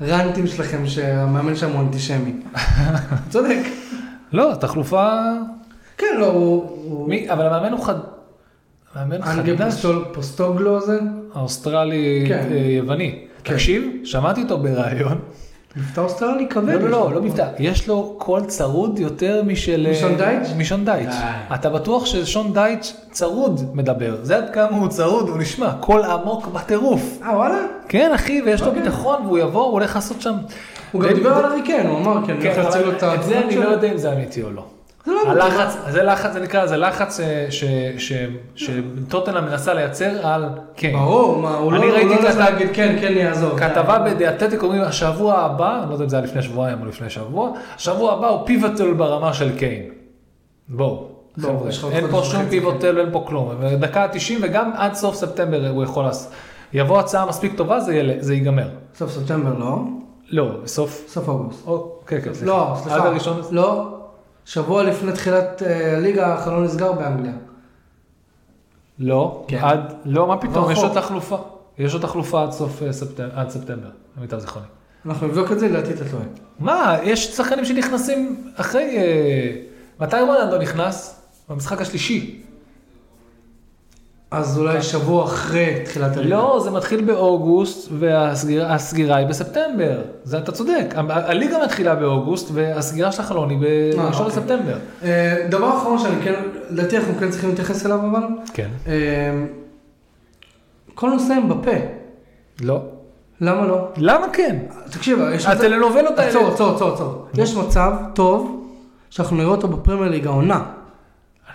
הרנטים 0.00 0.46
שלכם 0.46 0.86
שהמאמן 0.86 1.56
שם 1.56 1.70
הוא 1.70 1.80
אנטישמי. 1.80 2.32
צודק. 3.30 3.58
לא, 4.32 4.52
תחלופה... 4.60 5.18
כן, 5.98 6.16
לא, 6.18 6.26
הוא... 6.26 7.08
מי? 7.08 7.30
אבל 7.30 7.46
המאמן 7.46 7.72
הוא 7.72 7.84
חד... 7.84 7.94
המאמן 8.94 9.22
חדש. 9.22 9.86
פוסטקוגלו 10.12 10.76
הזה, 10.76 11.00
האוסטרלי 11.34 12.24
כן. 12.28 12.48
אה. 12.52 12.80
כן. 13.44 13.52
תקשיב, 13.52 13.92
שמעתי 14.04 14.42
אותו 14.42 14.58
בריאיון. 14.58 15.18
מבטא 15.76 16.00
אוסטרלי 16.00 16.46
כבד. 16.48 16.68
לא, 16.68 16.80
לא, 16.80 16.88
לא, 16.90 17.04
לו. 17.04 17.10
לא 17.10 17.22
מבטא. 17.22 17.46
יש 17.58 17.88
לו 17.88 18.14
קול 18.18 18.44
צרוד 18.44 18.98
יותר 18.98 19.42
משל... 19.46 19.86
אה, 19.86 19.92
משון 19.92 20.16
דייץ'? 20.16 20.48
משון 20.56 20.84
דייץ'. 20.84 21.14
די. 21.14 21.54
אתה 21.54 21.70
בטוח 21.70 22.06
ששון 22.06 22.52
דייץ' 22.52 22.92
צרוד 23.10 23.60
מדבר. 23.76 24.16
זה 24.22 24.36
עד 24.36 24.50
כמה 24.50 24.76
הוא 24.76 24.88
צרוד, 24.88 25.28
הוא 25.28 25.38
נשמע. 25.38 25.72
קול 25.80 26.02
עמוק 26.04 26.46
בטירוף. 26.46 27.18
אה, 27.22 27.36
וואלה? 27.36 27.58
כן, 27.88 28.10
אחי, 28.14 28.42
ויש 28.46 28.60
לו 28.60 28.66
אוקיי. 28.66 28.82
ביטחון, 28.82 29.26
והוא 29.26 29.38
יבוא, 29.38 29.62
הוא 29.62 29.72
הולך 29.72 29.94
לעשות 29.94 30.20
שם... 30.20 30.34
הוא 30.92 31.02
גם 31.02 31.08
די- 31.08 31.14
דיבר 31.14 31.32
על 31.34 31.44
אריקן, 31.44 31.86
הוא 31.86 31.98
אמר, 31.98 32.26
כן, 32.26 32.32
אני 32.32 32.42
כן, 32.42 32.50
הולך 32.52 32.64
להציג 32.64 32.82
לו 32.82 32.92
את 33.14 33.22
זה 33.22 33.38
אני 33.40 33.56
לא. 33.56 33.64
יודע 33.68 33.92
אם 33.92 33.96
זה 33.98 34.12
אמיתי 34.12 34.42
או 34.42 34.50
לא. 34.50 34.64
לא 35.06 35.20
הלחץ, 35.26 35.76
זה 35.88 36.02
לחץ, 36.02 36.32
זה 36.32 36.40
נקרא, 36.40 36.66
זה 36.66 36.76
לחץ 36.76 37.20
אה, 37.20 37.46
ש- 37.50 37.64
ש- 37.98 38.12
ש- 38.54 38.70
שטוטנאם 39.06 39.44
מנסה 39.44 39.74
לייצר 39.74 40.26
על 40.26 40.44
קיין. 40.76 40.96
ברור, 40.96 41.38
מה, 41.38 41.56
הוא 41.56 41.72
לא 41.72 41.80
ראיתי 41.80 42.14
לא 42.22 42.30
להגיד 42.38 42.68
כן, 42.72 42.96
כן 43.00 43.12
יעזור. 43.16 43.58
כתבה 43.58 43.98
בדיאטטיק 43.98 44.62
אומרים 44.62 44.82
השבוע 44.82 45.34
הבא, 45.38 45.78
אני 45.82 45.88
לא 45.88 45.94
יודע 45.94 46.04
אם 46.04 46.08
זה 46.08 46.16
היה 46.16 46.24
לפני 46.26 46.42
שבועיים 46.42 46.80
או 46.80 46.86
לפני 46.86 47.10
שבוע, 47.10 47.50
השבוע 47.76 48.12
הבא 48.12 48.28
הוא 48.28 48.46
פיבוטל 48.46 48.92
ברמה 48.92 49.34
של 49.34 49.58
קיין. 49.58 49.82
בואו, 50.68 51.08
חבר'ה, 51.40 51.70
אין 51.92 52.06
פה 52.10 52.22
שום 52.24 52.42
פיבוטל 52.48 52.96
ואין 52.96 53.08
פה 53.12 53.24
כלום. 53.28 53.50
דקה 53.80 54.08
90 54.12 54.38
וגם 54.42 54.70
עד 54.76 54.94
סוף 54.94 55.14
ספטמבר 55.14 55.68
הוא 55.68 55.84
יכול. 55.84 56.04
יבוא 56.72 57.00
הצעה 57.00 57.26
מספיק 57.26 57.56
טובה, 57.56 57.80
זה 58.20 58.34
ייגמר. 58.34 58.68
סוף 58.98 59.10
ספטמבר 59.10 59.58
לא, 59.58 59.76
לא, 60.30 60.48
בסוף, 60.64 61.04
סוף 61.08 61.28
אוגוסט. 61.28 61.66
או, 61.66 61.92
כן, 62.06 62.20
כן, 62.24 62.34
סליחה. 62.34 62.46
לא, 62.52 62.74
סליחה. 62.82 62.96
עד 62.96 63.06
הראשון, 63.06 63.40
לא, 63.50 63.98
שבוע 64.44 64.82
לפני 64.82 65.12
תחילת 65.12 65.62
אה, 65.62 65.96
הליגה 65.96 66.34
החלון 66.34 66.64
נסגר 66.64 66.92
באנגליה. 66.92 67.32
לא, 68.98 69.44
כן. 69.48 69.58
עד, 69.62 69.94
לא, 70.04 70.26
מה 70.26 70.38
פתאום, 70.38 70.70
יש. 70.70 70.78
עוד 70.78 70.94
תחלופה. 70.94 71.38
יש 71.78 71.92
עוד 71.92 72.02
תחלופה 72.02 72.42
עד 72.42 72.52
סוף 72.52 72.82
אה, 72.82 72.92
ספטמבר, 72.92 73.38
עד 73.38 73.50
ספטמבר, 73.50 73.88
למיטב 74.18 74.38
זיכרוני. 74.38 74.66
אנחנו 75.06 75.26
נבדוק 75.26 75.52
את 75.52 75.58
זה, 75.58 75.68
לדעתי 75.68 75.92
אתה 75.92 76.10
טועה. 76.10 76.22
מה, 76.58 76.96
יש 77.02 77.36
שחקנים 77.36 77.64
שנכנסים 77.64 78.50
אחרי... 78.56 78.96
אה, 78.96 79.56
מתי 80.00 80.16
רונלדו 80.20 80.58
נכנס? 80.58 81.22
במשחק 81.48 81.80
השלישי. 81.80 82.42
אז 84.32 84.58
אולי 84.58 84.82
שבוע 84.82 85.24
אחרי 85.24 85.80
תחילת 85.84 86.16
הליגה. 86.16 86.36
לא, 86.36 86.60
זה 86.64 86.70
מתחיל 86.70 87.04
באוגוסט 87.04 87.88
והסגירה 87.98 88.74
הסגירה 88.74 89.16
היא 89.16 89.26
בספטמבר. 89.26 90.00
זה 90.24 90.38
אתה 90.38 90.52
צודק. 90.52 90.94
הליגה 91.08 91.64
מתחילה 91.64 91.94
באוגוסט 91.94 92.48
והסגירה 92.52 93.12
של 93.12 93.22
החלון 93.22 93.50
היא 93.50 93.58
ב-1 93.58 93.98
אה, 93.98 94.08
אוקיי. 94.08 94.26
לספטמבר. 94.26 94.76
אה, 95.02 95.46
דבר 95.50 95.76
אחרון 95.76 95.98
שאני 95.98 96.22
כן, 96.24 96.34
לדעתי 96.70 96.98
אנחנו 96.98 97.14
כן 97.20 97.30
צריכים 97.30 97.48
להתייחס 97.50 97.86
אליו 97.86 98.00
אבל, 98.10 98.22
כן. 98.54 98.68
אה, 98.86 98.92
כל 100.94 101.10
נושא 101.10 101.32
הם 101.32 101.48
בפה. 101.48 101.76
לא. 102.60 102.80
למה 103.40 103.66
לא? 103.66 103.88
למה 103.96 104.26
כן? 104.32 104.58
תקשיב, 104.90 105.18
יש 105.34 105.46
מצב... 105.46 105.56
הטלנובלות 105.56 106.18
האלה... 106.18 106.30
עצור, 106.30 106.48
עצור, 106.48 106.74
עצור, 106.74 106.94
עצור. 106.94 107.26
יש 107.34 107.56
מצב 107.56 107.92
טוב 108.14 108.68
שאנחנו 109.10 109.36
נראה 109.36 109.50
אותו 109.50 109.68
בפרמייר 109.68 110.10
ליג 110.10 110.26
העונה. 110.26 110.62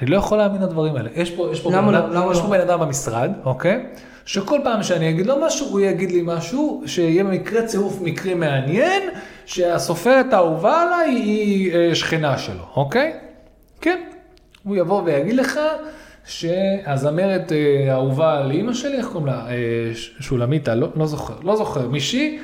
אני 0.02 0.10
לא 0.10 0.18
יכול 0.18 0.38
להאמין 0.38 0.62
לדברים 0.62 0.96
האלה. 0.96 1.10
יש 1.16 1.32
פה, 1.32 1.50
יש 1.52 1.62
פה, 1.62 1.72
למה 1.72 1.88
בן 1.88 1.94
לא? 1.94 2.00
אדם, 2.00 2.12
למה 2.14 2.32
יש 2.32 2.38
לא? 2.38 2.44
פה 2.44 2.50
בן 2.50 2.62
אדם 2.62 2.80
במשרד, 2.80 3.32
אוקיי? 3.46 3.86
שכל 4.26 4.60
פעם 4.64 4.84
שאני 4.84 5.10
אגיד 5.10 5.26
לו 5.26 5.36
משהו, 5.46 5.68
הוא 5.68 5.80
יגיד 5.80 6.12
לי 6.12 6.22
משהו, 6.26 6.84
שיהיה 6.86 7.24
מקרה 7.24 7.66
צירוף 7.66 8.02
מקרי 8.02 8.34
מעניין, 8.34 9.04
שהסופרת 9.46 10.34
האהובה 10.34 10.82
עליי 10.82 11.10
היא 11.10 11.76
אה, 11.76 11.96
שכנה 11.96 12.38
שלו, 12.38 12.64
אוקיי? 12.76 13.14
כן. 13.82 14.00
הוא 14.64 14.76
יבוא 14.76 15.02
ויגיד 15.06 15.36
לך 15.36 15.60
שהזמרת 16.26 17.52
אה, 17.52 17.92
האהובה 17.92 18.38
על 18.38 18.52
אימא 18.52 18.74
שלי, 18.74 18.98
איך 18.98 19.08
קוראים 19.08 19.26
לה? 19.26 19.46
אה, 19.50 19.56
שולמיתה, 20.20 20.76
לא, 20.76 20.88
לא 20.96 21.06
זוכר, 21.06 21.34
לא 21.44 21.56
זוכר, 21.56 21.88
מישהי, 21.88 22.40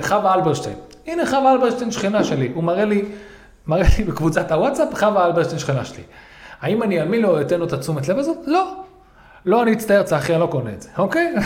חווה 0.00 0.34
אלברשטיין. 0.34 0.76
הנה 1.06 1.26
חווה 1.26 1.52
אלברשטיין 1.52 1.90
שכנה 1.90 2.24
שלי, 2.24 2.50
הוא 2.54 2.64
מראה 2.64 2.84
לי, 2.84 3.04
מראה 3.66 3.86
לי 3.98 4.04
בקבוצת 4.04 4.52
הוואטסאפ, 4.52 4.94
חווה 4.94 5.26
אלברשטיין 5.26 5.58
שכנה 5.58 5.84
שלי. 5.84 6.02
האם 6.60 6.82
אני 6.82 7.00
אאמין 7.00 7.22
לו, 7.22 7.40
אתן 7.40 7.60
לו 7.60 7.66
את 7.66 7.72
התשומת 7.72 8.08
לב 8.08 8.18
הזאת? 8.18 8.36
לא. 8.46 8.74
לא, 9.46 9.62
אני 9.62 9.70
מצטער, 9.70 10.02
צחי, 10.02 10.32
אני 10.32 10.40
לא 10.40 10.46
קונה 10.46 10.70
את 10.70 10.82
זה, 10.82 10.88
אוקיי? 10.98 11.34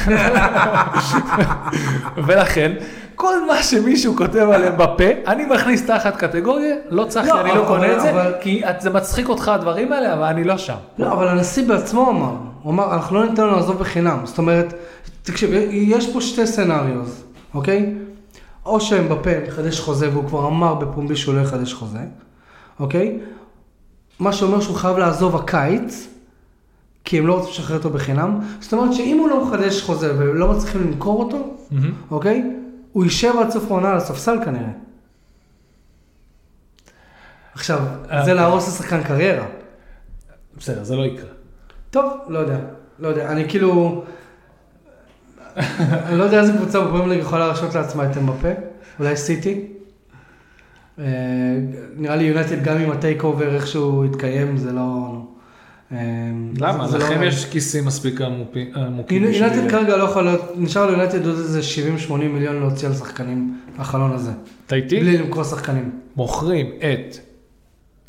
ולכן, 2.26 2.72
כל 3.14 3.46
מה 3.46 3.62
שמישהו 3.62 4.16
כותב 4.16 4.48
עליהם 4.52 4.72
בפה, 4.76 5.04
אני 5.26 5.44
מכניס 5.46 5.86
תחת 5.86 6.16
קטגוריה, 6.16 6.74
לא 6.90 7.04
צחי, 7.04 7.28
לא, 7.28 7.40
אני 7.40 7.50
אבל- 7.50 7.58
לא 7.60 7.64
קונה 7.66 7.96
את 7.96 8.00
זה, 8.00 8.10
אבל- 8.10 8.34
כי 8.40 8.62
זה 8.78 8.90
מצחיק 8.90 9.28
אותך 9.28 9.48
הדברים 9.48 9.92
האלה, 9.92 10.12
אבל 10.14 10.22
אני 10.22 10.44
לא 10.44 10.58
שם. 10.58 10.74
לא, 10.98 11.12
אבל 11.12 11.28
הנשיא 11.28 11.68
בעצמו 11.68 12.10
אמר, 12.10 12.32
הוא 12.62 12.72
אמר, 12.72 12.94
אנחנו 12.94 13.16
לא 13.16 13.26
ניתן 13.30 13.42
לו 13.42 13.56
לעזוב 13.56 13.78
בחינם. 13.78 14.18
זאת 14.24 14.38
אומרת, 14.38 14.74
תקשיב, 15.22 15.50
יש 15.70 16.12
פה 16.12 16.20
שתי 16.20 16.46
סצנריוז, 16.46 17.24
אוקיי? 17.54 17.94
או 18.66 18.80
שמבפה 18.80 19.30
מחדש 19.48 19.80
חוזה, 19.80 20.10
והוא 20.10 20.24
כבר 20.24 20.46
אמר 20.48 20.74
בפומבי 20.74 21.16
שהוא 21.16 21.34
לא 21.34 21.40
יחדש 21.40 21.74
חוזה, 21.74 21.98
אוקיי? 22.80 23.18
מה 24.18 24.32
שאומר 24.32 24.60
שהוא 24.60 24.76
חייב 24.76 24.98
לעזוב 24.98 25.36
הקיץ, 25.36 26.08
כי 27.04 27.18
הם 27.18 27.26
לא 27.26 27.34
רוצים 27.34 27.50
לשחרר 27.50 27.76
אותו 27.76 27.90
בחינם. 27.90 28.40
זאת 28.60 28.72
אומרת 28.72 28.94
שאם 28.94 29.18
הוא 29.18 29.28
לא 29.28 29.46
מחדש 29.46 29.82
חוזה 29.82 30.18
ולא 30.18 30.52
מצליחים 30.52 30.80
למכור 30.80 31.24
אותו, 31.24 31.56
אוקיי? 32.10 32.44
הוא 32.92 33.04
יישב 33.04 33.32
עד 33.40 33.50
סוף 33.50 33.70
העונה 33.70 33.90
על 33.90 33.96
הספסל 33.96 34.44
כנראה. 34.44 34.70
עכשיו, 37.54 37.80
אה, 38.10 38.24
זה 38.24 38.34
להרוס 38.34 38.68
לשחקן 38.68 39.02
קריירה. 39.02 39.46
בסדר, 40.58 40.84
זה 40.84 40.96
לא 40.96 41.02
יקרה. 41.02 41.30
טוב, 41.90 42.12
לא 42.28 42.38
יודע, 42.38 42.58
לא 42.98 43.08
יודע, 43.08 43.32
אני 43.32 43.48
כאילו... 43.48 44.04
אני 46.06 46.18
לא 46.18 46.24
יודע 46.24 46.40
איזה 46.40 46.52
קבוצה 46.52 46.80
בפרמייר 46.80 47.06
ליג 47.06 47.20
יכולה 47.20 47.46
להרשות 47.46 47.74
לעצמה 47.74 48.10
את 48.10 48.16
אמבפה, 48.16 48.48
אולי 48.98 49.16
סיטי. 49.16 49.66
אה, 50.98 51.04
נראה 51.96 52.16
לי 52.16 52.24
יונייטד 52.24 52.62
גם 52.64 52.76
עם 52.76 52.90
ה 52.90 53.24
takeover 53.24 53.54
איכשהו 53.54 54.04
התקיים, 54.04 54.56
זה 54.56 54.72
לא... 54.72 55.18
למה? 56.60 56.86
זה- 56.86 56.92
זה 56.92 56.98
לא- 56.98 57.04
לכם 57.04 57.22
יש 57.22 57.44
כיסים 57.44 57.84
מספיק 57.84 58.20
עמוקים. 58.20 59.24
יונייטד 59.24 59.70
כרגע 59.70 59.96
לא 59.96 60.02
יכול 60.04 60.22
להיות, 60.24 60.52
נשאר 60.56 60.86
ליונייטד 60.86 61.26
עוד 61.26 61.36
איזה 61.38 61.60
70-80 62.08 62.12
מיליון 62.12 62.60
להוציא 62.60 62.88
על 62.88 62.94
שחקנים, 62.94 63.58
החלון 63.78 64.12
הזה. 64.12 64.30
אתה 64.66 64.76
איתי? 64.76 65.00
בלי 65.00 65.18
למכור 65.18 65.44
שחקנים. 65.44 65.90
מוכרים 66.16 66.66
את 66.78 67.16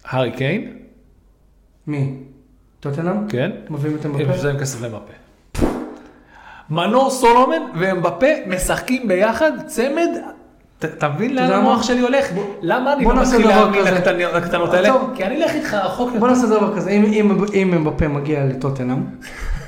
הארי 0.05 0.31
קיין, 0.31 0.73
מי? 1.87 2.13
טוטנאם? 2.79 3.27
כן? 3.27 3.51
מביאים 3.69 3.97
את 4.01 4.05
אמבפה? 4.05 4.37
שמים 4.37 4.57
כסף 4.59 4.81
למפה. 4.81 5.13
מנור 6.69 7.09
סולומן 7.11 7.61
ואמבפה 7.79 8.25
משחקים 8.47 9.07
ביחד 9.07 9.51
צמד. 9.67 10.09
אתה 10.85 11.09
מבין 11.09 11.35
לאן? 11.35 11.51
המוח 11.51 11.83
שלי 11.83 11.99
הולך? 11.99 12.25
למה 12.61 12.93
אני 12.93 13.05
לא 13.05 13.15
מתחיל 13.21 13.47
להאמין 13.47 13.81
לקטנות 14.35 14.73
האלה? 14.73 14.93
כי 15.15 15.23
אני 15.23 15.43
אלך 15.43 15.51
איתך 15.55 15.73
רחוק 15.73 16.07
יותר. 16.07 16.19
בוא 16.19 16.27
נעשה 16.27 16.47
דבר 16.47 16.75
כזה, 16.75 16.89
אם- 16.89 17.73
אמבפה 17.73 18.07
מגיע 18.07 18.45
לטוטנאם, 18.45 18.97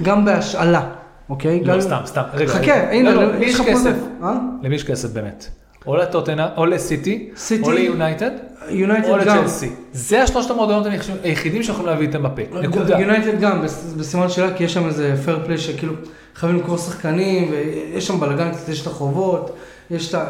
גם 0.04 0.26
בהשאלה, 0.26 0.82
אוקיי? 1.30 1.64
לא, 1.64 1.82
סתם, 1.82 1.98
סתם. 2.06 2.22
חכה. 2.48 2.74
הנה, 2.92 3.12
לא, 3.14 3.24
לא, 3.24 3.28
יש 3.28 3.36
למי 3.36 3.46
יש 3.46 3.60
לך 3.60 3.66
כסף? 3.66 3.94
אה? 4.24 4.34
למי 4.64 4.76
יש 4.76 4.84
כסף 4.84 5.10
באמת? 5.10 5.48
או 5.88 5.96
לטוטנהאם, 5.98 6.50
או 6.58 6.66
לסיטי, 6.66 7.30
סיטי. 7.38 7.64
או 7.64 7.72
ליונייטד, 7.72 8.32
יונייטד 8.70 9.10
או. 9.10 9.18
לצ'לסי. 9.18 9.70
זה 9.94 10.24
השלושת 10.24 10.52
המועדונות 10.52 10.88
היחידים 11.24 11.64
שיכולים 11.64 11.88
להביא 11.88 12.08
את 12.10 12.16
אמבפה. 12.16 12.42
נקודה. 12.62 13.00
יונייטד 13.00 13.40
גם, 13.40 13.62
בס- 13.62 13.94
בסימן 13.98 14.30
שאלה, 14.30 14.54
כי 14.54 14.64
יש 14.64 14.74
שם 14.74 14.88
איזה 14.88 15.16
fair 15.26 15.40
play 15.46 15.58
שכאילו 15.58 15.94
חייבים 16.36 16.60
למכור 16.60 16.78
שחקנים, 16.78 17.52
ויש 17.52 18.08
שם 18.08 18.20
בלאגן 18.20 18.52
קצת, 18.52 18.70
יש 18.70 18.82
את 18.82 18.88
החובות, 18.88 19.56
יש 19.92 20.10
את 20.10 20.16
ה... 20.16 20.26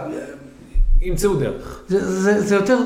ימצאו 1.02 1.34
דרך. 1.36 1.80
זה- 1.88 2.06
זה 2.22 2.42
זה 2.42 2.56
יותר, 2.56 2.78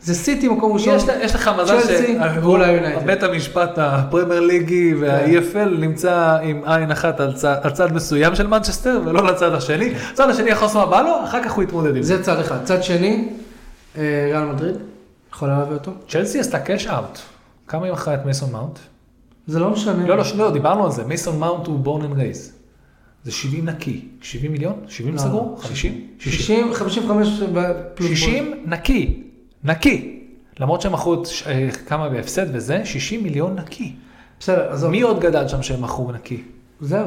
זה 0.00 0.14
סיטי 0.14 0.48
מקום 0.48 0.72
ראשון. 0.72 0.96
יש 0.96 1.02
יש 1.22 1.34
לך 1.34 1.50
מזל. 1.62 1.80
שבית 3.00 3.22
המשפט 3.22 3.70
הפרמייר 3.76 4.40
ליגי 4.40 4.94
וה-EFL 5.00 5.68
נמצא 5.78 6.36
עם 6.42 6.62
עין 6.64 6.90
אחת 6.90 7.20
על 7.20 7.32
צד- 7.34 7.56
על 7.62 7.70
צד 7.70 7.92
מסוים 7.92 8.34
של 8.34 8.46
מנצ'סטר 8.46 9.00
ולא 9.06 9.26
לצד 9.26 9.52
השני. 9.52 9.92
הצד 10.12 10.30
השני 10.30 10.50
יכול 10.50 10.64
לעשות 10.66 10.84
מה 10.84 10.90
בא 10.90 11.02
לו, 11.02 11.24
אחר 11.24 11.44
כך 11.44 11.52
הוא 11.52 11.64
יתמודד 11.64 11.96
עם 11.96 12.02
זה. 12.02 12.16
זה 12.16 12.22
צד 12.22 12.38
אחד. 12.40 12.64
צד 12.64 12.82
שני, 12.82 13.28
אה, 13.98 14.02
ריאל 14.32 14.44
מדריד, 14.44 14.76
יכולה 15.32 15.58
להביא 15.58 15.74
אותו. 15.74 15.90
צ'לסי 16.08 16.40
עשתה 16.40 16.58
cash 16.58 16.86
out. 16.86 17.18
כמה 17.68 17.84
היא 17.84 17.92
מכרה 17.92 18.14
את 18.14 18.24
מייסון 18.24 18.52
מאונט? 18.52 18.78
זה 19.46 19.58
לא 19.58 19.70
משנה. 19.70 20.06
לא, 20.06 20.16
לא, 20.16 20.24
לא, 20.36 20.50
דיברנו 20.52 20.84
על 20.84 20.90
זה. 20.92 21.04
מייסון 21.04 21.38
מאונט 21.38 21.66
הוא 21.66 21.78
born 21.78 22.04
and 22.04 22.18
raised. 22.18 22.52
זה 23.26 23.32
70 23.32 23.64
נקי. 23.68 24.00
70 24.22 24.52
מיליון? 24.52 24.74
70 24.88 25.14
לא, 25.14 25.18
סגור? 25.18 25.54
לא. 25.56 25.62
50? 25.62 26.06
60. 26.18 26.32
60, 26.68 26.74
55 26.74 27.42
ב- 27.54 27.72
פלוס 27.94 28.10
60 28.10 28.54
נקי. 28.66 29.22
נקי. 29.64 30.22
למרות 30.60 30.80
שהם 30.80 30.92
מכרו 30.92 31.22
אה, 31.46 31.68
כמה 31.86 32.08
בהפסד 32.08 32.46
וזה, 32.52 32.84
60 32.84 33.22
מיליון 33.22 33.54
נקי. 33.58 33.92
בסדר, 34.40 34.72
עזוב. 34.72 34.90
מי 34.90 35.00
עוד 35.02 35.20
גדל 35.20 35.48
שם 35.48 35.62
שהם 35.62 35.82
מכרו 35.82 36.12
נקי? 36.12 36.42
זהו. 36.80 37.06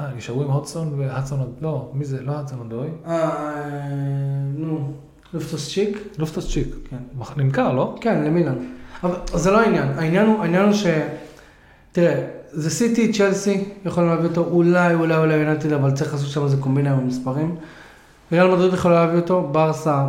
אה, 0.00 0.10
נשארו 0.16 0.42
עם 0.42 0.50
הודסון 0.50 0.94
והדסון, 1.00 1.40
עוד- 1.40 1.54
לא, 1.60 1.90
מי 1.94 2.04
זה? 2.04 2.22
לא 2.22 2.32
הדסון 2.32 2.60
אודוי. 2.66 2.88
אה, 3.06 3.30
נו, 4.56 4.92
לופטוס 5.34 5.72
צ'יק? 5.74 5.98
לופטוס 6.18 6.52
צ'יק. 6.52 6.66
כן. 6.90 6.96
נמכר, 7.36 7.72
לא? 7.72 7.94
כן, 8.00 8.22
למילן. 8.24 8.54
אבל 9.02 9.14
זה 9.34 9.50
לא 9.50 9.60
העניין. 9.60 9.88
העניין 9.88 10.26
הוא, 10.26 10.40
העניין 10.42 10.62
הוא 10.64 10.72
ש... 10.72 10.86
תראה, 11.92 12.26
זה 12.56 12.70
סיטי, 12.70 13.12
צ'לסי, 13.12 13.64
יכולים 13.86 14.10
להביא 14.10 14.28
אותו, 14.28 14.40
אולי, 14.50 14.94
אולי, 14.94 15.16
אולי 15.16 15.34
יונתן, 15.34 15.72
אבל 15.72 15.90
צריך 15.90 16.12
לעשות 16.12 16.28
שם 16.28 16.44
איזה 16.44 16.56
קומבינה 16.56 16.92
עם 16.92 16.98
המספרים. 16.98 17.56
ריאל 18.32 18.50
מדריד 18.54 18.72
יכולה 18.74 18.94
להביא 19.04 19.18
אותו, 19.20 19.48
ברסה, 19.52 20.04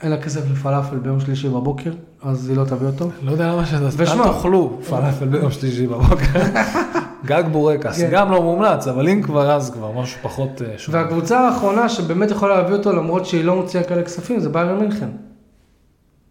אין 0.00 0.10
לה 0.10 0.22
כסף 0.22 0.40
לפלאפל 0.50 0.96
ביום 0.96 1.20
שלישי 1.20 1.48
בבוקר, 1.48 1.90
אז 2.22 2.48
היא 2.48 2.56
לא 2.56 2.64
תביא 2.64 2.86
אותו. 2.86 3.10
לא 3.22 3.32
יודע 3.32 3.52
למה 3.52 3.66
שזה, 3.66 3.88
ושמע- 3.96 4.12
אל 4.26 4.32
תאכלו 4.32 4.78
פלאפל 4.88 5.26
ביום 5.28 5.50
שלישי 5.50 5.86
בבוקר. 5.86 6.40
גג 7.26 7.42
בורקס, 7.52 8.00
כן. 8.00 8.08
גם 8.12 8.30
לא 8.32 8.42
מומלץ, 8.42 8.88
אבל 8.88 9.08
אם 9.08 9.22
כבר 9.22 9.50
אז 9.52 9.70
כבר 9.70 9.90
משהו 9.92 10.18
פחות 10.22 10.62
אה, 10.62 10.78
שונה. 10.78 10.98
והקבוצה 10.98 11.40
האחרונה 11.40 11.88
שבאמת 11.88 12.30
יכולה 12.30 12.56
להביא 12.56 12.74
אותו, 12.76 12.92
למרות 12.92 13.26
שהיא 13.26 13.44
לא 13.44 13.56
מוציאה 13.56 13.84
כאלה 13.84 14.02
כספים, 14.02 14.40
זה 14.40 14.48
ביירן 14.48 14.78
מינכן. 14.80 15.08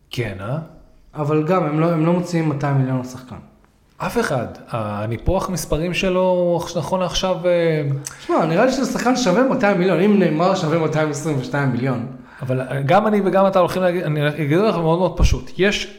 כן, 0.10 0.38
אה? 0.42 0.58
אבל 1.16 1.44
גם, 1.44 1.64
הם 1.64 1.80
לא, 1.80 1.92
הם 1.92 2.06
לא 2.06 2.14
מוציאים 2.14 2.50
200 2.50 2.78
מיליון 2.78 3.00
לשחקן. 3.00 3.36
אף 4.06 4.20
אחד. 4.20 4.46
הניפוח 4.70 5.50
מספרים 5.50 5.94
שלו 5.94 6.60
נכון 6.76 7.00
לעכשיו, 7.00 7.38
אה, 7.46 7.84
תשמע, 8.20 8.46
נראה 8.46 8.66
לי 8.66 8.72
שזה 8.72 8.92
שחקן 8.92 9.16
שווה 9.16 9.44
200 9.44 9.78
מיליון, 9.80 10.00
אם 10.00 10.20
נאמר 10.20 10.56
שווה 10.56 10.78
222 10.78 11.72
מיליון. 11.72 12.08
אבל 12.42 12.62
גם 12.86 13.08
אני 13.08 13.22
וגם 13.26 13.48
אתה 13.48 13.60
הולכים 13.60 13.82
להגיד, 13.82 14.04
אני 14.04 14.28
אגיד 14.28 14.58
לך 14.58 14.76
מאוד 14.76 15.00
מאוד 15.00 15.18
פשוט. 15.18 15.52
יש 15.58 15.98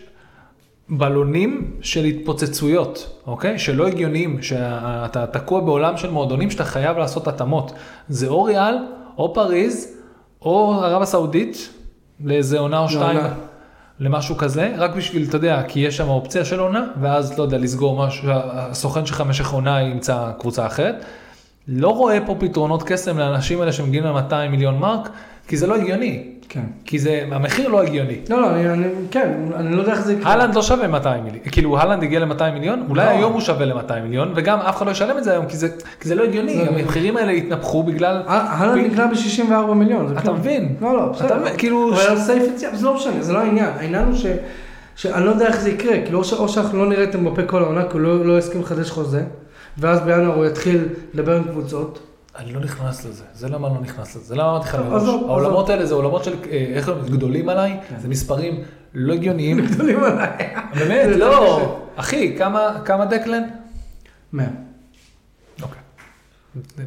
בלונים 0.88 1.70
של 1.80 2.04
התפוצצויות, 2.04 3.20
אוקיי? 3.26 3.58
שלא 3.58 3.86
הגיוניים, 3.86 4.42
שאתה 4.42 5.26
תקוע 5.26 5.60
בעולם 5.60 5.96
של 5.96 6.10
מועדונים 6.10 6.50
שאתה 6.50 6.64
חייב 6.64 6.98
לעשות 6.98 7.28
התאמות. 7.28 7.72
זה 8.08 8.26
או 8.28 8.42
ריאל, 8.42 8.74
או 9.18 9.34
פריז, 9.34 9.88
או 10.42 10.80
ערב 10.84 11.02
הסעודית, 11.02 11.68
לאיזה 12.24 12.58
עונה 12.58 12.78
או 12.78 12.88
שתיים, 12.88 13.16
לעונה. 13.16 13.34
למשהו 14.00 14.36
כזה, 14.36 14.74
רק 14.76 14.94
בשביל, 14.94 15.28
אתה 15.28 15.36
יודע, 15.36 15.62
כי 15.68 15.80
יש 15.80 15.96
שם 15.96 16.08
אופציה 16.08 16.44
של 16.44 16.60
עונה, 16.60 16.84
ואז, 17.00 17.38
לא 17.38 17.42
יודע, 17.42 17.58
לסגור 17.58 18.06
משהו, 18.06 18.28
הסוכן 18.32 19.06
שלך 19.06 19.20
במשך 19.20 19.50
עונה 19.50 19.82
ימצא 19.82 20.30
קבוצה 20.38 20.66
אחרת. 20.66 21.04
לא 21.68 21.88
רואה 21.88 22.18
פה 22.26 22.36
פתרונות 22.40 22.82
קסם 22.82 23.18
לאנשים 23.18 23.60
האלה 23.60 23.72
שמגיעים 23.72 24.04
ל-200 24.04 24.48
מיליון 24.50 24.78
מרק, 24.78 25.08
כי 25.48 25.56
זה 25.56 25.66
לא 25.66 25.76
הגיוני. 25.76 26.32
כן. 26.52 26.60
כי 26.84 26.98
זה, 26.98 27.24
המחיר 27.32 27.68
לא 27.68 27.82
הגיוני. 27.82 28.16
לא, 28.30 28.40
לא, 28.40 28.50
אני, 28.50 28.70
אני, 28.70 28.86
כן, 29.10 29.32
אני 29.56 29.76
לא 29.76 29.80
יודע 29.80 29.92
איך 29.92 30.00
זה. 30.00 30.16
הלנד 30.24 30.54
לא 30.54 30.62
שווה 30.62 30.88
200 30.88 31.24
מיליון, 31.24 31.42
כאילו 31.52 31.78
הלנד 31.78 32.02
הגיע 32.02 32.20
ל-200 32.20 32.50
מיליון, 32.54 32.86
אולי 32.88 33.04
לא. 33.04 33.10
היום 33.10 33.32
הוא 33.32 33.40
שווה 33.40 33.66
ל-200 33.66 34.00
מיליון, 34.02 34.32
וגם 34.36 34.58
אף 34.58 34.76
אחד 34.76 34.86
לא 34.86 34.90
ישלם 34.90 35.18
את 35.18 35.24
זה 35.24 35.32
היום, 35.32 35.46
כי 35.46 35.56
זה, 35.56 35.68
כי 36.00 36.08
זה 36.08 36.14
לא 36.14 36.24
הגיוני, 36.24 36.58
לא. 36.58 36.62
המחירים 36.62 37.16
האלה 37.16 37.32
התנפחו 37.32 37.82
בגלל, 37.82 38.22
הלנד 38.26 38.86
נקנה 38.86 39.06
ב-64 39.06 39.74
מיליון. 39.74 40.08
זה 40.08 40.14
אתה 40.14 40.22
כלום. 40.22 40.36
מבין? 40.36 40.74
לא, 40.80 40.96
לא, 40.96 41.04
אתה 41.04 41.24
בסדר. 41.24 41.38
מבין, 41.40 41.56
כאילו, 41.58 41.94
אבל 41.94 42.02
על 42.02 42.18
סעיף 42.18 42.42
יציאה, 42.54 42.76
זה 42.76 42.86
לא 42.86 42.94
משנה, 42.94 43.22
זה 43.22 43.32
לא 43.32 43.38
העניין. 43.38 43.70
העניין 43.78 44.04
הוא 44.04 44.14
ש... 44.14 44.26
שאני 44.96 45.24
לא 45.24 45.30
יודע 45.30 45.46
איך 45.46 45.60
זה 45.60 45.70
יקרה, 45.70 46.00
כאילו 46.04 46.18
או, 46.18 46.24
ש... 46.24 46.32
או 46.32 46.48
שאנחנו 46.48 46.78
לא 46.78 46.88
נראה 46.88 47.04
את 47.04 47.14
אמבפה 47.14 47.42
כל 47.42 47.62
העונה, 47.62 47.82
כי 47.82 47.92
הוא 47.92 48.00
לא, 48.00 48.26
לא 48.26 48.38
יסכים 48.38 48.60
לחדש 48.60 48.90
חוזה, 48.90 49.22
ואז 49.78 50.00
בינואר 50.00 50.34
הוא 50.34 50.46
יתחיל 50.46 50.84
לדבר 51.14 51.36
עם 51.36 51.44
קבוצות. 51.44 52.11
אני 52.38 52.52
לא 52.52 52.60
נכנס 52.60 53.04
לזה, 53.04 53.24
זה 53.32 53.48
למה 53.48 53.68
אני 53.68 53.74
לא 53.74 53.80
נכנס 53.80 54.16
לזה, 54.16 54.24
זה 54.24 54.34
למה 54.34 54.50
אמרתי 54.50 54.68
לך 54.68 54.74
מראש, 54.74 55.02
העולמות. 55.02 55.68
האלה 55.68 55.86
זה 55.86 55.94
עולמות 55.94 56.24
של, 56.24 56.34
אה, 56.50 56.66
איך 56.74 56.88
אומרים, 56.88 57.12
גדולים 57.12 57.48
עליי, 57.48 57.80
כן. 57.88 57.98
זה 57.98 58.08
מספרים 58.08 58.62
לא 58.94 59.14
הגיוניים, 59.14 59.60
גדולים 59.66 60.04
עליי. 60.04 60.54
באמת, 60.78 61.16
לא, 61.16 61.78
אחי, 61.96 62.38
כמה, 62.38 62.80
כמה 62.84 63.04
דקלן? 63.04 63.42
100. 64.32 64.46
אוקיי. 65.62 65.80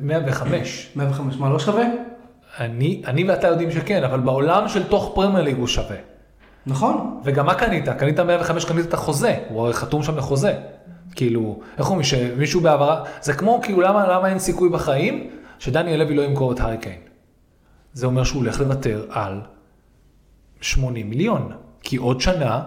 105. 0.02 0.92
105, 0.96 1.38
מה 1.38 1.50
לא 1.50 1.60
שווה? 1.60 1.86
אני, 2.60 3.02
אני 3.08 3.24
ואתה 3.24 3.48
יודעים 3.48 3.72
שכן, 3.72 4.04
אבל 4.04 4.20
בעולם 4.20 4.68
של 4.68 4.84
תוך 4.84 5.12
פרמייר 5.16 5.44
ליג 5.44 5.58
הוא 5.58 5.68
שווה. 5.68 5.98
נכון. 6.66 7.22
וגם 7.24 7.46
מה 7.46 7.56
קנית? 7.56 7.90
קנית 7.90 8.20
105, 8.20 8.66
קנית 8.66 8.86
את 8.86 8.94
החוזה, 8.94 9.36
הוא 9.50 9.62
הרי 9.62 9.74
חתום 9.74 10.04
שם 10.04 10.18
לחוזה. 10.18 10.54
כאילו, 11.16 11.60
איך 11.78 11.88
אומרים, 11.88 12.04
שמישהו 12.04 12.62
בהעברה, 12.62 13.04
זה 13.22 13.34
כמו, 13.34 13.60
כאילו, 13.64 13.82
למה, 13.82 14.08
למה 14.08 14.30
אין 14.30 14.40
סיכוי 14.40 14.70
בחיים 14.70 15.30
שדניאל 15.60 16.04
לוי 16.04 16.16
לא 16.16 16.22
ימכור 16.22 16.52
את 16.52 16.60
הארי 16.60 16.78
קיין? 16.78 17.00
זה 17.94 18.06
אומר 18.06 18.24
שהוא 18.24 18.42
הולך 18.42 18.60
לוותר 18.60 19.06
על 19.10 19.42
80 20.62 21.10
מיליון, 21.10 21.52
כי 21.82 21.98
עוד 21.98 22.22
שנה, 22.22 22.62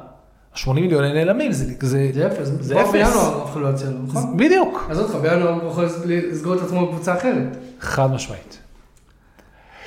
ה-80 0.54 0.72
מיליון 0.72 1.04
הם 1.04 1.14
נעלמים, 1.14 1.52
זה, 1.52 1.74
זה, 1.80 2.10
זה 2.14 2.26
אפס. 2.26 2.48
זה 2.60 2.80
אפס. 2.82 2.92
בינואר 2.92 3.44
אף 3.44 3.52
אחד 3.52 3.60
לא 3.60 3.66
יוצא 3.66 3.84
לו, 3.86 3.98
נכון? 4.06 4.36
בדיוק, 4.36 4.86
עזוב 4.90 5.04
אותך, 5.10 5.22
בינואר 5.22 5.62
הוא 5.62 5.70
יכול 5.70 5.84
לסגור 6.04 6.54
את 6.54 6.60
עצמו 6.60 6.86
בקבוצה 6.86 7.14
אחרת. 7.14 7.56
חד 7.80 8.10
משמעית. 8.10 8.58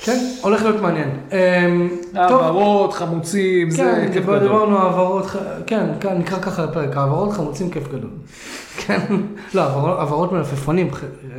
כן, 0.04 0.18
הולך 0.42 0.64
להיות 0.64 0.82
מעניין. 0.82 1.10
אמ, 1.32 1.90
העברות, 2.16 2.94
חמוצים, 2.94 3.68
כן, 3.70 3.76
זה 3.76 4.04
כיף 4.06 4.14
דיבר- 4.14 4.36
גדול. 4.38 4.48
דיברנו 4.48 4.78
העברות, 4.78 5.26
כן, 5.68 5.86
כן, 6.00 6.18
נקרא 6.18 6.40
ככה 6.40 6.64
לפרק, 6.64 6.98
העברות 6.98 7.34
חמוצים 7.34 7.70
כיף 7.70 7.88
גדול. 7.88 8.10
כן, 8.86 9.00
לא, 9.54 9.62
העברות- 9.62 10.32
מלפפונים, 10.32 10.90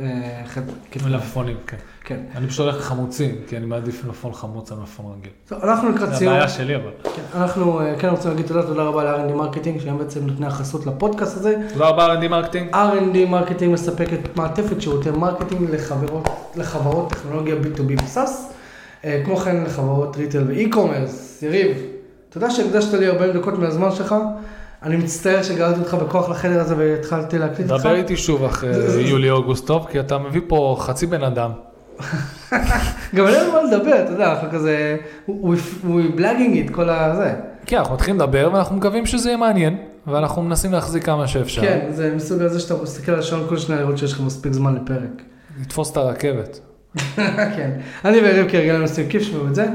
אה, 0.03 0.43
כיף. 0.91 1.05
מלפפונים, 1.05 1.57
כן. 1.67 1.77
כן. 2.05 2.19
אני 2.35 2.47
פשוט 2.47 2.59
הולך 2.59 2.77
לחמוצים, 2.77 3.35
כי 3.47 3.57
אני 3.57 3.65
מעדיף 3.65 4.05
מלפפון 4.05 4.33
חמוץ 4.33 4.71
על 4.71 4.77
מלפפון 4.77 5.05
רגיל. 5.19 5.31
טוב, 5.47 5.59
אנחנו 5.63 5.89
לקראת 5.89 6.09
זה 6.09 6.15
סיום. 6.15 6.33
הבעיה 6.33 6.47
שלי 6.49 6.75
אבל. 6.75 6.89
כן, 7.15 7.21
אנחנו 7.35 7.79
אה, 7.79 7.93
כן 7.99 8.09
רוצים 8.09 8.31
להגיד 8.31 8.45
תודה, 8.47 8.63
תודה 8.63 8.83
רבה 8.83 9.03
ל- 9.03 9.15
R&D 9.15 9.33
Marketing, 9.33 9.79
שהם 9.81 9.97
בעצם 9.97 10.25
נותני 10.27 10.45
החסות 10.47 10.85
לפודקאסט 10.85 11.37
הזה. 11.37 11.55
תודה 11.73 11.87
רבה 11.89 12.05
R&D 12.05 12.27
Marketing. 12.27 12.75
R&D 12.75 13.29
Marketing 13.29 13.73
מספקת 13.73 14.19
מעטפת 14.35 14.81
שירותי 14.81 15.11
marketing 15.11 15.69
לחברות, 16.55 17.09
טכנולוגיה 17.09 17.55
B2B 17.55 18.03
ו- 18.03 18.16
SaaS, 18.16 18.47
אה, 18.49 18.52
כמו 19.25 19.37
כן 19.37 19.63
לחברות 19.63 20.17
retail 20.17 20.43
ו- 20.47 20.62
e-commerce. 20.62 21.43
יריב, 21.43 21.77
תודה 22.29 22.51
שהקדשת 22.51 22.93
לי 22.93 23.07
40 23.09 23.37
דקות 23.37 23.59
מהזמן 23.59 23.91
שלך, 23.91 24.15
אני 24.83 24.95
מצטער 24.97 25.43
שגררתי 25.43 25.79
אותך 25.79 25.93
בכוח 25.93 26.29
לחדר 26.29 26.59
הזה 26.61 26.75
והתחלתי 26.77 27.37
להקליט 27.39 27.71
איתך. 27.71 27.81
דבר 27.83 27.95
איתי 27.95 28.17
שוב 28.17 28.43
אחרי 28.43 28.73
זה- 28.73 28.89
זה- 28.89 29.01
יולי 29.01 29.29
אוגוסט 29.29 29.67
טוב, 29.67 29.87
כי 29.91 29.99
אתה 29.99 30.17
מביא 30.17 30.41
פה 30.47 30.77
חצי 30.79 31.05
בן 31.05 31.23
אדם. 31.23 31.51
גם 33.15 33.27
אין 33.27 33.33
לנו 33.43 33.53
מה 33.53 33.63
לדבר, 33.63 34.03
אתה 34.03 34.11
יודע, 34.11 34.31
אנחנו 34.31 34.47
כזה, 34.51 34.97
we 35.29 35.31
blagging 36.17 36.69
it, 36.69 36.71
כל 36.71 36.89
הזה. 36.89 37.33
כן, 37.65 37.77
אנחנו 37.77 37.93
מתחילים 37.93 38.15
לדבר 38.21 38.49
ואנחנו 38.53 38.75
מקווים 38.75 39.05
שזה 39.05 39.29
יהיה 39.29 39.37
מעניין, 39.37 39.77
ואנחנו 40.07 40.41
מנסים 40.41 40.71
להחזיק 40.71 41.03
כמה 41.05 41.27
שאפשר. 41.27 41.61
כן, 41.61 41.85
זה 41.91 42.13
מסוג 42.15 42.41
הזה 42.41 42.59
שאתה 42.59 42.73
מסתכל 42.83 43.11
על 43.11 43.19
השעון 43.19 43.45
כל 43.49 43.57
שניה 43.57 43.79
לראות 43.79 43.97
שיש 43.97 44.13
לך 44.13 44.21
מספיק 44.21 44.53
זמן 44.53 44.75
לפרק. 44.75 45.21
לתפוס 45.61 45.91
את 45.91 45.97
הרכבת. 45.97 46.59
כן. 47.55 47.69
אני 48.05 48.17
ויריב 48.17 48.51
כרגע 48.51 48.79
עושים 48.79 49.09
כיף, 49.09 49.23
שמעו 49.23 49.47
את 49.47 49.55
זה. 49.55 49.65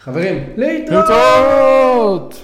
חברים! 0.00 0.38
להתראות! 0.56 2.42